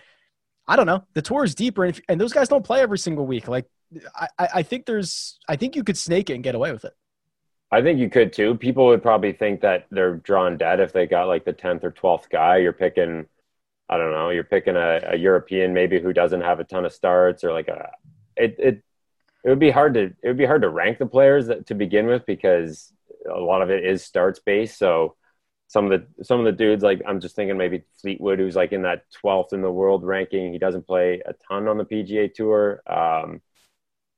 I 0.69 0.77
don't 0.77 0.87
know. 0.87 1.03
The 1.15 1.23
tour 1.23 1.43
is 1.43 1.57
deeper, 1.57 1.85
and, 1.85 1.97
if, 1.97 2.03
and 2.09 2.21
those 2.21 2.33
guys 2.33 2.47
don't 2.49 2.65
play 2.65 2.83
every 2.83 2.99
single 2.99 3.27
week. 3.27 3.49
Like, 3.49 3.67
I, 4.15 4.29
I 4.39 4.63
think 4.63 4.87
there's, 4.87 5.39
I 5.49 5.57
think 5.57 5.77
you 5.77 5.85
could 5.85 5.99
snake 5.99 6.31
it 6.31 6.35
and 6.35 6.45
get 6.45 6.55
away 6.55 6.73
with 6.73 6.85
it. 6.85 6.95
I 7.71 7.83
think 7.83 7.99
you 7.99 8.09
could 8.09 8.33
too. 8.33 8.55
People 8.55 8.87
would 8.87 9.03
probably 9.03 9.33
think 9.33 9.61
that 9.63 9.87
they're 9.91 10.17
drawn 10.17 10.57
dead 10.57 10.81
if 10.81 10.93
they 10.93 11.07
got 11.07 11.27
like 11.27 11.45
the 11.45 11.53
tenth 11.53 11.83
or 11.83 11.91
twelfth 11.91 12.31
guy. 12.31 12.59
You're 12.59 12.73
picking, 12.73 13.27
I 13.89 13.99
don't 13.99 14.13
know, 14.13 14.31
you're 14.31 14.45
picking 14.45 14.77
a, 14.77 15.01
a 15.13 15.17
European 15.17 15.75
maybe 15.75 16.01
who 16.01 16.13
doesn't 16.13 16.43
have 16.43 16.61
a 16.61 16.65
ton 16.65 16.85
of 16.85 16.93
starts 16.93 17.43
or 17.43 17.53
like 17.53 17.69
a. 17.69 17.91
It 18.37 18.55
it 18.59 18.85
it 19.45 19.49
would 19.49 19.59
be 19.59 19.71
hard 19.71 19.95
to 19.95 20.05
it 20.05 20.29
would 20.29 20.37
be 20.37 20.47
hard 20.47 20.63
to 20.63 20.69
rank 20.69 20.99
the 20.99 21.07
players 21.07 21.49
that, 21.49 21.67
to 21.67 21.75
begin 21.75 22.07
with 22.07 22.25
because 22.25 22.93
a 23.29 23.41
lot 23.41 23.63
of 23.63 23.71
it 23.71 23.85
is 23.85 24.05
starts 24.05 24.39
based. 24.39 24.79
So 24.79 25.17
some 25.67 25.91
of 25.91 26.01
the 26.01 26.25
some 26.25 26.39
of 26.39 26.45
the 26.47 26.53
dudes 26.53 26.85
like 26.85 27.03
I'm 27.07 27.21
just 27.21 27.35
thinking 27.35 27.57
maybe 27.57 27.83
Fleetwood 28.01 28.39
who's 28.39 28.55
like 28.57 28.73
in 28.73 28.83
that 28.83 29.11
twelfth 29.13 29.53
in 29.53 29.63
the 29.63 29.73
world 29.73 30.05
ranking. 30.05 30.53
He 30.53 30.59
doesn't 30.61 30.87
play 30.87 31.21
a 31.27 31.33
ton 31.49 31.67
on 31.67 31.79
the 31.79 31.85
PGA 31.85 32.33
Tour. 32.33 32.81
Um, 32.87 33.43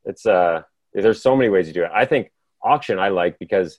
it's 0.09 0.27
uh 0.27 0.63
there's 0.93 1.23
so 1.23 1.37
many 1.37 1.51
ways 1.51 1.67
to 1.69 1.73
do 1.73 1.85
it. 1.85 1.91
I 1.95 2.05
think 2.05 2.33
auction 2.63 2.99
I 2.99 3.11
like 3.11 3.39
because 3.39 3.79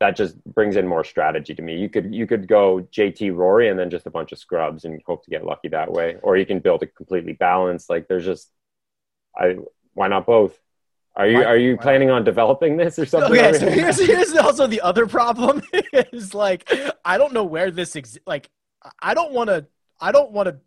that 0.00 0.16
just 0.16 0.42
brings 0.44 0.76
in 0.76 0.86
more 0.86 1.04
strategy 1.04 1.54
to 1.54 1.62
me. 1.62 1.76
You 1.76 1.88
could 1.88 2.14
you 2.14 2.26
could 2.26 2.46
go 2.46 2.86
JT 2.92 3.34
Rory 3.36 3.68
and 3.68 3.78
then 3.78 3.90
just 3.90 4.06
a 4.06 4.10
bunch 4.10 4.32
of 4.32 4.38
scrubs 4.38 4.84
and 4.84 5.00
hope 5.04 5.24
to 5.24 5.30
get 5.30 5.44
lucky 5.44 5.68
that 5.68 5.92
way, 5.92 6.16
or 6.22 6.36
you 6.36 6.46
can 6.46 6.60
build 6.60 6.82
a 6.82 6.86
completely 6.86 7.32
balanced. 7.32 7.90
Like 7.90 8.06
there's 8.08 8.24
just 8.24 8.50
I 9.36 9.56
why 9.94 10.08
not 10.08 10.24
both? 10.24 10.58
Are 11.16 11.26
you 11.26 11.42
are 11.42 11.56
you 11.56 11.76
planning 11.76 12.10
on 12.10 12.22
developing 12.22 12.76
this 12.76 12.96
or 12.96 13.04
something? 13.04 13.32
Okay, 13.32 13.52
so 13.58 13.68
here's 13.70 13.98
here's 13.98 14.32
also 14.36 14.68
the 14.68 14.80
other 14.82 15.06
problem 15.06 15.62
is 15.92 16.32
like 16.32 16.72
I 17.04 17.18
don't 17.18 17.32
know 17.32 17.44
where 17.44 17.72
this 17.72 17.96
ex- 17.96 18.18
like 18.24 18.48
I 19.02 19.14
don't 19.14 19.32
want 19.32 19.50
to 19.50 19.66
I 20.00 20.12
don't 20.12 20.30
want 20.30 20.46
to 20.46 20.60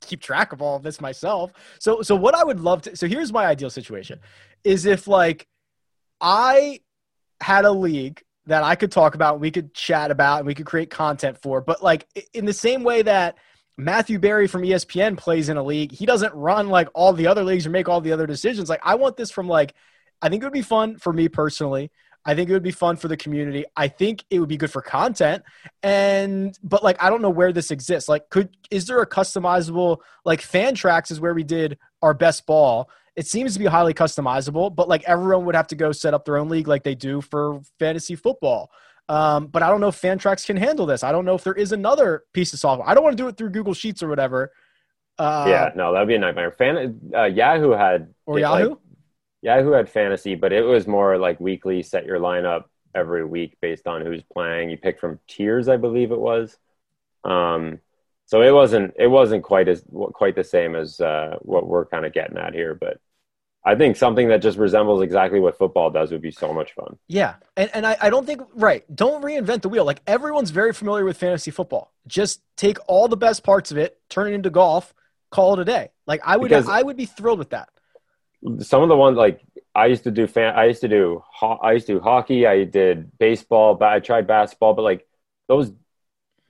keep 0.00 0.20
track 0.20 0.52
of 0.52 0.62
all 0.62 0.76
of 0.76 0.82
this 0.82 1.00
myself. 1.00 1.52
So 1.78 2.02
so 2.02 2.14
what 2.16 2.34
I 2.34 2.44
would 2.44 2.60
love 2.60 2.82
to 2.82 2.96
so 2.96 3.06
here's 3.06 3.32
my 3.32 3.46
ideal 3.46 3.70
situation 3.70 4.20
is 4.64 4.86
if 4.86 5.06
like 5.06 5.46
I 6.20 6.80
had 7.40 7.64
a 7.64 7.72
league 7.72 8.22
that 8.46 8.62
I 8.62 8.76
could 8.76 8.92
talk 8.92 9.14
about, 9.14 9.40
we 9.40 9.50
could 9.50 9.74
chat 9.74 10.10
about, 10.10 10.38
and 10.38 10.46
we 10.46 10.54
could 10.54 10.66
create 10.66 10.88
content 10.88 11.36
for, 11.42 11.60
but 11.60 11.82
like 11.82 12.06
in 12.32 12.44
the 12.44 12.52
same 12.52 12.84
way 12.84 13.02
that 13.02 13.36
Matthew 13.76 14.18
Berry 14.18 14.46
from 14.46 14.62
ESPN 14.62 15.18
plays 15.18 15.48
in 15.48 15.56
a 15.56 15.62
league, 15.62 15.92
he 15.92 16.06
doesn't 16.06 16.32
run 16.32 16.68
like 16.68 16.88
all 16.94 17.12
the 17.12 17.26
other 17.26 17.44
leagues 17.44 17.66
or 17.66 17.70
make 17.70 17.88
all 17.88 18.00
the 18.00 18.12
other 18.12 18.26
decisions. 18.26 18.68
Like 18.68 18.80
I 18.82 18.94
want 18.94 19.16
this 19.16 19.30
from 19.30 19.48
like 19.48 19.74
I 20.22 20.28
think 20.28 20.42
it 20.42 20.46
would 20.46 20.52
be 20.52 20.62
fun 20.62 20.96
for 20.96 21.12
me 21.12 21.28
personally. 21.28 21.90
I 22.26 22.34
think 22.34 22.50
it 22.50 22.52
would 22.52 22.62
be 22.62 22.72
fun 22.72 22.96
for 22.96 23.06
the 23.06 23.16
community. 23.16 23.64
I 23.76 23.86
think 23.86 24.24
it 24.30 24.40
would 24.40 24.48
be 24.48 24.56
good 24.56 24.72
for 24.72 24.82
content. 24.82 25.44
And 25.82 26.58
but 26.62 26.82
like 26.82 27.00
I 27.02 27.08
don't 27.08 27.22
know 27.22 27.30
where 27.30 27.52
this 27.52 27.70
exists. 27.70 28.08
Like 28.08 28.28
could 28.30 28.50
is 28.70 28.86
there 28.86 29.00
a 29.00 29.06
customizable 29.06 29.98
like 30.24 30.40
Fantrax 30.42 31.12
is 31.12 31.20
where 31.20 31.32
we 31.34 31.44
did 31.44 31.78
our 32.02 32.12
best 32.12 32.44
ball. 32.44 32.90
It 33.14 33.26
seems 33.28 33.54
to 33.54 33.60
be 33.60 33.66
highly 33.66 33.94
customizable, 33.94 34.74
but 34.74 34.88
like 34.88 35.04
everyone 35.04 35.46
would 35.46 35.54
have 35.54 35.68
to 35.68 35.76
go 35.76 35.92
set 35.92 36.12
up 36.12 36.24
their 36.24 36.36
own 36.36 36.48
league 36.48 36.68
like 36.68 36.82
they 36.82 36.96
do 36.96 37.20
for 37.20 37.62
fantasy 37.78 38.16
football. 38.16 38.70
Um, 39.08 39.46
but 39.46 39.62
I 39.62 39.70
don't 39.70 39.80
know 39.80 39.88
if 39.88 40.00
Fantrax 40.00 40.44
can 40.44 40.56
handle 40.56 40.84
this. 40.84 41.04
I 41.04 41.12
don't 41.12 41.24
know 41.24 41.36
if 41.36 41.44
there 41.44 41.54
is 41.54 41.70
another 41.70 42.24
piece 42.32 42.52
of 42.52 42.58
software. 42.58 42.88
I 42.88 42.92
don't 42.92 43.04
want 43.04 43.16
to 43.16 43.22
do 43.22 43.28
it 43.28 43.36
through 43.36 43.50
Google 43.50 43.72
Sheets 43.72 44.02
or 44.02 44.08
whatever. 44.08 44.50
Uh, 45.18 45.46
yeah, 45.48 45.70
no, 45.76 45.92
that'd 45.92 46.08
be 46.08 46.16
a 46.16 46.18
nightmare. 46.18 46.50
Fan, 46.50 47.00
uh, 47.16 47.24
Yahoo 47.24 47.70
had 47.70 48.12
or 48.26 48.38
it, 48.38 48.42
like, 48.42 48.78
Yahoo. 49.46 49.70
Had 49.70 49.88
fantasy, 49.88 50.34
but 50.34 50.52
it 50.52 50.62
was 50.62 50.86
more 50.86 51.16
like 51.16 51.40
weekly. 51.40 51.82
Set 51.82 52.04
your 52.04 52.18
lineup 52.18 52.64
every 52.94 53.24
week 53.24 53.56
based 53.60 53.86
on 53.86 54.04
who's 54.04 54.22
playing. 54.22 54.70
You 54.70 54.76
pick 54.76 55.00
from 55.00 55.20
tiers, 55.26 55.68
I 55.68 55.76
believe 55.78 56.10
it 56.12 56.20
was. 56.20 56.56
Um, 57.24 57.80
so 58.26 58.42
it 58.42 58.50
wasn't 58.50 58.94
it 58.98 59.06
wasn't 59.06 59.42
quite 59.44 59.68
as 59.68 59.82
quite 60.12 60.34
the 60.34 60.44
same 60.44 60.74
as 60.74 61.00
uh, 61.00 61.38
what 61.40 61.66
we're 61.66 61.86
kind 61.86 62.04
of 62.04 62.12
getting 62.12 62.36
at 62.36 62.52
here. 62.54 62.74
But 62.74 63.00
I 63.64 63.74
think 63.74 63.96
something 63.96 64.28
that 64.28 64.42
just 64.42 64.58
resembles 64.58 65.02
exactly 65.02 65.40
what 65.40 65.58
football 65.58 65.90
does 65.90 66.12
would 66.12 66.22
be 66.22 66.30
so 66.30 66.52
much 66.52 66.72
fun. 66.74 66.98
Yeah. 67.08 67.34
And, 67.56 67.68
and 67.74 67.84
I, 67.84 67.96
I 68.00 68.10
don't 68.10 68.24
think, 68.24 68.42
right. 68.54 68.84
Don't 68.94 69.24
reinvent 69.24 69.62
the 69.62 69.68
wheel. 69.68 69.84
Like 69.84 70.02
everyone's 70.06 70.50
very 70.50 70.72
familiar 70.72 71.04
with 71.04 71.16
fantasy 71.16 71.50
football. 71.50 71.92
Just 72.06 72.42
take 72.56 72.78
all 72.86 73.08
the 73.08 73.16
best 73.16 73.42
parts 73.42 73.72
of 73.72 73.76
it, 73.78 73.98
turn 74.08 74.28
it 74.28 74.34
into 74.34 74.50
golf, 74.50 74.94
call 75.32 75.54
it 75.54 75.58
a 75.58 75.64
day. 75.64 75.90
Like 76.06 76.20
I 76.24 76.36
would, 76.36 76.48
Because- 76.48 76.68
I 76.68 76.80
would 76.80 76.96
be 76.96 77.06
thrilled 77.06 77.40
with 77.40 77.50
that. 77.50 77.68
Some 78.60 78.82
of 78.82 78.88
the 78.88 78.96
ones 78.96 79.16
like 79.16 79.40
I 79.74 79.86
used 79.86 80.04
to 80.04 80.10
do 80.10 80.26
fan. 80.26 80.54
I 80.54 80.66
used 80.66 80.80
to 80.82 80.88
do 80.88 81.22
ho- 81.26 81.58
I 81.62 81.72
used 81.72 81.86
to 81.88 81.94
do 81.94 82.00
hockey. 82.00 82.46
I 82.46 82.64
did 82.64 83.16
baseball, 83.18 83.74
but 83.74 83.88
I 83.88 84.00
tried 84.00 84.26
basketball. 84.26 84.74
But 84.74 84.82
like 84.82 85.06
those 85.48 85.72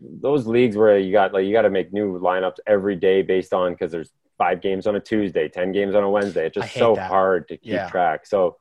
those 0.00 0.46
leagues 0.46 0.76
where 0.76 0.98
you 0.98 1.12
got 1.12 1.32
like 1.32 1.46
you 1.46 1.52
got 1.52 1.62
to 1.62 1.70
make 1.70 1.92
new 1.92 2.18
lineups 2.18 2.56
every 2.66 2.96
day 2.96 3.22
based 3.22 3.52
on 3.52 3.72
because 3.72 3.90
there's 3.92 4.10
five 4.36 4.60
games 4.60 4.86
on 4.86 4.96
a 4.96 5.00
Tuesday, 5.00 5.48
ten 5.48 5.72
games 5.72 5.94
on 5.94 6.02
a 6.04 6.10
Wednesday. 6.10 6.46
It's 6.46 6.54
just 6.54 6.74
so 6.74 6.94
that. 6.96 7.08
hard 7.08 7.48
to 7.48 7.56
keep 7.56 7.72
Yeah. 7.72 7.88
track. 7.88 8.26
So 8.26 8.58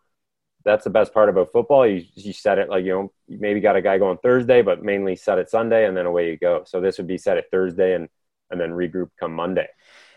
that's 0.63 0.83
the 0.83 0.89
best 0.89 1.13
part 1.13 1.29
about 1.29 1.51
football. 1.51 1.85
You 1.85 2.03
you 2.15 2.33
set 2.33 2.57
it 2.57 2.69
like 2.69 2.85
you 2.85 2.91
know 2.91 3.11
you 3.27 3.37
maybe 3.39 3.59
got 3.59 3.75
a 3.75 3.81
guy 3.81 3.97
going 3.97 4.17
Thursday, 4.17 4.61
but 4.61 4.83
mainly 4.83 5.15
set 5.15 5.37
it 5.37 5.49
Sunday, 5.49 5.85
and 5.85 5.95
then 5.95 6.05
away 6.05 6.29
you 6.29 6.37
go. 6.37 6.63
So 6.65 6.81
this 6.81 6.97
would 6.97 7.07
be 7.07 7.17
set 7.17 7.37
it 7.37 7.45
Thursday, 7.51 7.93
and 7.95 8.09
and 8.49 8.59
then 8.59 8.71
regroup 8.71 9.09
come 9.19 9.33
Monday. 9.33 9.67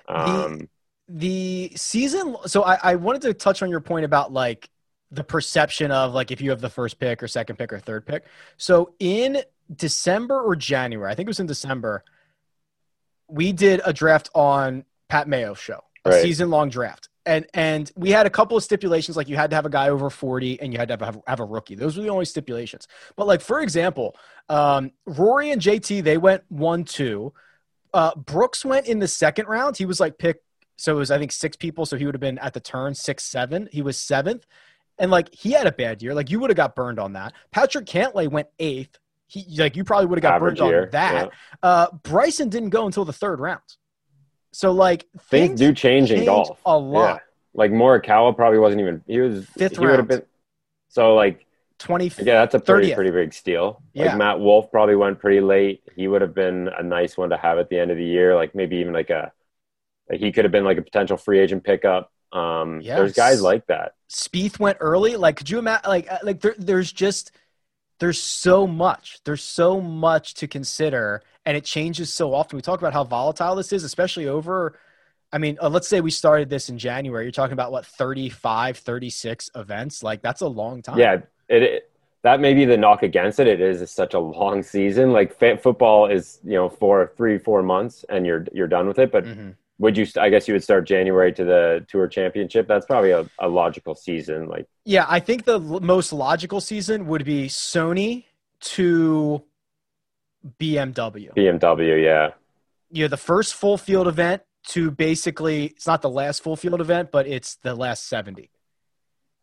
Um, 0.06 0.58
the, 0.60 0.68
the 1.08 1.72
season. 1.74 2.36
So 2.46 2.62
I, 2.64 2.78
I 2.82 2.94
wanted 2.96 3.22
to 3.22 3.34
touch 3.34 3.62
on 3.62 3.70
your 3.70 3.80
point 3.80 4.04
about 4.04 4.32
like 4.32 4.68
the 5.10 5.24
perception 5.24 5.90
of 5.90 6.12
like 6.12 6.30
if 6.30 6.40
you 6.40 6.50
have 6.50 6.60
the 6.60 6.68
first 6.68 6.98
pick 6.98 7.22
or 7.22 7.28
second 7.28 7.56
pick 7.56 7.72
or 7.72 7.78
third 7.78 8.06
pick. 8.06 8.24
So 8.58 8.92
in 8.98 9.42
December 9.74 10.40
or 10.40 10.54
January, 10.54 11.10
I 11.10 11.14
think 11.14 11.26
it 11.26 11.30
was 11.30 11.40
in 11.40 11.46
December, 11.46 12.04
we 13.28 13.52
did 13.52 13.80
a 13.84 13.92
draft 13.92 14.28
on 14.34 14.84
Pat 15.08 15.28
mayo 15.28 15.54
show, 15.54 15.82
a 16.04 16.10
Right. 16.10 16.22
season 16.22 16.50
long 16.50 16.68
draft. 16.68 17.08
And 17.24 17.46
and 17.52 17.90
we 17.94 18.10
had 18.10 18.24
a 18.26 18.30
couple 18.30 18.56
of 18.56 18.62
stipulations 18.64 19.16
like 19.16 19.28
you 19.28 19.36
had 19.36 19.50
to 19.50 19.56
have 19.56 19.66
a 19.66 19.70
guy 19.70 19.90
over 19.90 20.08
40 20.08 20.60
and 20.62 20.72
you 20.72 20.78
had 20.78 20.88
to 20.88 20.96
have, 20.96 21.20
have 21.26 21.40
a 21.40 21.44
rookie. 21.44 21.74
Those 21.74 21.96
were 21.96 22.02
the 22.02 22.08
only 22.08 22.24
stipulations. 22.24 22.88
But 23.16 23.26
like 23.26 23.42
for 23.42 23.60
example, 23.60 24.16
um, 24.48 24.92
Rory 25.06 25.50
and 25.50 25.60
JT 25.60 26.02
they 26.04 26.16
went 26.16 26.42
1-2. 26.50 27.32
Uh, 27.92 28.14
Brooks 28.14 28.64
went 28.64 28.86
in 28.86 28.98
the 28.98 29.08
second 29.08 29.46
round. 29.46 29.76
He 29.76 29.84
was 29.86 30.00
like 30.00 30.16
pick 30.16 30.42
so 30.78 30.94
it 30.94 30.98
was 30.98 31.10
I 31.10 31.18
think 31.18 31.32
six 31.32 31.56
people 31.56 31.84
so 31.84 31.96
he 31.98 32.06
would 32.06 32.14
have 32.14 32.20
been 32.20 32.38
at 32.38 32.54
the 32.54 32.60
turn 32.60 32.94
6-7. 32.94 33.68
He 33.70 33.82
was 33.82 33.98
7th. 33.98 34.44
And 34.98 35.10
like 35.10 35.32
he 35.34 35.52
had 35.52 35.66
a 35.66 35.72
bad 35.72 36.02
year. 36.02 36.14
Like 36.14 36.30
you 36.30 36.40
would 36.40 36.48
have 36.50 36.56
got 36.56 36.74
burned 36.74 36.98
on 36.98 37.12
that. 37.12 37.32
Patrick 37.52 37.84
Cantlay 37.84 38.28
went 38.28 38.48
8th. 38.58 38.94
He 39.26 39.44
like 39.58 39.76
you 39.76 39.84
probably 39.84 40.06
would 40.06 40.18
have 40.18 40.22
got 40.22 40.34
average 40.36 40.58
burned 40.58 40.70
year. 40.70 40.82
on 40.84 40.90
that. 40.92 41.14
yeah. 41.14 41.28
Uh, 41.62 41.86
Bryson 42.02 42.48
didn't 42.48 42.70
go 42.70 42.86
until 42.86 43.04
the 43.04 43.12
third 43.12 43.38
round. 43.40 43.60
So 44.52 44.72
like 44.72 45.04
Things 45.30 45.60
do 45.60 45.72
change 45.74 46.10
in 46.10 46.24
golf. 46.24 46.58
a 46.64 46.76
lot. 46.78 47.14
Yeah. 47.16 47.18
Like 47.54 47.70
Morikawa 47.70 48.34
probably 48.34 48.58
wasn't 48.58 48.80
even. 48.80 49.02
He 49.06 49.20
was 49.20 49.44
Fifth 49.46 49.76
He 49.76 49.80
would 49.80 49.90
have 49.90 49.98
round. 49.98 50.08
been. 50.08 50.22
So 50.88 51.14
like 51.14 51.44
Twenty. 51.78 52.06
yeah, 52.18 52.40
that's 52.40 52.54
a 52.54 52.58
pretty 52.58 52.90
30th. 52.90 52.94
pretty 52.94 53.10
big 53.10 53.32
steal. 53.34 53.82
Yeah. 53.92 54.06
Like 54.06 54.16
Matt 54.16 54.40
Wolff 54.40 54.70
probably 54.70 54.96
went 54.96 55.20
pretty 55.20 55.40
late. 55.40 55.82
He 55.94 56.08
would 56.08 56.22
have 56.22 56.34
been 56.34 56.68
a 56.76 56.82
nice 56.82 57.16
one 57.16 57.30
to 57.30 57.36
have 57.36 57.58
at 57.58 57.68
the 57.68 57.78
end 57.78 57.90
of 57.90 57.96
the 57.98 58.04
year. 58.04 58.34
Like 58.34 58.54
maybe 58.54 58.76
even 58.78 58.92
like 58.94 59.10
a. 59.10 59.30
Like 60.10 60.20
he 60.20 60.32
could 60.32 60.44
have 60.44 60.52
been 60.52 60.64
like 60.64 60.78
a 60.78 60.82
potential 60.82 61.16
free 61.16 61.38
agent 61.38 61.64
pickup. 61.64 62.12
Um, 62.32 62.80
There's 62.82 63.14
guys 63.14 63.42
like 63.42 63.66
that. 63.66 63.94
Spieth 64.10 64.58
went 64.58 64.78
early. 64.80 65.16
Like, 65.16 65.36
could 65.36 65.48
you 65.48 65.58
imagine? 65.58 65.88
Like, 65.88 66.10
uh, 66.10 66.18
like 66.22 66.40
there, 66.40 66.54
there's 66.58 66.92
just 66.92 67.32
there's 68.00 68.20
so 68.20 68.66
much. 68.66 69.18
There's 69.24 69.42
so 69.42 69.80
much 69.80 70.34
to 70.34 70.46
consider, 70.46 71.22
and 71.46 71.56
it 71.56 71.64
changes 71.64 72.12
so 72.12 72.34
often. 72.34 72.56
We 72.56 72.62
talk 72.62 72.80
about 72.80 72.92
how 72.92 73.04
volatile 73.04 73.56
this 73.56 73.72
is, 73.72 73.84
especially 73.84 74.28
over. 74.28 74.78
I 75.32 75.38
mean, 75.38 75.58
uh, 75.60 75.68
let's 75.68 75.88
say 75.88 76.00
we 76.00 76.10
started 76.10 76.48
this 76.48 76.68
in 76.68 76.78
January. 76.78 77.24
You're 77.24 77.32
talking 77.32 77.52
about 77.52 77.70
what 77.70 77.84
35, 77.84 78.78
36 78.78 79.50
events. 79.54 80.02
Like, 80.02 80.22
that's 80.22 80.40
a 80.40 80.48
long 80.48 80.80
time. 80.80 80.98
Yeah, 80.98 81.14
it, 81.48 81.62
it 81.62 81.90
that 82.22 82.40
may 82.40 82.52
be 82.52 82.64
the 82.64 82.76
knock 82.76 83.02
against 83.02 83.38
it. 83.40 83.46
It 83.46 83.60
is 83.60 83.90
such 83.90 84.14
a 84.14 84.18
long 84.18 84.62
season. 84.62 85.12
Like 85.12 85.38
football 85.38 86.06
is, 86.06 86.40
you 86.44 86.54
know, 86.54 86.68
for 86.68 87.12
three, 87.16 87.38
four 87.38 87.62
months, 87.62 88.04
and 88.08 88.26
you're 88.26 88.46
you're 88.52 88.68
done 88.68 88.86
with 88.86 88.98
it. 88.98 89.12
But 89.12 89.24
Mhm. 89.24 89.54
Would 89.78 89.96
you? 89.96 90.06
I 90.20 90.28
guess 90.28 90.48
you 90.48 90.54
would 90.54 90.64
start 90.64 90.86
January 90.86 91.32
to 91.32 91.44
the 91.44 91.86
Tour 91.88 92.08
Championship. 92.08 92.66
That's 92.66 92.86
probably 92.86 93.10
a, 93.10 93.28
a 93.38 93.48
logical 93.48 93.94
season. 93.94 94.48
Like 94.48 94.66
Yeah, 94.84 95.06
I 95.08 95.20
think 95.20 95.44
the 95.44 95.60
l- 95.60 95.80
most 95.80 96.12
logical 96.12 96.60
season 96.60 97.06
would 97.06 97.24
be 97.24 97.48
Sony 97.48 98.24
to 98.60 99.42
BMW. 100.58 101.34
BMW. 101.34 102.04
Yeah, 102.04 102.30
you 102.90 103.04
know 103.04 103.08
the 103.08 103.16
first 103.16 103.54
full 103.54 103.76
field 103.76 104.08
event 104.08 104.42
to 104.68 104.90
basically 104.90 105.66
it's 105.66 105.86
not 105.86 106.02
the 106.02 106.10
last 106.10 106.42
full 106.42 106.56
field 106.56 106.80
event 106.80 107.10
but 107.10 107.26
it's 107.26 107.56
the 107.56 107.74
last 107.74 108.08
70 108.08 108.50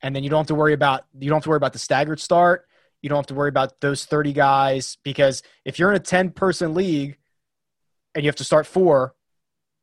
and 0.01 0.15
then 0.15 0.23
you 0.23 0.29
don't 0.29 0.39
have 0.39 0.47
to 0.47 0.55
worry 0.55 0.73
about 0.73 1.05
you 1.17 1.29
don't 1.29 1.37
have 1.37 1.43
to 1.43 1.49
worry 1.49 1.57
about 1.57 1.73
the 1.73 1.79
staggered 1.79 2.19
start 2.19 2.67
you 3.01 3.09
don't 3.09 3.17
have 3.17 3.27
to 3.27 3.35
worry 3.35 3.49
about 3.49 3.79
those 3.81 4.05
30 4.05 4.33
guys 4.33 4.97
because 5.03 5.41
if 5.63 5.79
you're 5.79 5.89
in 5.89 5.95
a 5.95 5.99
10 5.99 6.31
person 6.31 6.73
league 6.73 7.17
and 8.13 8.23
you 8.23 8.29
have 8.29 8.35
to 8.35 8.43
start 8.43 8.67
four 8.67 9.14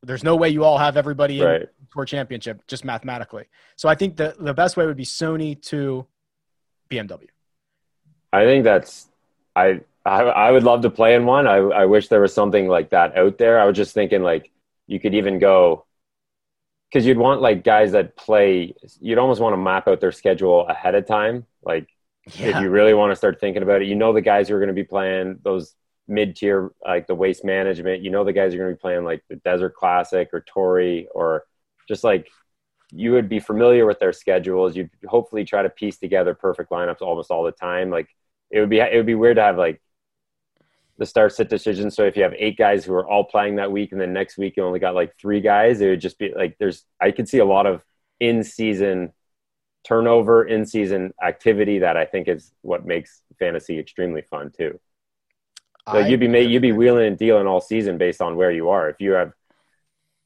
there's 0.02 0.24
no 0.24 0.36
way 0.36 0.48
you 0.48 0.64
all 0.64 0.78
have 0.78 0.96
everybody 0.96 1.40
in 1.40 1.46
right. 1.46 1.68
tour 1.92 2.04
championship 2.04 2.66
just 2.66 2.84
mathematically 2.84 3.44
so 3.76 3.88
i 3.88 3.94
think 3.94 4.16
the, 4.16 4.34
the 4.38 4.54
best 4.54 4.76
way 4.76 4.86
would 4.86 4.96
be 4.96 5.04
sony 5.04 5.60
to 5.62 6.06
bmw 6.90 7.28
I 8.32 8.44
think 8.44 8.64
that's 8.64 9.08
I, 9.54 9.80
I 10.06 10.22
I 10.22 10.50
would 10.50 10.62
love 10.62 10.82
to 10.82 10.90
play 10.90 11.14
in 11.14 11.26
one. 11.26 11.46
I 11.46 11.56
I 11.56 11.84
wish 11.84 12.08
there 12.08 12.20
was 12.20 12.32
something 12.32 12.66
like 12.66 12.90
that 12.90 13.16
out 13.16 13.38
there. 13.38 13.60
I 13.60 13.64
was 13.64 13.76
just 13.76 13.94
thinking 13.94 14.22
like 14.22 14.50
you 14.86 14.98
could 14.98 15.14
even 15.14 15.38
go 15.38 15.84
because 16.90 17.06
you'd 17.06 17.18
want 17.18 17.42
like 17.42 17.62
guys 17.62 17.92
that 17.92 18.16
play. 18.16 18.74
You'd 19.00 19.18
almost 19.18 19.40
want 19.40 19.52
to 19.52 19.58
map 19.58 19.86
out 19.86 20.00
their 20.00 20.12
schedule 20.12 20.66
ahead 20.66 20.94
of 20.94 21.06
time. 21.06 21.46
Like 21.62 21.88
if 22.26 22.60
you 22.60 22.70
really 22.70 22.94
want 22.94 23.12
to 23.12 23.16
start 23.16 23.38
thinking 23.38 23.62
about 23.62 23.82
it, 23.82 23.88
you 23.88 23.96
know 23.96 24.12
the 24.12 24.22
guys 24.22 24.48
who 24.48 24.54
are 24.54 24.58
going 24.58 24.68
to 24.68 24.74
be 24.74 24.84
playing 24.84 25.40
those 25.42 25.74
mid 26.08 26.36
tier 26.36 26.70
like 26.84 27.06
the 27.06 27.14
waste 27.14 27.44
management. 27.44 28.02
You 28.02 28.10
know 28.10 28.24
the 28.24 28.32
guys 28.32 28.54
are 28.54 28.58
going 28.58 28.70
to 28.70 28.76
be 28.76 28.80
playing 28.80 29.04
like 29.04 29.22
the 29.28 29.36
Desert 29.36 29.74
Classic 29.74 30.28
or 30.32 30.40
Torrey 30.40 31.08
or 31.14 31.44
just 31.88 32.04
like 32.04 32.28
you 32.92 33.12
would 33.12 33.28
be 33.28 33.40
familiar 33.40 33.86
with 33.86 33.98
their 33.98 34.12
schedules. 34.12 34.76
You'd 34.76 34.90
hopefully 35.06 35.44
try 35.44 35.62
to 35.62 35.70
piece 35.70 35.98
together 35.98 36.34
perfect 36.34 36.70
lineups 36.70 37.00
almost 37.00 37.30
all 37.30 37.44
the 37.44 37.52
time. 37.52 37.90
Like 37.90 38.08
it 38.50 38.60
would 38.60 38.70
be 38.70 38.78
it 38.78 38.96
would 38.96 39.06
be 39.06 39.14
weird 39.14 39.36
to 39.36 39.42
have 39.42 39.56
like 39.56 39.80
the 40.98 41.06
start 41.06 41.32
sit 41.32 41.48
decision. 41.48 41.90
So 41.90 42.04
if 42.04 42.16
you 42.16 42.22
have 42.22 42.34
eight 42.38 42.56
guys 42.58 42.84
who 42.84 42.92
are 42.94 43.08
all 43.08 43.24
playing 43.24 43.56
that 43.56 43.72
week, 43.72 43.92
and 43.92 44.00
then 44.00 44.12
next 44.12 44.36
week 44.36 44.54
you 44.56 44.64
only 44.64 44.78
got 44.78 44.94
like 44.94 45.16
three 45.18 45.40
guys, 45.40 45.80
it 45.80 45.88
would 45.88 46.00
just 46.00 46.18
be 46.18 46.32
like 46.34 46.56
there's 46.58 46.84
I 47.00 47.10
could 47.10 47.28
see 47.28 47.38
a 47.38 47.44
lot 47.44 47.66
of 47.66 47.82
in 48.20 48.44
season 48.44 49.12
turnover, 49.84 50.44
in 50.44 50.66
season 50.66 51.12
activity 51.22 51.80
that 51.80 51.96
I 51.96 52.04
think 52.04 52.28
is 52.28 52.52
what 52.60 52.86
makes 52.86 53.22
fantasy 53.38 53.78
extremely 53.78 54.22
fun 54.22 54.52
too. 54.56 54.78
Like 55.86 56.06
I- 56.06 56.08
you'd 56.08 56.20
be 56.20 56.28
ma- 56.28 56.38
you'd 56.38 56.62
be 56.62 56.72
wheeling 56.72 57.06
and 57.06 57.18
dealing 57.18 57.46
all 57.46 57.60
season 57.60 57.98
based 57.98 58.20
on 58.22 58.36
where 58.36 58.50
you 58.52 58.68
are. 58.70 58.88
If 58.88 59.00
you 59.00 59.12
have 59.12 59.32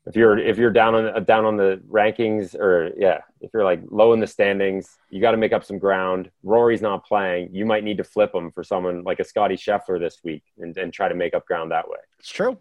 if 0.07 0.15
you're 0.15 0.39
if 0.39 0.57
you're 0.59 0.71
down 0.71 0.95
on 0.95 1.25
down 1.25 1.45
on 1.45 1.57
the 1.57 1.81
rankings 1.91 2.55
or 2.55 2.93
yeah, 2.97 3.23
if 3.41 3.51
you're 3.53 3.65
like 3.65 3.81
low 3.91 4.13
in 4.13 4.21
the 4.21 4.27
standings, 4.27 4.97
you 5.11 5.21
got 5.21 5.33
to 5.33 5.37
make 5.37 5.53
up 5.53 5.65
some 5.65 5.79
ground. 5.79 6.31
Rory's 6.43 6.83
not 6.83 7.05
playing. 7.07 7.49
You 7.53 7.67
might 7.67 7.83
need 7.85 7.97
to 7.97 8.05
flip 8.05 8.35
him 8.35 8.51
for 8.53 8.63
someone 8.63 9.03
like 9.03 9.19
a 9.19 9.25
Scotty 9.25 9.57
Scheffler 9.57 9.99
this 9.99 10.19
week 10.23 10.45
and, 10.59 10.77
and 10.77 10.93
try 10.93 11.09
to 11.09 11.15
make 11.15 11.35
up 11.35 11.45
ground 11.47 11.73
that 11.73 11.89
way. 11.89 11.99
it's 12.21 12.29
true 12.31 12.57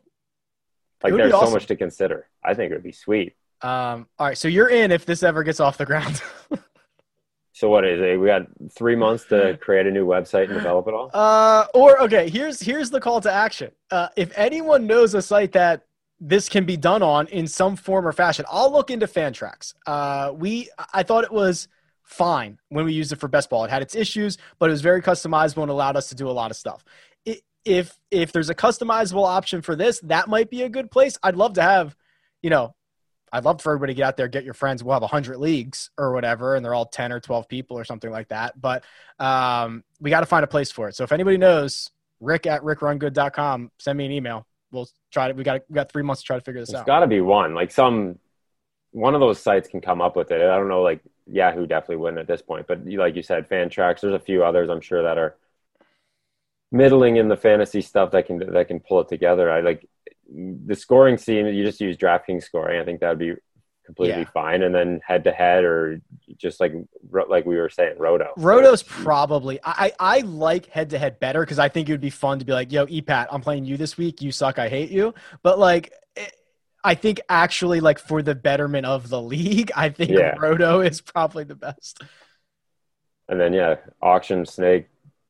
Like 1.03 1.11
would 1.13 1.17
be 1.17 1.29
there's 1.29 1.33
so 1.33 1.51
much 1.51 1.67
to 1.67 1.75
consider. 1.75 2.27
I 2.43 2.53
think 2.55 2.71
it 2.71 2.75
would 2.75 2.83
be 2.83 2.91
sweet. 2.93 3.33
um, 3.61 4.07
all 4.17 4.27
right 4.27 4.37
so 4.37 4.47
you're 4.47 4.69
in 4.69 4.91
if 4.91 5.05
this 5.05 5.21
ever 5.21 5.43
gets 5.43 5.59
off 5.59 5.77
the 5.77 5.85
ground 5.85 6.21
So 7.55 7.69
what 7.69 7.85
is 7.85 8.01
it? 8.01 8.19
We 8.19 8.27
got 8.27 8.47
three 8.69 8.97
months 8.97 9.23
to 9.29 9.57
create 9.61 9.87
a 9.87 9.91
new 9.91 10.05
website 10.05 10.45
and 10.45 10.55
develop 10.55 10.89
it 10.89 10.93
all. 10.93 11.09
Uh, 11.13 11.65
or 11.73 12.01
okay, 12.01 12.29
here's 12.29 12.59
here's 12.59 12.89
the 12.89 12.99
call 12.99 13.21
to 13.21 13.31
action. 13.31 13.71
Uh, 13.89 14.09
if 14.17 14.37
anyone 14.37 14.87
knows 14.87 15.13
a 15.13 15.21
site 15.21 15.53
that 15.53 15.85
this 16.19 16.49
can 16.49 16.65
be 16.65 16.75
done 16.75 17.01
on 17.01 17.27
in 17.27 17.47
some 17.47 17.77
form 17.77 18.05
or 18.05 18.11
fashion, 18.11 18.43
I'll 18.51 18.73
look 18.73 18.91
into 18.91 19.07
Fantrax. 19.07 19.73
Uh, 19.87 20.33
we 20.35 20.69
I 20.93 21.03
thought 21.03 21.23
it 21.23 21.31
was 21.31 21.69
fine 22.03 22.59
when 22.67 22.83
we 22.83 22.91
used 22.91 23.13
it 23.13 23.21
for 23.21 23.29
best 23.29 23.49
ball. 23.49 23.63
It 23.63 23.71
had 23.71 23.81
its 23.81 23.95
issues, 23.95 24.37
but 24.59 24.69
it 24.69 24.73
was 24.73 24.81
very 24.81 25.01
customizable 25.01 25.61
and 25.61 25.71
allowed 25.71 25.95
us 25.95 26.09
to 26.09 26.15
do 26.15 26.29
a 26.29 26.31
lot 26.31 26.51
of 26.51 26.57
stuff. 26.57 26.83
If 27.63 27.97
if 28.11 28.33
there's 28.33 28.49
a 28.49 28.55
customizable 28.55 29.25
option 29.25 29.61
for 29.61 29.77
this, 29.77 30.01
that 30.01 30.27
might 30.27 30.49
be 30.49 30.63
a 30.63 30.69
good 30.69 30.91
place. 30.91 31.17
I'd 31.23 31.37
love 31.37 31.53
to 31.53 31.61
have, 31.61 31.95
you 32.41 32.49
know, 32.49 32.75
I'd 33.35 33.43
love 33.43 33.61
for 33.61 33.71
everybody 33.71 33.93
to 33.93 33.97
get 33.97 34.07
out 34.07 34.17
there, 34.17 34.27
get 34.27 34.45
your 34.45 34.53
friends. 34.53 34.83
We'll 34.83 34.93
have 34.93 35.01
100 35.01 35.37
leagues 35.37 35.89
or 35.97 36.13
whatever, 36.13 36.55
and 36.55 36.63
they're 36.63 36.73
all 36.73 36.85
10 36.85 37.11
or 37.11 37.19
12 37.19 37.49
people 37.49 37.77
or 37.77 37.83
something 37.83 38.09
like 38.09 38.29
that. 38.29 38.59
But 38.59 38.85
um, 39.19 39.83
we 39.99 40.09
got 40.09 40.21
to 40.21 40.25
find 40.25 40.43
a 40.43 40.47
place 40.47 40.71
for 40.71 40.87
it. 40.87 40.95
So 40.95 41.03
if 41.03 41.11
anybody 41.11 41.37
knows, 41.37 41.91
rick 42.21 42.47
at 42.47 42.61
rickrungood.com, 42.61 43.71
send 43.77 43.97
me 43.97 44.05
an 44.05 44.11
email. 44.13 44.47
We'll 44.71 44.87
try 45.11 45.27
to, 45.27 45.33
we 45.33 45.43
got, 45.43 45.61
we 45.69 45.75
got 45.75 45.91
three 45.91 46.03
months 46.03 46.21
to 46.21 46.25
try 46.27 46.37
to 46.37 46.43
figure 46.43 46.61
this 46.61 46.69
There's 46.69 46.79
out. 46.79 46.85
There's 46.85 46.95
got 46.95 46.99
to 47.01 47.07
be 47.07 47.19
one. 47.19 47.53
Like 47.53 47.71
some 47.71 48.19
one 48.91 49.13
of 49.13 49.19
those 49.19 49.41
sites 49.41 49.67
can 49.67 49.81
come 49.81 49.99
up 49.99 50.15
with 50.15 50.31
it. 50.31 50.41
I 50.41 50.55
don't 50.55 50.69
know. 50.69 50.81
Like 50.81 51.01
Yahoo 51.27 51.65
definitely 51.65 51.97
wouldn't 51.97 52.19
at 52.19 52.27
this 52.27 52.41
point, 52.41 52.67
but 52.67 52.85
like 52.85 53.17
you 53.17 53.23
said, 53.23 53.49
Fantrax, 53.49 53.99
There's 53.99 54.13
a 54.13 54.19
few 54.19 54.45
others 54.45 54.69
I'm 54.69 54.79
sure 54.79 55.03
that 55.03 55.17
are 55.17 55.35
middling 56.71 57.17
in 57.17 57.27
the 57.27 57.35
fantasy 57.35 57.81
stuff 57.81 58.11
that 58.11 58.27
can 58.27 58.53
that 58.53 58.69
can 58.69 58.79
pull 58.79 59.01
it 59.01 59.09
together. 59.09 59.51
I 59.51 59.59
like 59.59 59.89
the 60.33 60.75
scoring 60.75 61.17
scene. 61.17 61.45
You 61.47 61.63
just 61.63 61.79
use 61.81 61.97
DraftKings 61.97 62.43
scoring. 62.43 62.79
I 62.79 62.85
think 62.85 62.99
that 63.01 63.09
would 63.09 63.19
be 63.19 63.33
completely 63.85 64.21
Yeah. 64.21 64.29
fine. 64.33 64.63
And 64.63 64.73
then 64.73 64.99
head 65.05 65.23
to 65.25 65.31
head 65.31 65.63
or 65.63 66.01
just 66.37 66.59
like 66.59 66.73
like 67.29 67.45
we 67.45 67.55
were 67.55 67.69
saying, 67.69 67.97
Roto. 67.99 68.33
Roto's 68.37 68.81
probably, 68.83 69.59
I, 69.63 69.91
I 69.99 70.17
I 70.17 70.19
like 70.21 70.65
head 70.67 70.89
to 70.91 70.97
head 70.97 71.19
better 71.19 71.41
because 71.41 71.59
I 71.59 71.69
think 71.69 71.87
it 71.87 71.91
would 71.93 72.01
be 72.01 72.09
fun 72.09 72.39
to 72.39 72.45
be 72.45 72.51
like, 72.53 72.71
yo, 72.71 72.85
EPAT, 72.87 73.27
I'm 73.31 73.41
playing 73.41 73.65
you 73.65 73.77
this 73.77 73.97
week. 73.97 74.21
You 74.21 74.31
suck. 74.31 74.57
I 74.59 74.69
hate 74.69 74.89
you. 74.89 75.13
But 75.43 75.59
like, 75.59 75.93
it, 76.15 76.33
I 76.83 76.95
think 76.95 77.21
actually, 77.29 77.79
like 77.79 77.99
for 77.99 78.21
the 78.21 78.35
betterment 78.35 78.85
of 78.85 79.09
the 79.09 79.21
league, 79.21 79.71
I 79.75 79.89
think 79.89 80.11
Yeah. 80.11 80.35
Roto 80.39 80.81
is 80.81 81.01
probably 81.01 81.43
the 81.43 81.55
best. 81.55 82.01
And 83.27 83.39
then 83.39 83.53
yeah, 83.53 83.75
auction 84.01 84.45
snake. 84.45 84.87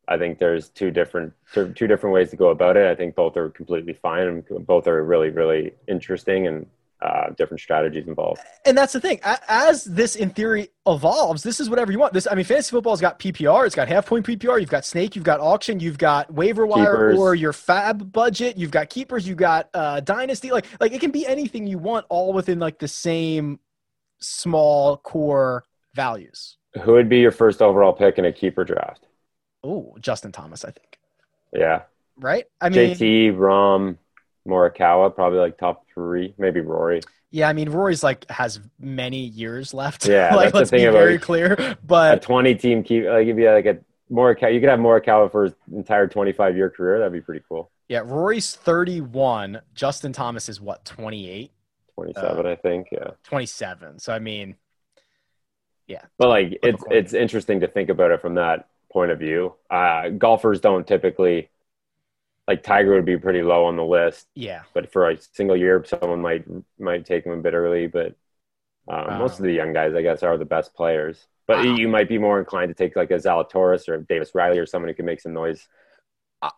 I 0.08 0.18
think 0.18 0.40
there's 0.40 0.70
two 0.70 0.92
different 0.92 1.34
two 1.54 1.88
different 1.88 2.14
ways 2.14 2.30
to 2.32 2.36
go 2.36 2.50
about 2.50 2.78
it. 2.78 2.90
I 2.90 2.96
think 2.96 3.16
both 3.16 3.38
are 3.38 3.50
completely 3.50 3.94
fine 3.94 4.28
and 4.28 4.66
both 4.66 4.88
are 4.88 5.04
really 5.04 5.30
really 5.30 5.74
interesting 5.88 6.48
and 6.48 6.68
uh, 7.02 7.30
different 7.32 7.62
strategies 7.62 8.08
involved. 8.08 8.42
And 8.66 8.78
that's 8.78 8.94
the 8.94 9.00
thing. 9.00 9.20
As 9.24 9.84
this, 9.84 10.16
in 10.16 10.30
theory, 10.30 10.70
evolves, 10.88 11.44
this 11.44 11.60
is 11.60 11.70
whatever 11.70 11.92
you 11.92 12.00
want. 12.00 12.14
This, 12.14 12.28
I 12.30 12.36
mean, 12.36 12.46
fantasy 12.46 12.72
football's 12.72 13.02
got 13.02 13.20
PPR. 13.20 13.66
It's 13.66 13.76
got 13.76 13.88
half 13.88 14.06
point 14.06 14.26
PPR. 14.26 14.60
You've 14.60 14.70
got 14.70 14.86
snake. 14.86 15.16
You've 15.16 15.26
got 15.26 15.40
auction. 15.40 15.80
You've 15.80 15.98
got 15.98 16.34
waiver 16.34 16.66
wire 16.66 16.86
Keepers. 16.86 17.20
or 17.20 17.36
your 17.36 17.54
fab 17.54 18.12
budget. 18.12 18.58
You've 18.58 18.72
got 18.72 18.90
keepers. 18.90 19.28
You've 19.28 19.38
got 19.38 19.70
uh, 19.74 20.00
dynasty. 20.00 20.52
Like, 20.52 20.66
like 20.80 20.94
it 20.94 21.02
can 21.02 21.12
be 21.12 21.28
anything 21.28 21.68
you 21.68 21.78
want, 21.78 22.06
all 22.10 22.34
within 22.34 22.60
like 22.60 22.80
the 22.80 22.88
same 22.88 23.60
small 24.20 24.98
core 24.98 25.66
values. 25.94 26.58
Who 26.82 26.94
would 26.94 27.10
be 27.10 27.20
your 27.20 27.32
first 27.32 27.62
overall 27.62 27.94
pick 27.94 28.18
in 28.18 28.26
a 28.26 28.34
keeper 28.34 28.64
draft? 28.64 29.06
Oh, 29.66 29.96
Justin 30.00 30.32
Thomas, 30.32 30.64
I 30.64 30.72
think. 30.72 31.00
Yeah, 31.54 31.84
Right. 32.18 32.46
I 32.62 32.70
mean, 32.70 32.96
JT, 32.96 33.36
Rahm, 33.36 33.98
Morikawa, 34.48 35.14
probably 35.16 35.40
like 35.40 35.58
top 35.58 35.86
three, 35.94 36.34
maybe 36.38 36.62
Rory. 36.62 37.02
yeah. 37.32 37.50
I 37.50 37.54
mean, 37.54 37.70
Rory's 37.70 38.04
like 38.04 38.30
has 38.30 38.60
many 38.80 39.20
years 39.26 39.74
left. 39.74 40.06
Yeah, 40.08 40.36
like 40.36 40.46
that's 40.48 40.56
let's 40.56 40.72
be 40.72 40.78
thing 40.80 40.88
about- 40.88 41.00
very 41.00 41.18
clear. 41.20 41.78
But 41.86 42.18
a 42.18 42.20
twenty 42.20 42.54
team 42.56 42.84
keep 42.84 43.06
like 43.06 43.28
if 43.28 43.38
you 43.38 43.46
had 43.46 43.54
like 43.54 43.66
a 43.66 43.80
Morikawa, 44.14 44.54
you 44.54 44.60
could 44.60 44.70
have 44.70 44.80
Morikawa 44.80 45.32
for 45.32 45.46
his 45.46 45.54
entire 45.74 46.08
twenty 46.08 46.32
five 46.32 46.56
year 46.56 46.70
career. 46.70 47.00
That'd 47.00 47.12
be 47.14 47.22
pretty 47.22 47.44
cool. 47.50 47.72
yeah, 47.90 48.02
Rory's 48.06 48.56
31. 48.56 49.62
Justin 49.74 50.14
Thomas 50.14 50.48
is 50.48 50.62
what 50.62 50.86
28? 50.86 51.52
27, 51.96 52.46
Uh, 52.46 52.50
I 52.50 52.56
think. 52.56 52.90
Yeah. 52.92 53.12
27. 53.24 54.00
So 54.00 54.14
I 54.14 54.20
mean, 54.20 54.56
yeah. 55.88 56.02
But 56.18 56.30
like 56.30 56.60
it's 56.64 56.84
it's 56.92 57.14
interesting 57.14 57.62
to 57.62 57.68
think 57.68 57.90
about 57.90 58.12
it 58.12 58.22
from 58.22 58.36
that 58.36 58.68
point 58.96 59.12
of 59.12 59.20
view. 59.20 59.56
Uh, 59.70 60.10
golfers 60.10 60.62
don't 60.62 60.88
typically 60.88 61.52
like 62.48 62.64
Tiger 62.64 62.94
would 62.96 63.06
be 63.06 63.18
pretty 63.18 63.42
low 63.42 63.66
on 63.66 63.76
the 63.76 63.84
list, 63.86 64.28
yeah, 64.36 64.64
but 64.74 64.92
for 64.92 65.10
a 65.10 65.18
single 65.34 65.58
year, 65.58 65.84
someone 65.86 66.22
might 66.22 66.46
might 66.80 67.06
take 67.06 67.26
him 67.26 67.34
a 67.34 67.38
bit 67.42 67.54
early. 67.54 67.88
But 67.88 68.16
uh, 68.90 69.06
Wow. 69.08 69.20
most 69.20 69.40
of 69.40 69.46
the 69.46 69.54
young 69.54 69.74
guys, 69.74 69.96
I 69.96 70.02
guess, 70.04 70.24
are 70.24 70.38
the 70.38 70.46
best 70.46 70.74
players. 70.76 71.28
But 71.48 71.58
Wow. 71.60 71.76
you 71.78 71.88
might 71.88 72.10
be 72.10 72.18
more 72.20 72.40
inclined 72.40 72.70
to 72.70 72.76
take 72.76 72.96
like 72.96 73.12
a 73.12 73.16
Zalatoris 73.16 73.90
or 73.90 74.00
Davis 74.00 74.36
Riley 74.36 74.60
or 74.60 74.66
someone 74.68 74.90
who 74.90 74.96
can 74.96 75.06
make 75.06 75.22
some 75.22 75.34
noise 75.34 75.68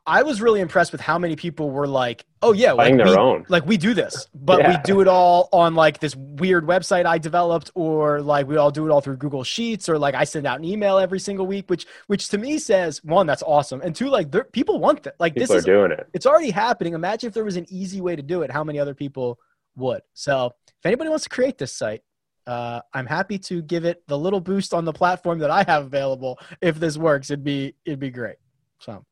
I, 0.05 0.23
was 0.23 0.41
really 0.41 0.59
impressed 0.59 0.91
with 0.91 1.01
how 1.01 1.17
many 1.17 1.35
people 1.35 1.69
were 1.69 1.87
like, 1.87 2.25
"Oh 2.41 2.51
yeah, 2.51 2.73
like 2.73 2.93
we, 2.93 3.45
like 3.47 3.65
we 3.65 3.77
do 3.77 3.93
this, 3.93 4.27
but 4.33 4.67
we 4.67 4.75
do 4.83 5.01
it 5.01 5.07
all 5.07 5.49
on 5.53 5.75
like 5.75 5.99
this 5.99 6.15
weird 6.15 6.65
website 6.65 7.05
I 7.05 7.17
developed, 7.17 7.71
or 7.75 8.21
like 8.21 8.47
we 8.47 8.57
all 8.57 8.71
do 8.71 8.85
it 8.87 8.91
all 8.91 9.01
through 9.01 9.17
Google 9.17 9.43
Sheets, 9.43 9.87
or 9.87 9.97
like 9.97 10.15
I 10.15 10.23
send 10.23 10.45
out 10.45 10.59
an 10.59 10.65
email 10.65 10.97
every 10.97 11.19
single 11.19 11.47
week, 11.47 11.69
which 11.69 11.85
which 12.07 12.29
to 12.29 12.37
me 12.37 12.57
says 12.59 13.03
one, 13.03 13.27
that's 13.27 13.43
awesome, 13.43 13.81
and 13.81 13.95
two, 13.95 14.09
like 14.09 14.33
people 14.51 14.79
want 14.79 15.03
that. 15.03 15.15
Like 15.19 15.35
People 15.35 15.55
this 15.55 15.59
is 15.59 15.65
doing 15.65 15.91
it. 15.91 16.07
it's 16.13 16.25
already 16.25 16.49
happening. 16.49 16.93
Imagine 16.93 17.27
if 17.27 17.33
there 17.33 17.45
was 17.45 17.55
an 17.55 17.65
easy 17.69 18.01
way 18.01 18.15
to 18.15 18.23
do 18.23 18.41
it, 18.41 18.51
how 18.51 18.63
many 18.63 18.79
other 18.79 18.95
people 18.95 19.39
would. 19.75 20.01
So 20.13 20.51
if 20.67 20.85
anybody 20.85 21.09
wants 21.09 21.23
to 21.25 21.29
create 21.29 21.57
this 21.57 21.71
site, 21.71 22.01
uh, 22.45 22.81
I'm 22.93 23.05
happy 23.05 23.37
to 23.39 23.61
give 23.61 23.85
it 23.85 24.03
the 24.07 24.17
little 24.17 24.39
boost 24.39 24.73
on 24.73 24.85
the 24.85 24.93
platform 24.93 25.39
that 25.39 25.51
I 25.51 25.63
have 25.63 25.85
available. 25.85 26.39
If 26.61 26.79
this 26.79 26.97
works, 26.97 27.29
it'd 27.29 27.43
be 27.43 27.75
it'd 27.85 27.99
be 27.99 28.09
great. 28.09 28.37
So 28.79 29.05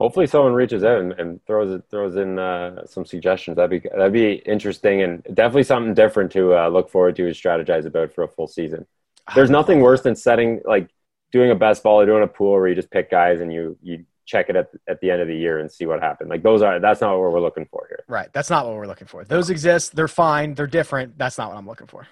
Hopefully, 0.00 0.26
someone 0.26 0.54
reaches 0.54 0.82
out 0.82 1.00
and, 1.00 1.12
and 1.12 1.44
throws 1.46 1.80
throws 1.90 2.16
in 2.16 2.38
uh, 2.38 2.86
some 2.86 3.04
suggestions. 3.04 3.56
That'd 3.56 3.82
be 3.82 3.88
that'd 3.88 4.12
be 4.12 4.32
interesting 4.46 5.02
and 5.02 5.22
definitely 5.34 5.64
something 5.64 5.92
different 5.94 6.32
to 6.32 6.54
uh, 6.56 6.68
look 6.68 6.88
forward 6.88 7.16
to 7.16 7.26
and 7.26 7.34
strategize 7.34 7.84
about 7.84 8.12
for 8.12 8.24
a 8.24 8.28
full 8.28 8.48
season. 8.48 8.86
There's 9.34 9.50
nothing 9.50 9.80
worse 9.80 10.00
than 10.00 10.16
setting 10.16 10.60
like 10.64 10.88
doing 11.32 11.50
a 11.50 11.54
best 11.54 11.82
ball 11.82 12.00
or 12.00 12.06
doing 12.06 12.22
a 12.22 12.26
pool 12.26 12.52
where 12.52 12.66
you 12.66 12.74
just 12.74 12.90
pick 12.90 13.10
guys 13.10 13.40
and 13.40 13.52
you 13.52 13.76
you 13.82 14.06
check 14.24 14.48
it 14.48 14.56
at 14.56 14.70
at 14.88 15.00
the 15.00 15.10
end 15.10 15.20
of 15.20 15.28
the 15.28 15.36
year 15.36 15.58
and 15.58 15.70
see 15.70 15.84
what 15.84 16.00
happened. 16.00 16.30
Like 16.30 16.42
those 16.42 16.62
are 16.62 16.80
that's 16.80 17.00
not 17.02 17.12
what 17.18 17.32
we're 17.32 17.40
looking 17.40 17.66
for 17.70 17.86
here. 17.88 18.02
Right. 18.08 18.32
That's 18.32 18.48
not 18.48 18.66
what 18.66 18.76
we're 18.76 18.86
looking 18.86 19.06
for. 19.06 19.24
Those 19.24 19.50
exist. 19.50 19.94
They're 19.94 20.08
fine. 20.08 20.54
They're 20.54 20.66
different. 20.66 21.18
That's 21.18 21.36
not 21.36 21.50
what 21.50 21.58
I'm 21.58 21.66
looking 21.66 21.88
for. 21.88 22.06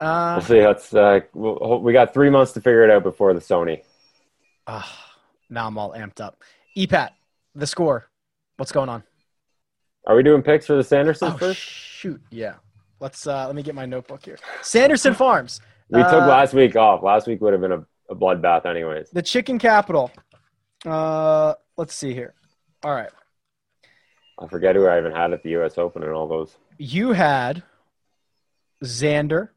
Uh, 0.00 0.36
We'll 0.38 0.46
see. 0.46 0.66
Let's 0.66 0.94
uh, 0.94 1.20
we'll, 1.34 1.80
we 1.82 1.92
got 1.92 2.14
three 2.14 2.30
months 2.30 2.52
to 2.52 2.60
figure 2.60 2.84
it 2.84 2.90
out 2.90 3.02
before 3.02 3.34
the 3.34 3.40
Sony. 3.40 3.82
ah, 4.66 5.07
now 5.50 5.66
I'm 5.66 5.78
all 5.78 5.92
amped 5.92 6.20
up. 6.20 6.42
EPAT, 6.76 7.10
the 7.54 7.66
score. 7.66 8.08
What's 8.56 8.72
going 8.72 8.88
on? 8.88 9.02
Are 10.06 10.16
we 10.16 10.22
doing 10.22 10.42
picks 10.42 10.66
for 10.66 10.74
the 10.76 10.82
Sandersons 10.82 11.34
Oh, 11.34 11.36
first? 11.36 11.58
shoot. 11.60 12.20
Yeah. 12.30 12.54
Let's 13.00 13.26
uh, 13.26 13.46
let 13.46 13.54
me 13.54 13.62
get 13.62 13.74
my 13.74 13.86
notebook 13.86 14.24
here. 14.24 14.38
Sanderson 14.62 15.14
Farms, 15.14 15.60
We 15.90 16.02
took 16.02 16.12
Uh, 16.12 16.26
last 16.26 16.52
week 16.54 16.74
off. 16.76 17.02
Last 17.02 17.26
week 17.26 17.40
would 17.40 17.52
have 17.52 17.62
been 17.62 17.72
a, 17.72 17.84
a 18.10 18.14
bloodbath, 18.16 18.66
anyways. 18.66 19.10
the 19.10 19.22
chicken 19.22 19.58
capital. 19.58 20.10
Uh, 20.84 21.54
let's 21.76 21.94
see 21.94 22.12
here. 22.14 22.34
All 22.82 22.92
right. 22.94 23.10
I 24.40 24.46
forget 24.48 24.74
who 24.76 24.86
I 24.86 24.98
even 24.98 25.12
had 25.12 25.32
at 25.32 25.42
the 25.42 25.50
U.S. 25.50 25.78
Open 25.78 26.02
and 26.02 26.12
all 26.12 26.26
those. 26.28 26.56
You 26.78 27.12
had 27.12 27.62
Xander 28.84 29.48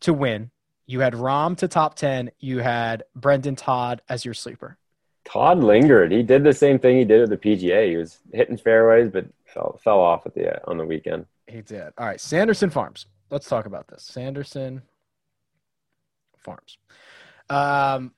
to 0.00 0.12
win. 0.14 0.50
You 0.92 1.00
had 1.00 1.14
Rahm 1.14 1.56
to 1.56 1.68
top 1.68 1.94
10. 1.94 2.32
You 2.38 2.58
had 2.58 3.04
Brendan 3.16 3.56
Todd 3.56 4.02
as 4.10 4.26
your 4.26 4.34
sleeper. 4.34 4.76
Todd 5.24 5.64
lingered. 5.64 6.12
He 6.12 6.22
did 6.22 6.44
the 6.44 6.52
same 6.52 6.78
thing 6.78 6.98
he 6.98 7.06
did 7.06 7.22
at 7.22 7.30
the 7.30 7.38
PGA. 7.38 7.88
He 7.88 7.96
was 7.96 8.18
hitting 8.30 8.58
fairways, 8.58 9.08
but 9.10 9.24
fell 9.46 9.80
fell 9.82 10.00
off 10.00 10.26
at 10.26 10.34
the 10.34 10.62
on 10.68 10.76
the 10.76 10.84
weekend. 10.84 11.24
He 11.46 11.62
did. 11.62 11.94
All 11.96 12.04
right, 12.04 12.20
Sanderson 12.20 12.68
Farms. 12.68 13.06
Let's 13.30 13.48
talk 13.48 13.64
about 13.64 13.88
this. 13.88 14.02
Sanderson 14.02 14.82
Farms. 16.36 16.76
Um, 17.48 18.12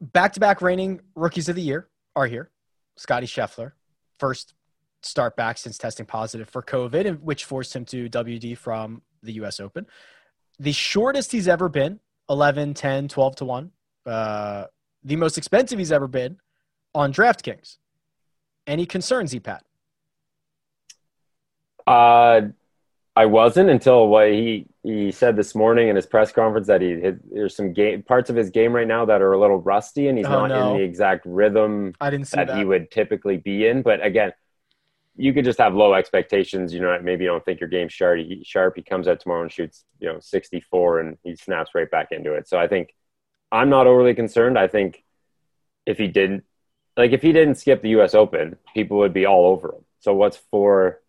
back-to-back 0.00 0.60
reigning 0.60 1.02
rookies 1.14 1.48
of 1.48 1.54
the 1.54 1.62
year 1.62 1.88
are 2.16 2.26
here. 2.26 2.50
Scotty 2.96 3.28
Scheffler, 3.28 3.72
first 4.18 4.54
start 5.02 5.36
back 5.36 5.58
since 5.58 5.78
testing 5.78 6.06
positive 6.06 6.48
for 6.48 6.62
COVID, 6.62 7.20
which 7.20 7.44
forced 7.44 7.76
him 7.76 7.84
to 7.84 8.08
WD 8.08 8.58
from 8.58 9.02
the 9.22 9.34
U.S. 9.34 9.60
Open. 9.60 9.86
The 10.58 10.72
shortest 10.72 11.32
he's 11.32 11.48
ever 11.48 11.68
been, 11.68 12.00
11, 12.30 12.74
10, 12.74 13.08
12 13.08 13.36
to 13.36 13.44
1. 13.44 13.70
Uh, 14.06 14.64
the 15.02 15.16
most 15.16 15.36
expensive 15.38 15.78
he's 15.78 15.92
ever 15.92 16.06
been 16.06 16.38
on 16.94 17.12
DraftKings. 17.12 17.78
Any 18.66 18.86
concerns, 18.86 19.34
EPAT? 19.34 19.60
Uh, 21.86 22.48
I 23.16 23.26
wasn't 23.26 23.68
until 23.70 24.08
what 24.08 24.30
he 24.30 24.66
he 24.82 25.12
said 25.12 25.36
this 25.36 25.54
morning 25.54 25.88
in 25.88 25.96
his 25.96 26.06
press 26.06 26.32
conference 26.32 26.66
that 26.66 26.80
he 26.80 26.92
his, 26.98 27.14
there's 27.30 27.54
some 27.54 27.72
game 27.72 28.02
parts 28.02 28.30
of 28.30 28.36
his 28.36 28.50
game 28.50 28.72
right 28.72 28.86
now 28.88 29.04
that 29.04 29.20
are 29.22 29.32
a 29.32 29.38
little 29.38 29.58
rusty 29.58 30.08
and 30.08 30.16
he's 30.18 30.26
Oh, 30.26 30.46
not 30.46 30.48
no. 30.48 30.72
in 30.72 30.78
the 30.78 30.82
exact 30.82 31.24
rhythm 31.26 31.94
I 32.00 32.10
didn't 32.10 32.26
see 32.28 32.36
that, 32.36 32.48
that. 32.48 32.56
he 32.58 32.64
would 32.64 32.90
typically 32.90 33.36
be 33.36 33.66
in. 33.66 33.82
But 33.82 34.04
again, 34.04 34.32
you 35.16 35.32
could 35.32 35.44
just 35.44 35.58
have 35.58 35.74
low 35.74 35.94
expectations. 35.94 36.72
You 36.74 36.80
know, 36.80 36.98
maybe 37.02 37.24
you 37.24 37.30
don't 37.30 37.44
think 37.44 37.60
your 37.60 37.68
game's 37.68 37.92
sharp. 37.92 38.18
He, 38.18 38.42
sharp. 38.44 38.74
He 38.76 38.82
comes 38.82 39.06
out 39.08 39.20
tomorrow 39.20 39.42
and 39.42 39.52
shoots, 39.52 39.84
you 40.00 40.08
know, 40.12 40.18
64 40.20 41.00
and 41.00 41.18
he 41.22 41.36
snaps 41.36 41.70
right 41.74 41.90
back 41.90 42.08
into 42.10 42.32
it. 42.34 42.48
So 42.48 42.58
I 42.58 42.66
think 42.68 42.94
I'm 43.52 43.70
not 43.70 43.86
overly 43.86 44.14
concerned. 44.14 44.58
I 44.58 44.66
think 44.68 45.04
if 45.86 45.98
he 45.98 46.08
didn't, 46.08 46.44
like 46.96 47.12
if 47.12 47.22
he 47.22 47.32
didn't 47.32 47.56
skip 47.56 47.82
the 47.82 47.90
U.S. 47.90 48.14
Open, 48.14 48.56
people 48.74 48.98
would 48.98 49.12
be 49.12 49.26
all 49.26 49.46
over 49.46 49.68
him. 49.74 49.84
So 50.00 50.14
what's 50.14 50.36
four 50.50 51.00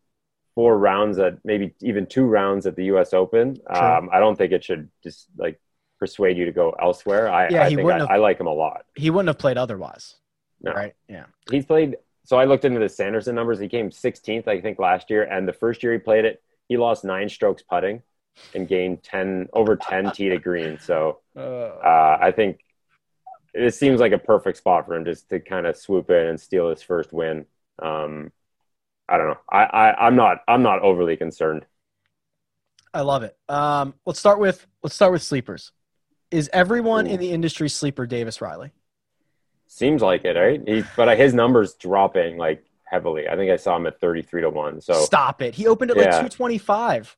four 0.53 0.78
rounds 0.78 1.20
at 1.20 1.43
maybe 1.43 1.74
even 1.82 2.06
two 2.06 2.24
rounds 2.26 2.66
at 2.66 2.76
the 2.76 2.86
U.S. 2.86 3.14
Open? 3.14 3.58
Um, 3.70 4.10
I 4.14 4.20
don't 4.20 4.38
think 4.38 4.51
it 4.53 4.64
should 4.64 4.89
just 5.03 5.28
like 5.38 5.60
persuade 5.99 6.38
you 6.38 6.45
to 6.45 6.51
go 6.51 6.72
elsewhere. 6.82 7.30
I, 7.30 7.49
Yeah, 7.49 7.64
I 7.64 7.70
he 7.70 7.76
think 7.76 7.86
wouldn't 7.86 8.03
I, 8.03 8.06
have- 8.14 8.16
I 8.16 8.18
like 8.22 8.39
him 8.39 8.47
a 8.47 8.53
lot. 8.53 8.86
he 8.95 9.10
wouldn't 9.10 9.28
have 9.28 9.38
played 9.39 9.58
otherwise. 9.58 10.16
No. 10.62 10.72
Right? 10.74 10.93
Yeah. 11.10 11.26
He's 11.51 11.66
played. 11.66 11.97
So 12.26 12.38
I 12.38 12.45
looked 12.45 12.65
into 12.65 12.80
the 12.80 12.89
Sanderson 12.89 13.36
numbers. 13.36 13.59
He 13.59 13.69
came 13.69 13.91
16th, 13.91 14.47
I 14.47 14.59
think, 14.59 14.80
last 14.80 15.09
year. 15.09 15.23
And 15.23 15.47
the 15.47 15.53
first 15.53 15.84
year 15.84 15.93
he 15.93 15.99
played 15.99 16.26
it, 16.26 16.41
he 16.67 16.76
lost 16.76 17.05
nine 17.05 17.30
strokes 17.30 17.61
putting 17.61 18.01
and 18.53 18.67
gained 18.67 19.03
10 19.03 19.49
over 19.53 19.76
10 19.76 20.11
tee 20.11 20.30
to 20.30 20.39
green. 20.39 20.80
So 20.80 21.19
uh, 21.38 22.17
I 22.19 22.34
think 22.36 22.59
it 23.53 23.73
seems 23.73 23.99
like 23.99 24.11
a 24.11 24.17
perfect 24.17 24.57
spot 24.57 24.86
for 24.86 24.95
him 24.95 25.05
just 25.05 25.30
to 25.30 25.39
kind 25.39 25.65
of 25.65 25.78
swoop 25.78 26.09
in 26.09 26.28
and 26.28 26.39
steal 26.39 26.69
his 26.69 26.82
first 26.82 27.13
win. 27.13 27.45
Um, 27.82 28.32
I 29.07 29.17
don't 29.17 29.28
know. 29.28 29.39
I, 29.49 29.63
I 29.63 30.07
I'm 30.07 30.15
not 30.15 30.39
I'm 30.47 30.63
not 30.63 30.82
overly 30.82 31.15
concerned. 31.15 31.65
I 32.93 33.01
love 33.01 33.23
it. 33.23 33.38
Um, 33.47 33.93
let's 34.05 34.19
start 34.19 34.39
with 34.39 34.65
let's 34.82 34.95
start 34.95 35.11
with 35.11 35.21
sleepers. 35.21 35.71
Is 36.32 36.49
everyone 36.51 37.05
Ooh. 37.05 37.11
in 37.11 37.19
the 37.19 37.32
industry 37.32 37.69
sleeper 37.69 38.07
Davis 38.07 38.41
Riley? 38.41 38.71
Seems 39.68 40.01
like 40.01 40.26
it, 40.26 40.36
right? 40.38 40.61
He, 40.66 40.84
but 40.95 41.18
his 41.18 41.34
numbers 41.34 41.74
dropping 41.76 42.38
like 42.38 42.63
heavily. 42.84 43.28
I 43.28 43.36
think 43.36 43.51
I 43.51 43.55
saw 43.57 43.76
him 43.76 43.88
at 43.88 43.99
33 43.99 44.41
to 44.41 44.49
one. 44.49 44.82
So 44.82 44.93
Stop 44.93 45.41
it. 45.41 45.55
He 45.55 45.68
opened 45.68 45.91
at 45.91 45.97
like 45.97 46.05
225. 46.11 47.16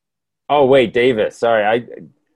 oh 0.50 0.66
wait, 0.66 0.94
Davis. 0.94 1.38
Sorry, 1.38 1.64
I 1.66 1.88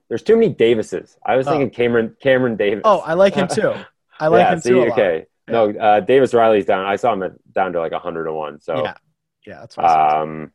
there's 0.08 0.22
too 0.22 0.36
many 0.36 0.50
Davises. 0.52 1.16
I 1.24 1.36
was 1.36 1.46
Oh. 1.46 1.50
thinking 1.52 1.70
Cameron 1.70 2.16
Cameron 2.20 2.56
Davis. 2.56 2.82
Oh, 2.84 2.98
I 2.98 3.14
like 3.14 3.34
him 3.34 3.48
too. 3.50 3.74
I 4.20 4.28
like 4.28 4.40
yeah, 4.44 4.52
him 4.52 4.60
see, 4.60 4.68
too. 4.70 4.82
A 4.82 4.84
lot. 4.84 4.92
okay. 4.92 5.26
No, 5.48 5.70
uh, 5.70 6.00
Davis 6.00 6.32
Riley's 6.34 6.66
down. 6.66 6.84
I 6.86 6.96
saw 6.96 7.12
him 7.12 7.22
at, 7.24 7.32
down 7.52 7.72
to 7.72 7.80
like 7.80 7.92
100 7.92 8.24
to 8.24 8.32
one. 8.32 8.60
So 8.60 8.82
Yeah. 8.84 8.94
Yeah, 9.44 9.60
that's 9.60 9.76
what 9.76 9.86
um, 9.86 10.52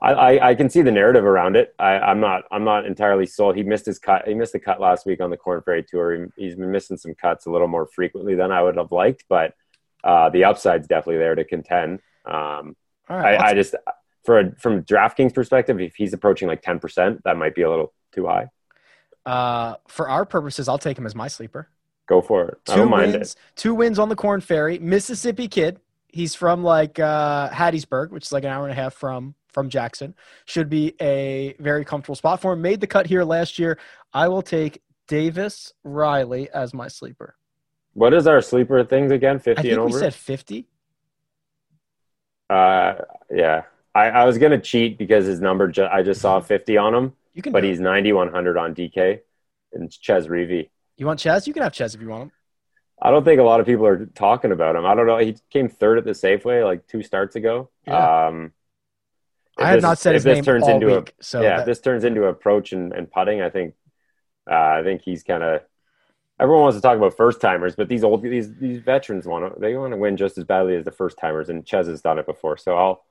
I, 0.00 0.12
I 0.12 0.48
I 0.50 0.54
can 0.54 0.68
see 0.68 0.82
the 0.82 0.92
narrative 0.92 1.24
around 1.24 1.56
it. 1.56 1.74
I, 1.78 1.98
I'm 1.98 2.20
not 2.20 2.42
I'm 2.50 2.64
not 2.64 2.84
entirely 2.84 3.26
sold. 3.26 3.56
He 3.56 3.62
missed 3.62 3.86
his 3.86 3.98
cut. 3.98 4.28
He 4.28 4.34
missed 4.34 4.52
the 4.52 4.60
cut 4.60 4.80
last 4.80 5.06
week 5.06 5.20
on 5.20 5.30
the 5.30 5.36
Korn 5.36 5.62
Ferry 5.62 5.82
Tour. 5.82 6.14
He, 6.36 6.44
he's 6.44 6.54
been 6.54 6.70
missing 6.70 6.96
some 6.98 7.14
cuts 7.14 7.46
a 7.46 7.50
little 7.50 7.68
more 7.68 7.86
frequently 7.86 8.34
than 8.34 8.52
I 8.52 8.62
would 8.62 8.76
have 8.76 8.92
liked, 8.92 9.24
but 9.28 9.54
uh, 10.04 10.28
the 10.28 10.44
upside's 10.44 10.86
definitely 10.86 11.18
there 11.18 11.34
to 11.34 11.44
contend. 11.44 12.00
Um, 12.26 12.76
right. 13.08 13.40
I, 13.40 13.50
I 13.50 13.54
just 13.54 13.74
for 14.24 14.40
a, 14.40 14.54
from 14.56 14.82
DraftKings 14.82 15.34
perspective, 15.34 15.80
if 15.80 15.94
he's 15.96 16.12
approaching 16.12 16.46
like 16.46 16.60
ten 16.60 16.78
percent, 16.78 17.22
that 17.24 17.36
might 17.36 17.54
be 17.54 17.62
a 17.62 17.70
little 17.70 17.94
too 18.12 18.26
high. 18.26 18.50
Uh, 19.24 19.76
for 19.88 20.08
our 20.08 20.24
purposes, 20.24 20.68
I'll 20.68 20.78
take 20.78 20.98
him 20.98 21.06
as 21.06 21.14
my 21.14 21.28
sleeper. 21.28 21.68
Go 22.06 22.20
for 22.20 22.48
it. 22.48 22.58
I 22.68 22.74
Two 22.74 22.80
don't 22.82 22.90
mind 22.90 23.12
wins, 23.12 23.32
it. 23.32 23.36
two 23.56 23.74
wins 23.74 23.98
on 23.98 24.08
the 24.08 24.14
Korn 24.14 24.40
Ferry, 24.40 24.78
Mississippi 24.78 25.48
kid. 25.48 25.80
He's 26.08 26.34
from 26.34 26.62
like 26.62 26.98
uh, 26.98 27.50
Hattiesburg, 27.50 28.10
which 28.10 28.26
is 28.26 28.32
like 28.32 28.44
an 28.44 28.50
hour 28.50 28.64
and 28.64 28.72
a 28.72 28.80
half 28.80 28.94
from 28.94 29.34
from 29.56 29.70
Jackson. 29.70 30.14
Should 30.44 30.68
be 30.68 30.94
a 31.00 31.54
very 31.58 31.82
comfortable 31.82 32.14
spot 32.14 32.42
for 32.42 32.52
him. 32.52 32.60
Made 32.60 32.78
the 32.82 32.86
cut 32.86 33.06
here 33.06 33.24
last 33.24 33.58
year. 33.58 33.78
I 34.12 34.28
will 34.28 34.42
take 34.42 34.82
Davis 35.08 35.72
Riley 35.82 36.50
as 36.50 36.74
my 36.74 36.88
sleeper. 36.88 37.36
What 37.94 38.12
is 38.12 38.26
our 38.26 38.42
sleeper 38.42 38.84
things 38.84 39.10
again? 39.12 39.36
I 39.36 39.38
Fifty 39.38 39.62
think 39.70 39.74
and 39.80 39.86
we 39.86 39.92
said 39.92 40.12
fifty. 40.14 40.68
uh, 42.50 42.96
yeah. 43.34 43.62
I, 43.94 44.10
I 44.10 44.24
was 44.24 44.36
gonna 44.36 44.60
cheat 44.60 44.98
because 44.98 45.24
his 45.24 45.40
number. 45.40 45.68
Ju- 45.68 45.88
I 45.90 46.02
just 46.02 46.20
saw 46.20 46.38
fifty 46.40 46.76
on 46.76 46.94
him, 46.94 47.14
You 47.32 47.40
can. 47.40 47.52
but 47.52 47.64
he's 47.64 47.80
ninety 47.80 48.12
one 48.12 48.30
hundred 48.30 48.58
on 48.58 48.74
DK 48.74 49.20
and 49.72 49.90
Chez 49.90 50.26
Reavie. 50.28 50.68
You 50.98 51.06
want 51.06 51.18
Chez? 51.20 51.46
You 51.46 51.54
can 51.54 51.62
have 51.62 51.72
Chez 51.72 51.94
if 51.94 52.02
you 52.02 52.08
want 52.08 52.24
him. 52.24 52.32
I 53.00 53.10
don't 53.10 53.24
think 53.24 53.40
a 53.40 53.42
lot 53.42 53.60
of 53.60 53.64
people 53.66 53.86
are 53.86 54.04
talking 54.04 54.52
about 54.52 54.76
him. 54.76 54.84
I 54.84 54.94
don't 54.94 55.06
know. 55.06 55.16
He 55.16 55.36
came 55.48 55.68
third 55.70 55.96
at 55.96 56.04
the 56.04 56.10
Safeway 56.12 56.62
like 56.62 56.86
two 56.86 57.02
starts 57.02 57.36
ago. 57.36 57.70
Yeah. 57.86 58.26
Um, 58.26 58.52
if 59.58 59.64
I 59.64 59.68
have 59.68 59.76
this- 59.78 59.82
not 59.82 59.98
said 59.98 60.14
his 60.14 60.24
this 60.24 60.36
name 60.36 60.44
turns 60.44 60.64
all 60.64 60.70
into 60.74 60.88
a- 60.88 60.96
week. 61.00 61.14
so 61.20 61.42
yeah, 61.42 61.50
that- 61.56 61.60
if 61.60 61.66
this 61.66 61.80
turns 61.80 62.04
into 62.04 62.24
approach 62.24 62.72
and, 62.72 62.92
and 62.92 63.10
putting, 63.10 63.40
I 63.42 63.50
think 63.50 63.74
uh, 64.50 64.54
I 64.54 64.82
think 64.84 65.02
he's 65.02 65.22
kind 65.22 65.42
of 65.42 65.62
everyone 66.38 66.62
wants 66.62 66.76
to 66.76 66.82
talk 66.82 66.96
about 66.96 67.16
first 67.16 67.40
timers, 67.40 67.74
but 67.74 67.88
these 67.88 68.04
old 68.04 68.22
these 68.22 68.54
these 68.56 68.78
veterans 68.80 69.26
want 69.26 69.54
to 69.54 69.60
they 69.60 69.74
want 69.76 69.92
to 69.92 69.96
win 69.96 70.16
just 70.16 70.38
as 70.38 70.44
badly 70.44 70.76
as 70.76 70.84
the 70.84 70.92
first 70.92 71.18
timers, 71.18 71.48
and 71.48 71.66
Chez 71.66 71.86
has 71.88 72.02
done 72.02 72.18
it 72.18 72.26
before. 72.26 72.56
So 72.56 72.76
I'll 72.76 73.04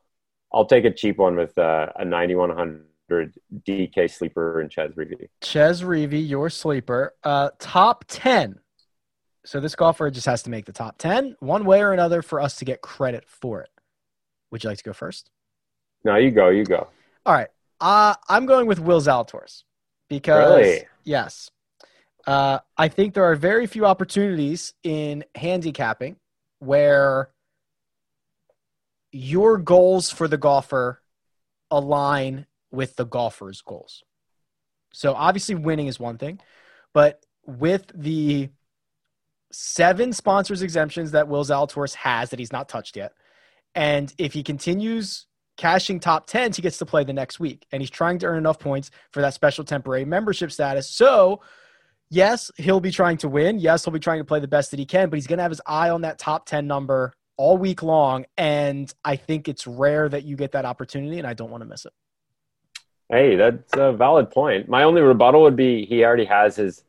I'll 0.53 0.65
take 0.65 0.85
a 0.85 0.91
cheap 0.91 1.17
one 1.17 1.35
with 1.35 1.57
uh, 1.57 1.87
a 1.95 2.05
ninety 2.05 2.35
one 2.35 2.51
hundred 2.51 2.85
DK 3.67 4.09
sleeper 4.09 4.61
and 4.61 4.71
Chez 4.71 4.89
Reavie. 4.95 5.29
Chez 5.41 5.81
Reavie, 5.83 6.27
your 6.27 6.49
sleeper. 6.49 7.13
Uh, 7.23 7.49
top 7.59 8.03
10. 8.07 8.59
So 9.45 9.59
this 9.59 9.75
golfer 9.75 10.09
just 10.09 10.25
has 10.25 10.41
to 10.43 10.49
make 10.49 10.65
the 10.65 10.71
top 10.71 10.97
10 10.97 11.35
one 11.39 11.65
way 11.65 11.83
or 11.83 11.93
another 11.93 12.23
for 12.23 12.41
us 12.41 12.55
to 12.57 12.65
get 12.65 12.81
credit 12.81 13.23
for 13.27 13.61
it. 13.61 13.69
Would 14.49 14.63
you 14.63 14.69
like 14.71 14.79
to 14.79 14.83
go 14.83 14.93
first? 14.93 15.29
No, 16.05 16.15
you 16.15 16.29
go, 16.29 16.49
you 16.49 16.63
go. 16.63 16.87
All 17.25 17.33
right. 17.33 17.47
Uh, 17.81 18.13
I'm 18.29 18.45
going 18.45 18.67
with 18.67 18.79
Will 18.79 19.01
Zalatoris 19.01 19.63
because, 20.07 20.55
Really? 20.61 20.81
yes, 21.03 21.49
uh, 22.27 22.59
I 22.77 22.87
think 22.87 23.13
there 23.13 23.25
are 23.25 23.35
very 23.35 23.65
few 23.65 23.85
opportunities 23.85 24.73
in 24.83 25.25
handicapping 25.35 26.15
where 26.59 27.31
your 29.11 29.57
goals 29.57 30.11
for 30.11 30.27
the 30.27 30.37
golfer 30.37 31.01
align 31.71 32.45
with 32.71 32.95
the 32.95 33.05
golfer's 33.05 33.61
goals. 33.61 34.03
So 34.93 35.13
obviously, 35.13 35.55
winning 35.55 35.87
is 35.87 35.99
one 35.99 36.17
thing, 36.17 36.39
but 36.93 37.25
with 37.45 37.91
the 37.93 38.49
seven 39.51 40.13
sponsors 40.13 40.61
exemptions 40.61 41.11
that 41.11 41.27
Will 41.27 41.43
Zalatoris 41.43 41.95
has 41.95 42.29
that 42.29 42.39
he's 42.39 42.51
not 42.51 42.69
touched 42.69 42.95
yet, 42.95 43.13
and 43.73 44.13
if 44.17 44.33
he 44.33 44.43
continues 44.43 45.25
cashing 45.57 45.99
top 45.99 46.29
10s, 46.29 46.55
he 46.55 46.61
gets 46.61 46.77
to 46.79 46.85
play 46.85 47.03
the 47.03 47.13
next 47.13 47.39
week. 47.39 47.65
And 47.71 47.81
he's 47.81 47.89
trying 47.89 48.19
to 48.19 48.25
earn 48.25 48.37
enough 48.37 48.59
points 48.59 48.91
for 49.11 49.21
that 49.21 49.33
special 49.33 49.63
temporary 49.63 50.05
membership 50.05 50.51
status. 50.51 50.89
So, 50.89 51.41
yes, 52.09 52.51
he'll 52.57 52.79
be 52.79 52.91
trying 52.91 53.17
to 53.17 53.29
win. 53.29 53.59
Yes, 53.59 53.85
he'll 53.85 53.93
be 53.93 53.99
trying 53.99 54.19
to 54.19 54.25
play 54.25 54.39
the 54.39 54.47
best 54.47 54.71
that 54.71 54.79
he 54.79 54.85
can, 54.85 55.09
but 55.09 55.17
he's 55.17 55.27
going 55.27 55.37
to 55.37 55.43
have 55.43 55.51
his 55.51 55.61
eye 55.65 55.89
on 55.89 56.01
that 56.01 56.19
top 56.19 56.45
10 56.45 56.67
number 56.67 57.13
all 57.37 57.57
week 57.57 57.83
long. 57.83 58.25
And 58.37 58.93
I 59.03 59.15
think 59.15 59.47
it's 59.47 59.65
rare 59.67 60.09
that 60.09 60.23
you 60.23 60.35
get 60.35 60.51
that 60.53 60.65
opportunity, 60.65 61.17
and 61.17 61.27
I 61.27 61.33
don't 61.33 61.51
want 61.51 61.61
to 61.61 61.69
miss 61.69 61.85
it. 61.85 61.93
Hey, 63.09 63.35
that's 63.35 63.73
a 63.75 63.93
valid 63.93 64.31
point. 64.31 64.67
My 64.67 64.83
only 64.83 65.01
rebuttal 65.01 65.43
would 65.43 65.55
be 65.55 65.85
he 65.85 66.03
already 66.03 66.25
has 66.25 66.55
his. 66.55 66.83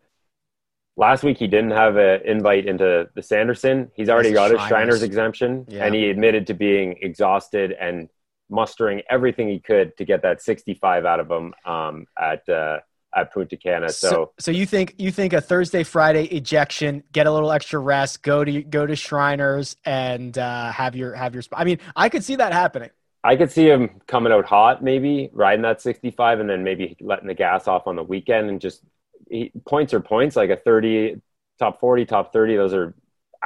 Last 0.96 1.22
week 1.22 1.36
he 1.36 1.46
didn't 1.46 1.72
have 1.72 1.96
an 1.96 2.22
invite 2.24 2.64
into 2.64 3.10
the 3.14 3.22
Sanderson. 3.22 3.90
He's 3.94 4.08
already 4.08 4.32
got 4.32 4.50
his. 4.50 4.62
Shriners 4.62 5.02
exemption, 5.02 5.66
Yeah. 5.68 5.84
and 5.84 5.94
he 5.94 6.08
admitted 6.08 6.46
to 6.46 6.54
being 6.54 6.96
exhausted 7.02 7.72
and 7.72 8.08
mustering 8.48 9.02
everything 9.10 9.48
he 9.48 9.58
could 9.58 9.96
to 9.96 10.04
get 10.04 10.22
that 10.22 10.42
65 10.42 11.04
out 11.04 11.20
of 11.20 11.30
him 11.30 11.54
um, 11.64 12.06
at 12.20 12.48
uh, 12.48 12.78
at 13.14 13.32
Punta 13.32 13.56
Cana. 13.56 13.88
So, 13.88 14.08
so, 14.08 14.32
so 14.38 14.50
you 14.50 14.66
think 14.66 14.94
you 14.98 15.10
think 15.10 15.32
a 15.32 15.40
Thursday 15.40 15.82
Friday 15.82 16.24
ejection, 16.24 17.02
get 17.12 17.26
a 17.26 17.32
little 17.32 17.50
extra 17.50 17.78
rest, 17.78 18.22
go 18.22 18.44
to 18.44 18.62
go 18.62 18.86
to 18.86 18.94
Shriners, 18.94 19.76
and 19.84 20.36
uh, 20.36 20.70
have 20.72 20.94
your 20.94 21.14
have 21.14 21.34
your. 21.34 21.42
sp- 21.42 21.56
I 21.56 21.64
mean, 21.64 21.78
I 21.94 22.08
could 22.08 22.24
see 22.24 22.36
that 22.36 22.52
happening. 22.52 22.90
I 23.24 23.34
could 23.34 23.50
see 23.50 23.68
him 23.68 24.00
coming 24.06 24.32
out 24.32 24.44
hot, 24.44 24.84
maybe 24.84 25.30
riding 25.32 25.62
that 25.62 25.82
65, 25.82 26.38
and 26.38 26.48
then 26.48 26.62
maybe 26.62 26.96
letting 27.00 27.26
the 27.26 27.34
gas 27.34 27.66
off 27.66 27.88
on 27.88 27.96
the 27.96 28.02
weekend 28.04 28.48
and 28.48 28.60
just 28.60 28.82
he, 29.28 29.50
points 29.66 29.92
are 29.94 30.00
points, 30.00 30.36
like 30.36 30.50
a 30.50 30.56
30, 30.56 31.20
top 31.58 31.80
40, 31.80 32.04
top 32.04 32.32
30. 32.32 32.56
Those 32.56 32.72
are 32.72 32.94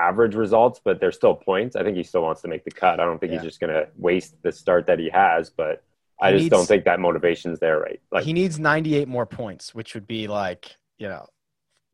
average 0.00 0.34
results, 0.34 0.80
but 0.82 1.00
they're 1.00 1.12
still 1.12 1.34
points. 1.34 1.76
I 1.76 1.82
think 1.84 1.96
he 1.96 2.02
still 2.02 2.22
wants 2.22 2.40
to 2.42 2.48
make 2.48 2.64
the 2.64 2.70
cut. 2.70 3.00
I 3.00 3.04
don't 3.04 3.18
think 3.18 3.32
Yeah. 3.32 3.38
he's 3.38 3.46
just 3.48 3.60
going 3.60 3.72
to 3.72 3.88
waste 3.96 4.42
the 4.42 4.52
start 4.52 4.86
that 4.86 4.98
he 4.98 5.08
has, 5.10 5.50
but 5.50 5.82
I 6.20 6.32
just 6.32 6.42
needs- 6.44 6.50
don't 6.56 6.66
think 6.66 6.84
that 6.84 7.00
motivation's 7.00 7.58
there, 7.60 7.78
right? 7.78 8.00
Like, 8.10 8.24
he 8.24 8.32
needs 8.32 8.58
98 8.58 9.08
more 9.08 9.26
points, 9.26 9.74
which 9.74 9.94
would 9.94 10.06
be 10.06 10.26
like, 10.28 10.76
you 10.98 11.08
know, 11.08 11.26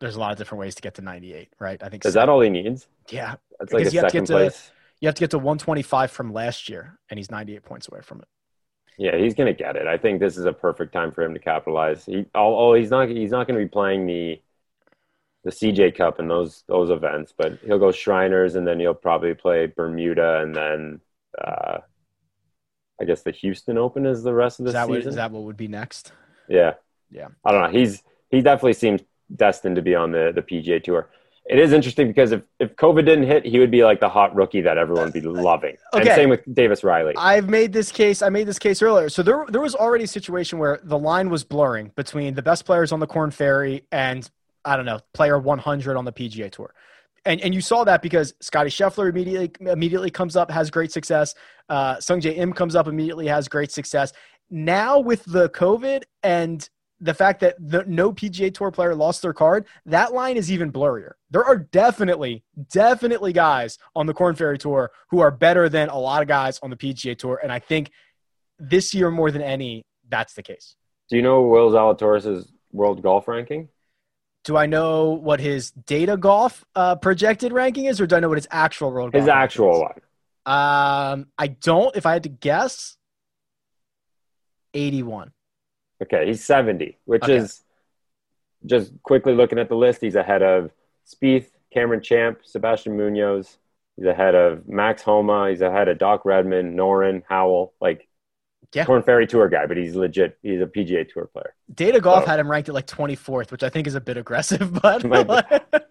there's 0.00 0.16
a 0.16 0.20
lot 0.20 0.32
of 0.32 0.38
different 0.38 0.60
ways 0.60 0.74
to 0.76 0.82
get 0.82 0.94
to 0.96 1.02
98, 1.02 1.48
right? 1.58 1.82
I 1.82 1.88
think 1.88 2.04
is 2.04 2.14
that 2.14 2.28
all 2.28 2.40
he 2.40 2.50
needs? 2.50 2.88
yeah, 3.10 3.36
That's 3.58 3.72
like 3.72 3.86
a 3.86 3.90
you 3.90 3.98
have 4.00 4.06
to 4.06 4.10
second 4.10 4.20
get 4.24 4.26
to- 4.26 4.32
place. 4.32 4.72
you 5.00 5.08
have 5.08 5.14
to 5.14 5.20
get 5.20 5.30
to 5.30 5.38
125 5.38 6.10
from 6.10 6.32
last 6.32 6.68
year, 6.68 6.98
and 7.10 7.18
he's 7.18 7.30
98 7.30 7.64
points 7.64 7.88
away 7.88 8.00
from 8.02 8.20
it. 8.20 8.28
Yeah, 8.98 9.16
he's 9.16 9.34
going 9.34 9.46
to 9.46 9.52
get 9.52 9.76
it. 9.76 9.86
I 9.86 9.98
think 9.98 10.20
this 10.20 10.36
is 10.38 10.46
a 10.46 10.52
perfect 10.52 10.92
time 10.92 11.12
for 11.12 11.22
him 11.22 11.34
to 11.34 11.40
capitalize. 11.40 12.06
He, 12.06 12.24
he's 12.34 12.90
not. 12.90 13.08
He's 13.10 13.30
not 13.30 13.46
going 13.46 13.58
to 13.60 13.64
be 13.64 13.68
playing 13.68 14.06
the 14.06 14.40
the 15.46 15.52
CJ 15.52 15.94
Cup 15.96 16.18
and 16.18 16.28
those 16.28 16.64
those 16.66 16.90
events, 16.90 17.32
but 17.36 17.58
he'll 17.64 17.78
go 17.78 17.92
Shriners, 17.92 18.56
and 18.56 18.66
then 18.66 18.80
he'll 18.80 18.94
probably 18.94 19.32
play 19.32 19.66
Bermuda, 19.66 20.40
and 20.42 20.52
then 20.54 21.00
uh, 21.42 21.78
I 23.00 23.04
guess 23.04 23.22
the 23.22 23.30
Houston 23.30 23.78
Open 23.78 24.06
is 24.06 24.22
the 24.24 24.34
rest 24.34 24.58
of 24.58 24.64
the 24.64 24.70
Is 24.70 24.74
that, 24.74 24.88
season. 24.88 25.08
is 25.10 25.14
that 25.14 25.30
what 25.30 25.44
would 25.44 25.56
be 25.56 25.68
next? 25.68 26.12
yeah, 26.48 26.74
Yeah. 27.10 27.28
I 27.44 27.52
don't 27.52 27.62
know. 27.62 27.78
He's 27.78 28.02
he 28.30 28.40
definitely 28.42 28.72
seems 28.72 29.02
destined 29.34 29.76
to 29.76 29.82
be 29.82 29.94
on 29.94 30.10
the 30.10 30.32
the 30.34 30.42
PGA 30.42 30.82
Tour. 30.82 31.10
It 31.48 31.60
is 31.60 31.72
interesting 31.72 32.08
because 32.08 32.32
if, 32.32 32.42
if 32.58 32.74
COVID 32.74 33.04
didn't 33.06 33.26
hit, 33.28 33.46
he 33.46 33.60
would 33.60 33.70
be 33.70 33.84
like 33.84 34.00
the 34.00 34.08
hot 34.08 34.34
rookie 34.34 34.62
that 34.62 34.78
everyone 34.78 35.04
would 35.04 35.12
be 35.12 35.20
loving. 35.20 35.76
And 35.92 36.02
Okay. 36.02 36.16
same 36.16 36.28
with 36.28 36.40
Davis 36.52 36.82
Riley. 36.82 37.14
I've 37.16 37.48
made 37.48 37.72
this 37.72 37.92
case. 37.92 38.20
I 38.20 38.30
made 38.30 38.48
this 38.48 38.58
case 38.58 38.82
earlier. 38.82 39.08
So 39.08 39.22
there, 39.22 39.44
there 39.48 39.60
was 39.60 39.76
already 39.76 40.02
a 40.02 40.08
situation 40.08 40.58
where 40.58 40.80
the 40.82 40.98
line 40.98 41.30
was 41.30 41.44
blurring 41.44 41.92
between 41.94 42.34
the 42.34 42.42
best 42.42 42.64
players 42.64 42.90
on 42.90 42.98
the 42.98 43.06
Korn 43.06 43.30
Ferry 43.30 43.84
and 43.92 44.28
I 44.66 44.76
don't 44.76 44.84
know, 44.84 45.00
player 45.14 45.38
100 45.38 45.96
on 45.96 46.04
the 46.04 46.12
PGA 46.12 46.50
Tour. 46.50 46.74
And, 47.24 47.40
and 47.40 47.54
you 47.54 47.60
saw 47.60 47.84
that 47.84 48.02
because 48.02 48.34
Scotty 48.40 48.70
Scheffler 48.70 49.08
immediately 49.08 49.50
immediately 49.60 50.10
comes 50.10 50.36
up, 50.36 50.50
has 50.50 50.70
great 50.70 50.92
success. 50.92 51.34
Uh, 51.68 51.96
Sungjae 51.96 52.36
Im 52.36 52.52
comes 52.52 52.76
up 52.76 52.86
immediately, 52.86 53.26
has 53.26 53.48
great 53.48 53.72
success. 53.72 54.12
Now 54.50 55.00
with 55.00 55.24
the 55.24 55.48
COVID 55.48 56.04
and 56.22 56.68
the 57.00 57.14
fact 57.14 57.40
that 57.40 57.56
the, 57.58 57.84
no 57.86 58.12
PGA 58.12 58.52
Tour 58.54 58.70
player 58.70 58.94
lost 58.94 59.22
their 59.22 59.32
card, 59.32 59.66
that 59.86 60.12
line 60.12 60.36
is 60.36 60.50
even 60.50 60.72
blurrier. 60.72 61.12
There 61.30 61.44
are 61.44 61.56
definitely, 61.58 62.44
definitely 62.72 63.32
guys 63.32 63.78
on 63.94 64.06
the 64.06 64.14
Korn 64.14 64.34
Ferry 64.34 64.56
Tour 64.56 64.90
who 65.10 65.20
are 65.20 65.30
better 65.30 65.68
than 65.68 65.88
a 65.88 65.98
lot 65.98 66.22
of 66.22 66.28
guys 66.28 66.58
on 66.62 66.70
the 66.70 66.76
PGA 66.76 67.18
Tour, 67.18 67.40
and 67.42 67.52
I 67.52 67.58
think 67.58 67.90
this 68.58 68.94
year 68.94 69.10
more 69.10 69.30
than 69.30 69.42
any, 69.42 69.84
that's 70.08 70.34
the 70.34 70.42
case. 70.42 70.76
Do 71.10 71.16
you 71.16 71.22
know 71.22 71.42
Will 71.42 71.70
Zalatoris' 71.70 72.48
world 72.72 73.02
golf 73.02 73.28
ranking? 73.28 73.68
Do 74.46 74.56
I 74.56 74.66
know 74.66 75.10
what 75.10 75.40
his 75.40 75.72
data 75.72 76.16
golf 76.16 76.64
uh, 76.76 76.94
projected 76.94 77.52
ranking 77.52 77.86
is, 77.86 78.00
or 78.00 78.06
do 78.06 78.14
I 78.14 78.20
know 78.20 78.28
what 78.28 78.38
his 78.38 78.46
actual 78.48 78.92
world? 78.92 79.12
His 79.12 79.26
actual 79.26 79.80
one. 79.80 79.92
Um, 80.46 81.26
I 81.36 81.48
don't. 81.48 81.94
If 81.96 82.06
I 82.06 82.12
had 82.12 82.22
to 82.22 82.28
guess, 82.28 82.96
eighty-one. 84.72 85.32
Okay, 86.00 86.26
he's 86.26 86.44
70, 86.44 86.96
which 87.06 87.24
Okay. 87.24 87.36
is 87.36 87.64
just 88.66 88.92
quickly 89.02 89.34
looking 89.34 89.58
at 89.58 89.68
the 89.68 89.74
list. 89.74 90.00
He's 90.00 90.14
ahead 90.14 90.42
of 90.42 90.70
Spieth, 91.10 91.46
Cameron 91.72 92.00
Champ, 92.02 92.38
Sebastian 92.44 92.96
Munoz. 92.96 93.58
He's 93.96 94.06
ahead 94.06 94.34
of 94.36 94.68
Max 94.68 95.02
Homa. 95.02 95.48
He's 95.50 95.62
ahead 95.62 95.88
of 95.88 95.98
Doc 95.98 96.24
Redman, 96.24 96.76
Noren, 96.76 97.22
Howell. 97.28 97.72
Like, 97.80 98.05
Yeah. 98.74 98.84
Korn 98.84 99.02
Ferry 99.02 99.26
Tour 99.26 99.48
guy, 99.48 99.66
but 99.66 99.76
he's 99.76 99.94
legit. 99.94 100.38
He's 100.42 100.60
a 100.60 100.66
PGA 100.66 101.08
Tour 101.08 101.26
player. 101.32 101.54
Data 101.74 102.00
golf 102.00 102.24
Oh. 102.24 102.26
had 102.26 102.40
him 102.40 102.50
ranked 102.50 102.68
at 102.68 102.74
like 102.74 102.86
twenty-fourth, 102.86 103.52
which 103.52 103.62
I 103.62 103.68
think 103.68 103.86
is 103.86 103.94
a 103.94 104.00
bit 104.00 104.16
aggressive, 104.16 104.72
but 104.82 105.04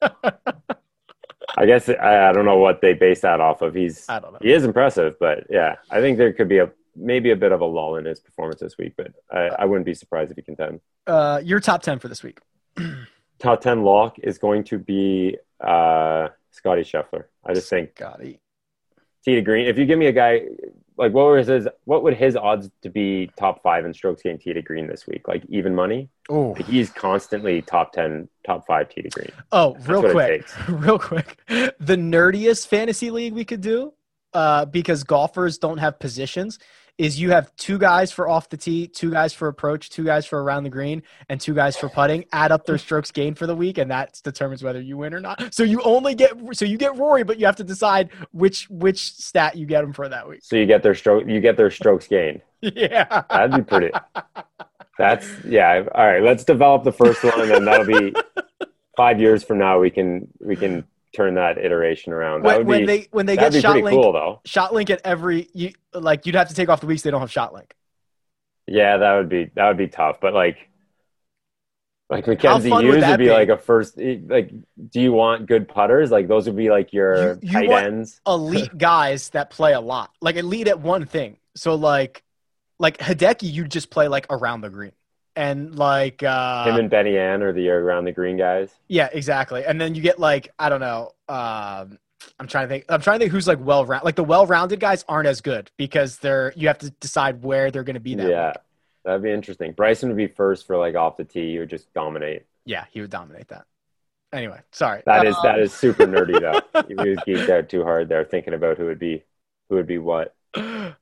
I 1.58 1.66
guess 1.66 1.88
I, 1.90 2.30
I 2.30 2.34
don't 2.34 2.46
know 2.46 2.58
what 2.58 2.82
they 2.82 2.94
base 2.94 3.22
that 3.22 3.40
off 3.40 3.62
of. 3.62 3.74
He's 3.74 4.08
I 4.10 4.20
don't 4.20 4.34
know. 4.34 4.40
he 4.42 4.52
is 4.52 4.64
impressive, 4.66 5.16
but 5.20 5.46
yeah, 5.50 5.76
I 5.90 6.02
think 6.02 6.18
there 6.18 6.34
could 6.34 6.50
be 6.50 6.58
a 6.60 6.70
maybe 6.96 7.32
a 7.32 7.36
bit 7.36 7.52
of 7.52 7.62
a 7.62 7.66
lull 7.66 7.96
in 7.98 8.06
his 8.06 8.20
performance 8.20 8.60
this 8.60 8.78
week, 8.78 8.94
but 8.98 9.12
I, 9.32 9.48
I 9.60 9.66
wouldn't 9.66 9.86
be 9.86 9.94
surprised 9.94 10.32
if 10.32 10.38
he 10.38 10.44
contend. 10.44 10.82
Uh, 11.08 11.42
your 11.44 11.60
top 11.60 11.82
ten 11.82 12.00
for 12.00 12.08
this 12.08 12.24
week. 12.24 12.40
Top 13.38 13.60
ten 13.60 13.84
lock 13.84 14.16
is 14.24 14.38
going 14.38 14.64
to 14.66 14.80
be 14.80 15.38
uh, 15.60 16.30
Scotty 16.52 16.84
Scheffler. 16.84 17.26
I 17.46 17.54
just 17.54 17.70
think 17.70 17.92
Scotty. 17.98 18.40
tee 19.26 19.36
to 19.36 19.42
green. 19.42 19.68
If 19.68 19.78
you 19.78 19.86
give 19.86 20.00
me 20.00 20.06
a 20.08 20.14
guy 20.14 20.44
like 20.98 21.14
what 21.14 21.26
was 21.26 21.48
his 21.48 21.68
what 21.86 22.04
would 22.04 22.14
his 22.16 22.36
odds 22.36 22.70
to 22.82 22.90
be 22.90 23.30
top 23.38 23.62
five 23.64 23.86
in 23.86 23.94
strokes 23.94 24.22
gained 24.22 24.42
tee 24.42 24.54
to 24.54 24.62
green 24.62 24.88
this 24.88 25.06
week? 25.08 25.28
Like 25.28 25.44
even 25.50 25.76
money? 25.76 26.10
Oh, 26.30 26.54
He's 26.56 26.90
constantly 26.90 27.62
top 27.62 27.92
ten, 27.94 28.30
top 28.46 28.66
five 28.66 28.90
tee 28.90 29.02
to 29.02 29.10
green. 29.10 29.32
oh, 29.52 29.76
real 29.86 30.10
quick, 30.10 30.46
real 30.70 30.98
quick. 31.00 31.38
The 31.48 31.96
nerdiest 31.98 32.68
fantasy 32.68 33.12
league 33.12 33.34
we 33.34 33.46
could 33.46 33.62
do, 33.62 33.94
uh, 34.34 34.66
because 34.66 35.04
golfers 35.04 35.58
don't 35.58 35.78
have 35.78 36.00
positions, 36.00 36.60
is 36.98 37.20
you 37.20 37.32
have 37.32 37.54
two 37.58 37.78
guys 37.78 38.12
for 38.12 38.28
off 38.30 38.50
the 38.50 38.58
tee, 38.58 38.88
two 38.88 39.12
guys 39.12 39.34
for 39.34 39.48
approach, 39.48 39.90
two 39.90 40.04
guys 40.04 40.26
for 40.26 40.42
around 40.42 40.64
the 40.64 40.70
green, 40.70 41.04
and 41.30 41.42
two 41.42 41.54
guys 41.54 41.76
for 41.76 41.90
putting. 41.90 42.26
Add 42.32 42.52
up 42.52 42.66
their 42.66 42.78
strokes 42.78 43.12
gained 43.12 43.38
for 43.38 43.48
the 43.48 43.56
week, 43.56 43.78
and 43.78 43.92
that 43.92 44.20
determines 44.24 44.64
whether 44.64 44.82
you 44.82 44.98
win 44.98 45.14
or 45.14 45.20
not. 45.20 45.54
So 45.54 45.64
you 45.64 45.82
only 45.82 46.16
get 46.16 46.34
so 46.54 46.66
you 46.66 46.78
get 46.78 46.96
Rory, 46.96 47.24
but 47.24 47.40
you 47.40 47.46
have 47.46 47.58
to 47.58 47.64
decide 47.64 48.10
which 48.32 48.70
which 48.70 49.14
stat 49.14 49.56
you 49.56 49.66
get 49.66 49.84
him 49.84 49.94
for 49.94 50.08
that 50.08 50.28
week. 50.28 50.40
So 50.44 50.56
you 50.56 50.66
get 50.66 50.84
their 50.84 50.96
stroke, 50.96 51.28
you 51.28 51.42
get 51.42 51.58
their 51.58 51.72
strokes 51.72 52.08
gained. 52.08 52.42
Yeah, 52.62 53.24
That'd 53.30 53.56
be 53.58 53.62
pretty. 53.62 53.92
That's 54.98 55.28
yeah. 55.44 55.84
All 55.94 56.06
right, 56.08 56.24
let's 56.24 56.44
develop 56.44 56.84
the 56.84 56.92
first 56.92 57.24
one, 57.24 57.42
and 57.42 57.52
then 57.52 57.66
that'll 57.66 57.86
be 57.86 58.16
five 58.98 59.20
years 59.20 59.44
from 59.44 59.60
now. 59.60 59.80
We 59.80 59.92
can 59.92 60.28
we 60.40 60.56
can 60.56 60.86
turn 61.16 61.36
that 61.36 61.58
iteration 61.58 62.14
around. 62.14 62.44
That 62.44 62.58
when, 62.60 62.68
would 62.68 62.68
be 62.68 62.72
when 62.72 62.86
they 62.86 63.08
when 63.12 63.26
they 63.26 63.36
get 63.38 63.54
shot 63.54 63.82
link, 63.82 64.02
cool, 64.02 64.12
though. 64.14 64.42
shot 64.46 64.74
link 64.74 64.90
at 64.90 65.02
every 65.04 65.50
you 65.54 65.74
like 65.94 66.26
you'd 66.26 66.36
have 66.36 66.50
to 66.50 66.56
take 66.56 66.70
off 66.70 66.82
the 66.82 66.88
weeks 66.88 67.02
they 67.04 67.12
don't 67.12 67.22
have 67.22 67.32
shot 67.32 67.54
link. 67.54 67.74
Yeah, 68.68 68.98
that 68.98 69.16
would 69.16 69.30
be 69.30 69.52
that 69.56 69.68
would 69.68 69.78
be 69.78 69.88
tough. 69.88 70.20
But 70.20 70.34
like, 70.34 70.58
like 72.10 72.28
Mackenzie 72.28 72.70
fun 72.70 72.86
would 72.86 73.02
would 73.02 73.18
be 73.18 73.26
be? 73.26 73.32
like 73.32 73.50
a 73.50 73.58
first. 73.58 74.00
Eh, 74.00 74.18
like, 74.26 74.52
do 74.90 75.02
you 75.02 75.12
want 75.12 75.46
good 75.48 75.68
putters? 75.68 76.12
Like 76.12 76.28
those 76.28 76.46
would 76.48 76.56
be 76.56 76.70
like 76.70 76.94
your 76.94 77.34
You- 77.34 77.40
you 77.42 77.52
tight 77.52 77.70
ends. 77.86 78.22
elite 78.28 78.78
guys 78.78 79.30
that 79.30 79.50
play 79.50 79.74
a 79.74 79.82
lot, 79.82 80.12
like 80.22 80.36
elite 80.36 80.68
at 80.68 80.80
one 80.80 81.06
thing. 81.06 81.38
So 81.56 81.76
like, 81.76 82.24
like 82.80 82.98
Hideki, 82.98 83.52
you 83.52 83.66
just 83.68 83.90
play 83.90 84.08
like 84.08 84.28
around 84.30 84.62
the 84.62 84.70
green, 84.70 84.92
and 85.36 85.76
like, 85.76 86.24
uh, 86.24 86.66
Him 86.66 86.76
and 86.76 86.90
Benny 86.90 87.18
Ann 87.18 87.42
are 87.44 87.52
the 87.54 87.70
around 87.70 88.06
the 88.06 88.12
green 88.12 88.38
guys. 88.38 88.70
yeah, 88.88 89.10
exactly. 89.12 89.66
And 89.66 89.80
then 89.80 89.96
you 89.96 90.02
get 90.02 90.20
like, 90.20 90.50
I 90.60 90.70
don't 90.70 90.80
know, 90.82 91.12
um, 91.30 91.98
I'm 92.40 92.48
trying 92.48 92.66
to 92.66 92.70
think. 92.70 92.86
I'm 92.90 93.02
trying 93.02 93.20
to 93.20 93.24
think 93.26 93.32
who's 93.32 93.48
like 93.48 93.60
well 93.62 93.86
round. 93.86 94.04
Like 94.04 94.16
the 94.16 94.24
well 94.24 94.46
rounded 94.48 94.80
guys 94.80 95.06
aren't 95.08 95.28
as 95.28 95.42
good 95.42 95.70
because 95.78 96.18
they're 96.18 96.54
you 96.56 96.68
have 96.68 96.80
to 96.80 96.90
decide 96.90 97.44
where 97.44 97.70
they're 97.72 97.84
going 97.84 97.94
to 97.96 98.00
be 98.00 98.16
that. 98.16 98.28
Yeah, 98.30 98.48
week. 98.48 98.56
that'd 99.06 99.22
be 99.24 99.32
interesting. 99.32 99.74
Bryson 99.74 100.10
would 100.10 100.18
be 100.18 100.28
first 100.28 100.66
for 100.66 100.76
like 100.78 100.96
off 100.96 101.18
the 101.18 101.24
tee. 101.24 101.52
He 101.52 101.60
would 101.60 101.70
just 101.70 101.94
dominate. 101.94 102.44
yeah, 102.66 102.86
he 102.92 103.02
would 103.02 103.12
dominate 103.12 103.48
that. 103.50 103.66
Anyway, 104.34 104.60
sorry. 104.72 105.02
That 105.06 105.26
is 105.26 105.36
that 105.44 105.56
Um, 105.56 105.62
is 105.62 105.72
super 105.74 106.06
nerdy 106.08 106.40
though. 106.42 106.84
he 106.88 106.96
was 106.96 107.18
geeked 107.28 107.50
out 107.50 107.70
too 107.70 107.84
hard 107.84 108.10
there, 108.10 108.26
thinking 108.26 108.54
about 108.54 108.78
who 108.78 108.86
would 108.86 109.00
be 109.00 109.24
who 109.70 109.76
would 109.76 109.88
be 109.88 109.98
what. 110.00 110.36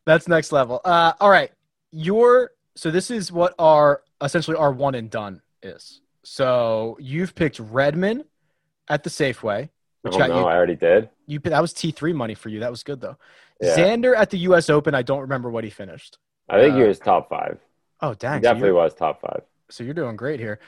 That's 0.06 0.28
next 0.28 0.52
level. 0.52 0.82
Uh, 0.86 1.14
all 1.20 1.30
right, 1.32 1.52
your 1.92 2.52
so 2.76 2.92
this 2.92 3.10
is 3.10 3.32
what 3.32 3.56
our 3.58 4.03
essentially 4.22 4.58
our 4.58 4.72
one 4.72 4.96
and 4.96 5.10
done 5.10 5.42
is. 5.62 6.02
So 6.24 6.98
you've 7.00 7.36
picked 7.36 7.60
Redman 7.60 8.24
at 8.90 9.04
the 9.04 9.10
Safeway, 9.10 9.70
which 10.02 10.14
oh 10.16 10.18
got 10.18 10.30
no, 10.30 10.48
I 10.48 10.56
already 10.56 10.76
did. 10.76 11.10
you. 11.28 11.40
You 11.44 11.50
that 11.52 11.62
was 11.62 11.74
T 11.74 11.92
three 11.92 12.14
money 12.14 12.34
for 12.36 12.50
you. 12.50 12.60
That 12.60 12.72
was 12.72 12.84
good 12.84 13.02
though. 13.02 13.18
Yeah. 13.62 13.76
Xander 13.78 14.16
at 14.16 14.30
the 14.30 14.38
U.S. 14.40 14.70
Open. 14.70 14.94
I 14.96 15.02
don't 15.02 15.22
remember 15.22 15.50
what 15.50 15.64
he 15.64 15.70
finished. 15.70 16.18
I 16.50 16.60
think 16.60 16.76
he 16.76 16.84
Uh, 16.84 16.88
was 16.88 17.00
top 17.00 17.30
five. 17.30 17.60
Oh 18.02 18.14
dang! 18.14 18.40
So 18.40 18.42
definitely 18.44 18.70
you're, 18.70 18.76
was 18.76 18.94
top 18.94 19.22
five. 19.22 19.44
so 19.70 19.84
you're 19.84 19.94
doing 19.94 20.16
great 20.18 20.40
here. 20.40 20.60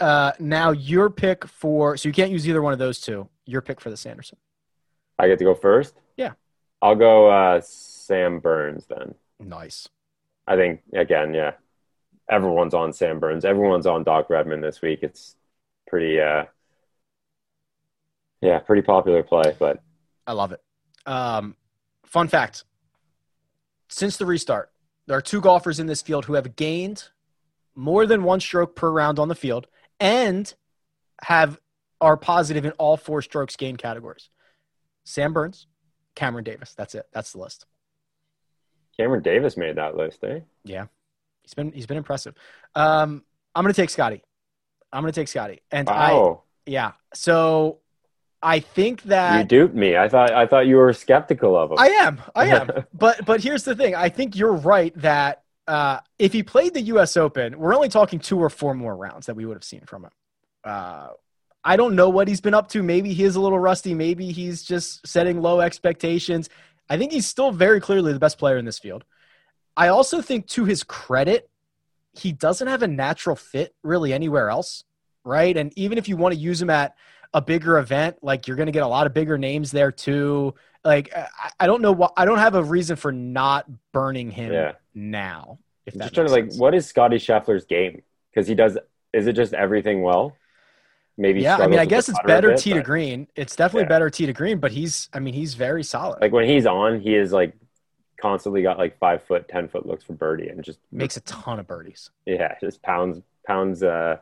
Uh, 0.00 0.32
now 0.38 0.70
your 0.72 1.08
pick 1.10 1.46
for 1.46 1.96
so 1.96 2.08
you 2.08 2.12
can't 2.12 2.30
use 2.30 2.46
either 2.48 2.60
one 2.62 2.72
of 2.72 2.78
those 2.78 3.00
two. 3.00 3.28
Your 3.46 3.62
pick 3.62 3.80
for 3.80 3.90
the 3.90 3.96
Sanderson. 3.96 4.38
I 5.18 5.28
get 5.28 5.38
to 5.38 5.44
go 5.44 5.54
first. 5.54 5.94
Yeah. 6.16 6.32
I'll 6.82 6.94
go 6.96 7.28
uh, 7.30 7.60
Sam 7.64 8.38
Burns 8.40 8.84
then. 8.86 9.14
Nice. 9.40 9.88
I 10.46 10.56
think 10.56 10.82
again, 10.92 11.32
yeah. 11.32 11.52
Everyone's 12.30 12.74
on 12.74 12.92
Sam 12.92 13.20
Burns. 13.20 13.44
Everyone's 13.44 13.86
on 13.86 14.04
Doc 14.04 14.28
Redman 14.30 14.60
this 14.60 14.82
week. 14.82 15.00
It's 15.02 15.36
pretty, 15.86 16.20
uh, 16.20 16.44
yeah, 18.40 18.58
pretty 18.58 18.82
popular 18.82 19.22
play. 19.22 19.54
But 19.58 19.80
I 20.26 20.32
love 20.32 20.52
it. 20.52 20.60
Um, 21.06 21.56
fun 22.04 22.28
fact: 22.28 22.64
since 23.88 24.16
the 24.16 24.26
restart, 24.26 24.70
there 25.06 25.16
are 25.16 25.22
two 25.22 25.40
golfers 25.40 25.78
in 25.78 25.86
this 25.86 26.02
field 26.02 26.24
who 26.24 26.34
have 26.34 26.56
gained 26.56 27.04
more 27.74 28.06
than 28.06 28.24
one 28.24 28.40
stroke 28.40 28.74
per 28.74 28.90
round 28.90 29.18
on 29.18 29.28
the 29.28 29.34
field 29.34 29.66
and 30.00 30.52
have 31.22 31.60
are 32.00 32.16
positive 32.16 32.64
in 32.64 32.72
all 32.72 32.96
four 32.96 33.22
strokes 33.22 33.56
gained 33.56 33.78
categories. 33.78 34.30
Sam 35.04 35.32
Burns, 35.32 35.66
Cameron 36.14 36.44
Davis. 36.44 36.74
That's 36.74 36.94
it. 36.94 37.06
That's 37.12 37.32
the 37.32 37.38
list. 37.38 37.66
Cameron 38.98 39.22
Davis 39.22 39.56
made 39.56 39.76
that 39.76 39.96
list, 39.96 40.24
eh? 40.24 40.40
Yeah, 40.64 40.86
he's 41.46 41.54
been 41.54 41.72
he's 41.72 41.86
been 41.86 41.96
impressive. 41.96 42.34
Um, 42.74 43.24
I'm 43.54 43.64
gonna 43.64 43.72
take 43.72 43.90
Scotty. 43.90 44.22
I'm 44.92 45.02
gonna 45.02 45.12
take 45.12 45.28
Scotty, 45.28 45.62
and 45.70 45.88
I 45.88 46.34
yeah. 46.66 46.92
So 47.14 47.78
I 48.42 48.60
think 48.60 49.02
that 49.04 49.38
you 49.38 49.44
duped 49.44 49.74
me. 49.74 49.96
I 49.96 50.08
thought 50.08 50.32
I 50.32 50.46
thought 50.46 50.66
you 50.66 50.76
were 50.76 50.92
skeptical 50.92 51.56
of 51.56 51.70
him. 51.70 51.78
I 51.78 51.88
am. 51.88 52.20
I 52.34 52.46
am. 52.48 52.70
but 52.92 53.24
but 53.24 53.40
here's 53.40 53.64
the 53.64 53.74
thing. 53.74 53.94
I 53.94 54.08
think 54.08 54.36
you're 54.36 54.52
right 54.52 54.92
that 55.00 55.44
uh, 55.66 56.00
if 56.18 56.32
he 56.32 56.42
played 56.42 56.74
the 56.74 56.82
U.S. 56.82 57.16
Open, 57.16 57.58
we're 57.58 57.74
only 57.74 57.88
talking 57.88 58.18
two 58.18 58.38
or 58.38 58.50
four 58.50 58.74
more 58.74 58.94
rounds 58.94 59.26
that 59.26 59.36
we 59.36 59.46
would 59.46 59.56
have 59.56 59.64
seen 59.64 59.82
from 59.86 60.04
him. 60.04 60.10
Uh, 60.64 61.08
I 61.64 61.76
don't 61.76 61.96
know 61.96 62.08
what 62.08 62.28
he's 62.28 62.40
been 62.40 62.54
up 62.54 62.68
to. 62.68 62.82
Maybe 62.82 63.12
he 63.12 63.24
is 63.24 63.36
a 63.36 63.40
little 63.40 63.58
rusty. 63.58 63.94
Maybe 63.94 64.30
he's 64.30 64.62
just 64.62 65.06
setting 65.06 65.40
low 65.40 65.60
expectations. 65.60 66.48
I 66.88 66.96
think 66.96 67.10
he's 67.10 67.26
still 67.26 67.50
very 67.50 67.80
clearly 67.80 68.12
the 68.12 68.20
best 68.20 68.38
player 68.38 68.56
in 68.56 68.64
this 68.64 68.78
field. 68.78 69.04
I 69.76 69.88
also 69.88 70.20
think, 70.22 70.46
to 70.48 70.64
his 70.64 70.82
credit, 70.82 71.48
he 72.14 72.32
doesn't 72.32 72.66
have 72.66 72.82
a 72.82 72.88
natural 72.88 73.36
fit 73.36 73.74
really 73.82 74.12
anywhere 74.12 74.48
else, 74.50 74.84
right? 75.24 75.56
And 75.56 75.72
even 75.76 75.98
if 75.98 76.08
you 76.08 76.16
want 76.16 76.34
to 76.34 76.40
use 76.40 76.60
him 76.62 76.70
at 76.70 76.94
a 77.34 77.42
bigger 77.42 77.78
event, 77.78 78.16
like 78.22 78.46
you're 78.46 78.56
going 78.56 78.66
to 78.66 78.72
get 78.72 78.82
a 78.82 78.86
lot 78.88 79.06
of 79.06 79.12
bigger 79.12 79.36
names 79.36 79.70
there 79.70 79.92
too. 79.92 80.54
Like 80.84 81.14
I, 81.14 81.28
I 81.60 81.66
don't 81.66 81.82
know 81.82 81.92
what 81.92 82.12
I 82.16 82.24
don't 82.24 82.38
have 82.38 82.54
a 82.54 82.62
reason 82.62 82.96
for 82.96 83.12
not 83.12 83.66
burning 83.92 84.30
him 84.30 84.52
Yeah. 84.52 84.72
now. 84.94 85.58
If 85.84 85.94
I'm 85.94 86.00
just 86.00 86.14
trying 86.14 86.28
to 86.28 86.32
like, 86.32 86.44
sense. 86.44 86.58
what 86.58 86.74
is 86.74 86.86
Scotty 86.86 87.16
Scheffler's 87.16 87.66
game? 87.66 88.02
Because 88.30 88.46
he 88.48 88.54
does. 88.54 88.78
Is 89.12 89.26
it 89.26 89.34
just 89.34 89.52
everything 89.52 90.02
well? 90.02 90.36
Maybe. 91.18 91.40
yeah, 91.40 91.56
I 91.56 91.66
mean, 91.66 91.78
I 91.78 91.86
guess 91.86 92.08
it's 92.10 92.18
better 92.26 92.50
bit, 92.50 92.58
tee 92.58 92.74
to 92.74 92.82
green. 92.82 93.26
It's 93.36 93.56
definitely 93.56 93.84
Yeah. 93.84 93.88
better 93.88 94.10
tee 94.10 94.26
to 94.26 94.34
green, 94.34 94.58
but 94.58 94.70
he's, 94.70 95.08
I 95.14 95.18
mean, 95.18 95.32
he's 95.32 95.54
very 95.54 95.82
solid. 95.82 96.20
Like 96.20 96.32
when 96.32 96.46
he's 96.46 96.66
on, 96.66 97.00
he 97.00 97.14
is 97.14 97.32
like 97.32 97.54
constantly 98.20 98.62
got 98.62 98.78
like 98.78 98.98
five 98.98 99.22
foot, 99.22 99.48
ten 99.48 99.68
foot 99.68 99.86
looks 99.86 100.04
for 100.04 100.12
birdie, 100.14 100.48
and 100.48 100.62
just 100.64 100.78
Makes 100.92 101.16
a 101.16 101.20
ton 101.22 101.58
of 101.60 101.66
birdies. 101.66 102.10
yeah, 102.26 102.54
just 102.60 102.82
pounds 102.82 103.20
pounds 103.46 103.82
uh 103.82 104.16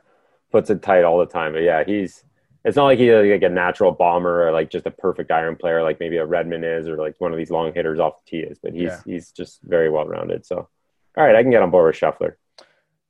puts 0.53 0.71
it 0.71 0.83
tight 0.83 1.05
all 1.05 1.19
the 1.19 1.27
time. 1.27 1.53
But 1.53 1.63
yeah, 1.63 1.85
he's 1.85 2.25
it's 2.65 2.77
not 2.77 2.85
like 2.85 2.99
he's 2.99 3.13
like 3.13 3.43
a 3.43 3.49
natural 3.49 3.93
bomber 3.93 4.47
or 4.49 4.53
like 4.53 4.71
just 4.71 4.87
a 4.87 4.91
perfect 4.91 5.31
iron 5.31 5.55
player 5.57 5.83
like 5.83 6.01
maybe 6.01 6.17
a 6.17 6.25
Redman 6.25 6.65
is 6.65 6.89
or 6.89 6.97
like 6.97 7.15
one 7.19 7.33
of 7.33 7.39
these 7.39 7.51
long 7.51 7.73
hitters 7.75 8.01
off 8.01 8.25
the 8.25 8.31
tee 8.31 8.43
is, 8.43 8.59
but 8.59 8.73
he's 8.73 8.83
Yeah. 8.85 9.01
he's 9.05 9.31
just 9.33 9.61
very 9.63 9.91
well 9.91 10.07
rounded. 10.07 10.47
So 10.47 10.69
all 11.17 11.25
right, 11.25 11.37
I 11.37 11.43
can 11.43 11.51
get 11.51 11.63
on 11.63 11.71
board 11.71 11.87
with 11.87 12.01
Scheffler. 12.01 12.35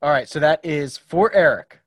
All 0.03 0.11
right, 0.11 0.29
so 0.29 0.39
that 0.41 0.61
is 0.65 0.99
for 0.99 1.33
Eric, 1.33 1.81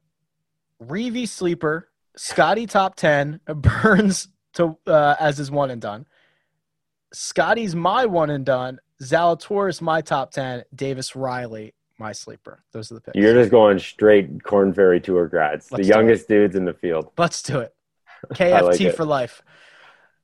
Reavie 0.84 1.28
sleeper, 1.28 1.90
Scotty 2.16 2.66
top 2.66 2.96
ten, 2.96 3.40
Burns 3.56 4.28
to 4.54 4.76
uh, 4.88 5.16
as 5.20 5.38
his 5.38 5.52
one 5.52 5.70
and 5.70 5.80
done. 5.82 6.06
Scotty's 7.14 7.76
my 7.76 8.06
one 8.06 8.30
and 8.30 8.46
done. 8.46 8.80
Zalatoris 9.02 9.82
my 9.82 10.02
top 10.02 10.32
ten. 10.32 10.64
Davis 10.74 11.16
Riley 11.16 11.74
my 12.00 12.12
sleeper. 12.12 12.64
Those 12.72 12.92
are 12.92 12.96
the 12.96 13.02
picks. 13.02 13.16
You're 13.16 13.34
just 13.34 13.52
going 13.52 13.80
straight 13.80 14.44
Korn 14.44 14.74
Ferry 14.74 15.00
Tour 15.00 15.28
grads, 15.28 15.72
Let's 15.72 15.88
the 15.88 15.94
it. 15.94 15.96
youngest 15.96 16.28
dudes 16.28 16.56
in 16.56 16.66
the 16.66 16.74
field. 16.74 17.12
Let's 17.18 17.42
do 17.42 17.60
it. 17.60 17.74
KFT 18.34 18.62
like 18.62 18.82
it. 18.82 18.96
for 18.96 19.06
life. 19.06 19.42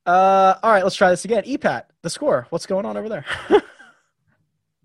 Uh, 0.06 0.54
all 0.62 0.70
right, 0.70 0.84
let's 0.84 0.96
try 0.96 1.10
this 1.10 1.24
again. 1.24 1.44
EPAT, 1.44 1.84
the 2.02 2.10
score. 2.10 2.46
What's 2.50 2.66
going 2.66 2.84
on 2.84 2.96
over 2.96 3.08
there? 3.08 3.24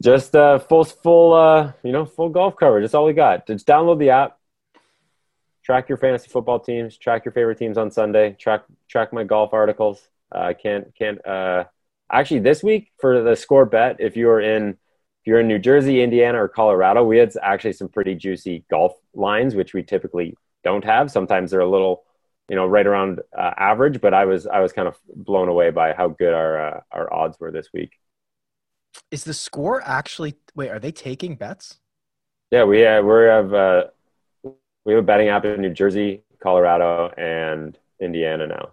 Just 0.01 0.33
uh, 0.33 0.59
full 0.59 0.85
full 0.85 1.33
uh, 1.33 1.73
you 1.83 1.91
know 1.91 2.05
full 2.05 2.29
golf 2.29 2.55
coverage. 2.55 2.83
That's 2.83 2.93
all 2.93 3.05
we 3.05 3.13
got. 3.13 3.47
Just 3.47 3.67
download 3.67 3.99
the 3.99 4.11
app. 4.11 4.39
Track 5.61 5.89
your 5.89 5.97
fantasy 5.97 6.29
football 6.29 6.59
teams. 6.59 6.97
Track 6.97 7.25
your 7.25 7.33
favorite 7.33 7.57
teams 7.57 7.77
on 7.77 7.91
Sunday. 7.91 8.31
Track 8.39 8.63
track 8.87 9.11
my 9.11 9.25
golf 9.25 9.53
articles. 9.53 10.01
I 10.31 10.51
uh, 10.51 10.53
can't 10.53 10.95
can't. 10.95 11.25
Uh, 11.27 11.65
actually, 12.12 12.39
this 12.39 12.64
week 12.64 12.91
for 12.99 13.22
the 13.22 13.36
score 13.36 13.66
bet, 13.66 13.97
if 13.99 14.16
you're 14.16 14.41
in 14.41 14.70
if 14.70 15.28
you're 15.28 15.41
in 15.41 15.47
New 15.47 15.60
Jersey, 15.60 16.01
Indiana, 16.01 16.41
or 16.41 16.47
Colorado, 16.47 17.03
we 17.03 17.18
had 17.18 17.34
actually 17.41 17.74
some 17.74 17.89
pretty 17.89 18.16
juicy 18.16 18.64
golf 18.70 18.93
lines, 19.14 19.53
which 19.53 19.74
we 19.74 19.84
typically 19.84 20.36
don't 20.64 20.84
have. 20.86 21.12
Sometimes 21.12 21.51
they're 21.51 21.60
a 21.60 21.70
little, 21.70 22.03
you 22.47 22.55
know, 22.55 22.66
right 22.66 22.88
around 22.88 23.20
uh, 23.38 23.51
average. 23.57 23.99
But 23.99 24.14
I 24.14 24.26
was 24.26 24.47
I 24.47 24.60
was 24.60 24.74
kind 24.74 24.88
of 24.88 24.97
blown 25.14 25.49
away 25.49 25.72
by 25.72 25.93
how 25.93 26.10
good 26.10 26.34
our 26.34 26.68
uh, 26.68 26.80
our 26.91 27.14
odds 27.14 27.39
were 27.39 27.51
this 27.51 27.70
week. 27.74 27.91
Is 29.12 29.24
the 29.24 29.34
score 29.34 29.82
actually? 29.84 30.36
Wait, 30.55 30.70
are 30.70 30.80
they 30.80 30.91
taking 30.91 31.36
bets? 31.36 31.80
Yeah, 32.51 32.64
we 32.64 32.80
have 32.80 33.05
we 33.05 33.12
have 33.26 33.53
uh, 33.53 33.84
we 34.86 34.93
have 34.93 35.03
a 35.03 35.05
betting 35.05 35.30
app 35.30 35.45
in 35.45 35.62
New 35.62 35.70
Jersey, 35.70 36.24
Colorado, 36.41 37.10
and 37.18 37.78
Indiana 37.99 38.47
now. 38.47 38.70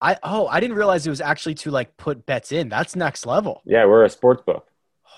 I 0.00 0.16
oh, 0.22 0.46
I 0.46 0.60
didn't 0.60 0.76
realize 0.76 1.06
it 1.06 1.10
was 1.10 1.20
actually 1.20 1.54
to 1.56 1.70
like 1.70 1.96
put 1.96 2.24
bets 2.26 2.52
in. 2.52 2.68
That's 2.68 2.94
next 2.94 3.26
level. 3.26 3.62
Yeah, 3.64 3.84
we're 3.86 4.04
a 4.04 4.08
sports 4.10 4.42
book. 4.46 4.66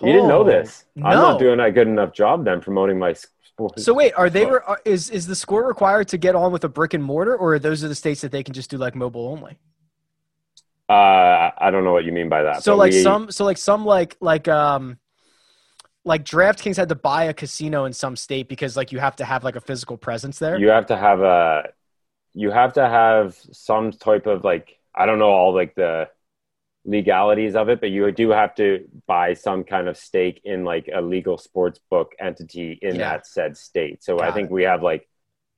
You 0.01 0.13
didn't 0.13 0.29
know 0.29 0.41
Oh, 0.41 0.45
this. 0.45 0.85
I'm 0.97 1.19
not 1.19 1.39
doing 1.39 1.61
a 1.61 1.71
good 1.71 1.87
enough 1.87 2.13
job 2.15 2.45
then 2.47 2.61
promoting 2.63 2.99
my 2.99 3.13
sport. 3.13 3.79
So 3.81 3.93
wait, 3.93 4.15
are 4.17 4.31
they 4.31 4.47
re- 4.47 4.61
are, 4.67 4.81
is 4.87 5.11
is 5.11 5.27
the 5.27 5.35
score 5.37 5.67
required 5.67 6.09
to 6.09 6.19
get 6.19 6.35
on 6.35 6.53
with 6.53 6.65
a 6.65 6.69
brick 6.69 6.95
and 6.95 7.05
mortar, 7.05 7.37
or 7.37 7.55
are 7.55 7.59
those 7.59 7.85
are 7.85 7.89
the 7.89 7.95
states 7.95 8.23
that 8.23 8.33
they 8.33 8.43
can 8.43 8.55
just 8.55 8.71
do 8.71 8.79
like 8.79 8.95
mobile 8.95 9.29
only? 9.29 9.59
uh, 10.89 11.51
I 11.59 11.71
don't 11.71 11.85
know 11.85 11.93
what 11.93 12.05
you 12.05 12.13
mean 12.13 12.29
by 12.29 12.43
that. 12.45 12.63
So 12.63 12.77
like 12.77 12.93
we- 12.93 13.03
some 13.03 13.31
so 13.31 13.45
like 13.45 13.59
some 13.59 13.85
like 13.85 14.17
like 14.21 14.49
um 14.49 14.99
like 16.05 16.25
DraftKings 16.25 16.77
had 16.77 16.89
to 16.89 16.95
buy 16.95 17.25
a 17.25 17.35
casino 17.35 17.85
in 17.85 17.93
some 17.93 18.17
state 18.17 18.49
because 18.49 18.77
like 18.77 18.91
you 18.91 18.99
have 18.99 19.17
to 19.17 19.25
have 19.25 19.45
like 19.45 19.57
a 19.57 19.61
physical 19.61 19.97
presence 19.99 20.39
there. 20.39 20.59
you 20.59 20.69
have 20.69 20.87
to 20.87 20.97
have 20.97 21.21
a 21.21 21.65
you 22.35 22.51
have 22.51 22.73
to 22.75 22.89
have 22.89 23.37
some 23.53 23.91
type 23.93 24.27
of 24.27 24.45
like 24.45 24.79
I 24.95 25.07
don't 25.07 25.19
know 25.19 25.31
all 25.31 25.55
like 25.55 25.75
the 25.75 26.09
legalities 26.85 27.55
of 27.57 27.69
it, 27.69 27.81
but 27.81 27.91
you 27.91 28.11
do 28.11 28.31
have 28.31 28.55
to 28.57 28.87
buy 29.07 29.35
some 29.35 29.65
kind 29.65 29.89
of 29.89 29.97
stake 29.97 30.41
in 30.45 30.65
like 30.65 30.89
a 30.93 31.01
legal 31.01 31.37
sports 31.39 31.79
book 31.91 32.13
entity 32.19 32.79
in 32.81 32.97
Yeah. 32.97 33.11
that 33.11 33.27
said 33.27 33.57
state. 33.57 34.03
So 34.03 34.21
I 34.21 34.31
think 34.33 34.47
it. 34.51 34.53
we 34.53 34.63
have 34.65 34.83
like 34.83 35.07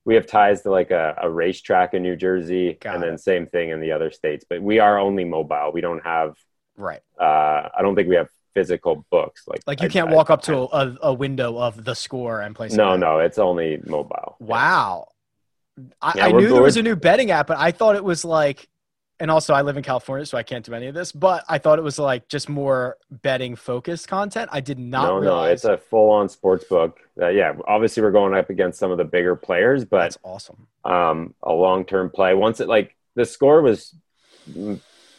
we 0.04 0.16
have 0.16 0.26
ties 0.26 0.62
to 0.62 0.70
like 0.70 0.90
a, 0.90 1.14
a 1.22 1.30
racetrack 1.30 1.94
in 1.94 2.02
New 2.02 2.16
Jersey 2.16 2.76
Got 2.80 2.96
and 2.96 3.04
then 3.04 3.18
same 3.18 3.46
thing 3.46 3.70
in 3.70 3.80
the 3.80 3.92
other 3.92 4.10
states. 4.10 4.44
But 4.48 4.60
we 4.60 4.80
are 4.80 4.98
only 4.98 5.24
mobile. 5.24 5.70
We 5.72 5.80
don't 5.80 6.02
have 6.04 6.34
right. 6.76 7.00
uh 7.20 7.68
I 7.76 7.82
don't 7.82 7.94
think 7.94 8.08
we 8.08 8.16
have 8.16 8.28
physical 8.54 9.06
books 9.10 9.44
like 9.46 9.60
Like 9.66 9.80
you 9.80 9.86
I- 9.86 9.90
can't 9.90 10.10
I- 10.10 10.14
walk 10.14 10.28
up 10.28 10.42
to 10.42 10.56
a, 10.76 10.96
a 11.02 11.12
window 11.14 11.56
of 11.56 11.84
the 11.84 11.94
score 11.94 12.40
and 12.40 12.54
place. 12.56 12.72
No, 12.74 12.96
no, 12.96 13.20
it's 13.20 13.38
only 13.38 13.80
mobile. 13.86 14.36
Wow. 14.40 15.06
I, 16.00 16.12
Yeah, 16.16 16.26
I 16.26 16.32
knew 16.32 16.48
there 16.48 16.62
was 16.62 16.76
a 16.76 16.82
new 16.82 16.96
betting 16.96 17.30
app, 17.30 17.46
but 17.46 17.58
I 17.58 17.70
thought 17.70 17.96
it 17.96 18.04
was 18.04 18.24
like, 18.24 18.68
and 19.20 19.30
also 19.30 19.54
I 19.54 19.62
live 19.62 19.76
in 19.76 19.82
California, 19.82 20.26
so 20.26 20.36
I 20.36 20.42
can't 20.42 20.64
do 20.64 20.74
any 20.74 20.86
of 20.86 20.94
this. 20.94 21.12
But 21.12 21.44
I 21.48 21.58
thought 21.58 21.78
it 21.78 21.82
was 21.82 21.98
like 21.98 22.28
just 22.28 22.48
more 22.48 22.96
betting 23.10 23.56
focused 23.56 24.08
content. 24.08 24.50
I 24.52 24.60
did 24.60 24.78
not 24.78 25.06
no, 25.06 25.18
realize. 25.18 25.64
no, 25.64 25.72
it's 25.72 25.82
a 25.82 25.84
full-on 25.88 26.28
sports 26.28 26.64
book. 26.64 26.98
Uh, 27.20 27.28
yeah, 27.28 27.54
obviously 27.66 28.02
we're 28.02 28.10
going 28.10 28.34
up 28.34 28.50
against 28.50 28.78
some 28.78 28.90
of 28.90 28.98
the 28.98 29.04
bigger 29.04 29.36
players, 29.36 29.84
but 29.84 30.00
That's 30.00 30.18
awesome. 30.24 30.66
um, 30.84 31.34
a 31.42 31.52
long-term 31.52 32.10
play. 32.10 32.34
Once 32.34 32.60
it 32.60 32.68
like 32.68 32.96
the 33.14 33.24
score 33.24 33.62
was 33.62 33.94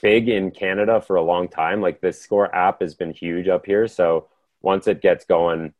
big 0.03 0.27
in 0.27 0.51
Canada 0.51 1.01
for 1.01 1.15
a 1.15 1.21
long 1.21 1.47
time. 1.47 1.81
Like 1.81 2.01
the 2.01 2.13
score 2.13 2.53
app 2.53 2.81
has 2.81 2.93
been 2.93 3.11
huge 3.11 3.47
up 3.47 3.65
here. 3.65 3.87
So 3.87 4.27
once 4.61 4.85
it 4.87 5.01
gets 5.01 5.25
going, 5.25 5.73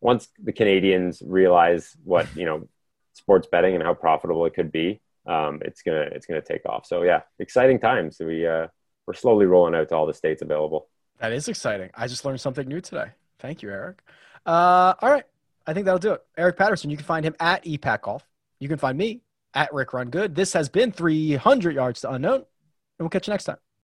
once 0.00 0.28
the 0.42 0.52
Canadians 0.52 1.22
realize 1.24 1.94
what 2.02 2.26
you 2.34 2.46
know 2.46 2.68
sports 3.16 3.48
betting 3.50 3.74
and 3.74 3.82
how 3.82 3.94
profitable 3.94 4.46
it 4.46 4.54
could 4.54 4.70
be, 4.70 5.00
um, 5.26 5.60
it's 5.64 5.82
gonna 5.82 6.08
it's 6.12 6.26
gonna 6.26 6.42
take 6.42 6.66
off. 6.66 6.86
So 6.86 7.02
yeah, 7.02 7.22
exciting 7.38 7.78
times. 7.78 8.18
We 8.20 8.46
uh, 8.46 8.68
we're 9.06 9.14
slowly 9.14 9.46
rolling 9.46 9.74
out 9.74 9.88
to 9.88 9.96
all 9.96 10.06
the 10.06 10.14
states 10.14 10.42
available. 10.42 10.88
That 11.18 11.32
is 11.32 11.48
exciting. 11.48 11.90
I 11.94 12.06
just 12.06 12.24
learned 12.24 12.40
something 12.40 12.66
new 12.68 12.80
today. 12.80 13.10
Thank 13.38 13.62
you, 13.62 13.70
Eric. 13.70 14.02
Uh, 14.44 14.94
all 15.00 15.10
right. 15.10 15.24
I 15.66 15.72
think 15.72 15.84
that'll 15.86 15.98
do 15.98 16.12
it. 16.12 16.24
Eric 16.38 16.56
Patterson, 16.56 16.90
you 16.90 16.96
can 16.96 17.06
find 17.06 17.24
him 17.24 17.34
at 17.40 17.64
EPAC 17.64 18.02
Golf. 18.02 18.24
You 18.60 18.68
can 18.68 18.78
find 18.78 18.96
me 18.96 19.22
at 19.54 19.72
Rick 19.72 19.92
Run 19.92 20.10
Good. 20.10 20.34
This 20.34 20.52
has 20.52 20.68
been 20.68 20.92
300 20.92 21.74
Yards 21.74 22.02
to 22.02 22.12
Unknown, 22.12 22.34
and 22.36 22.44
we'll 23.00 23.08
catch 23.08 23.26
you 23.26 23.32
next 23.32 23.44
time. 23.44 23.56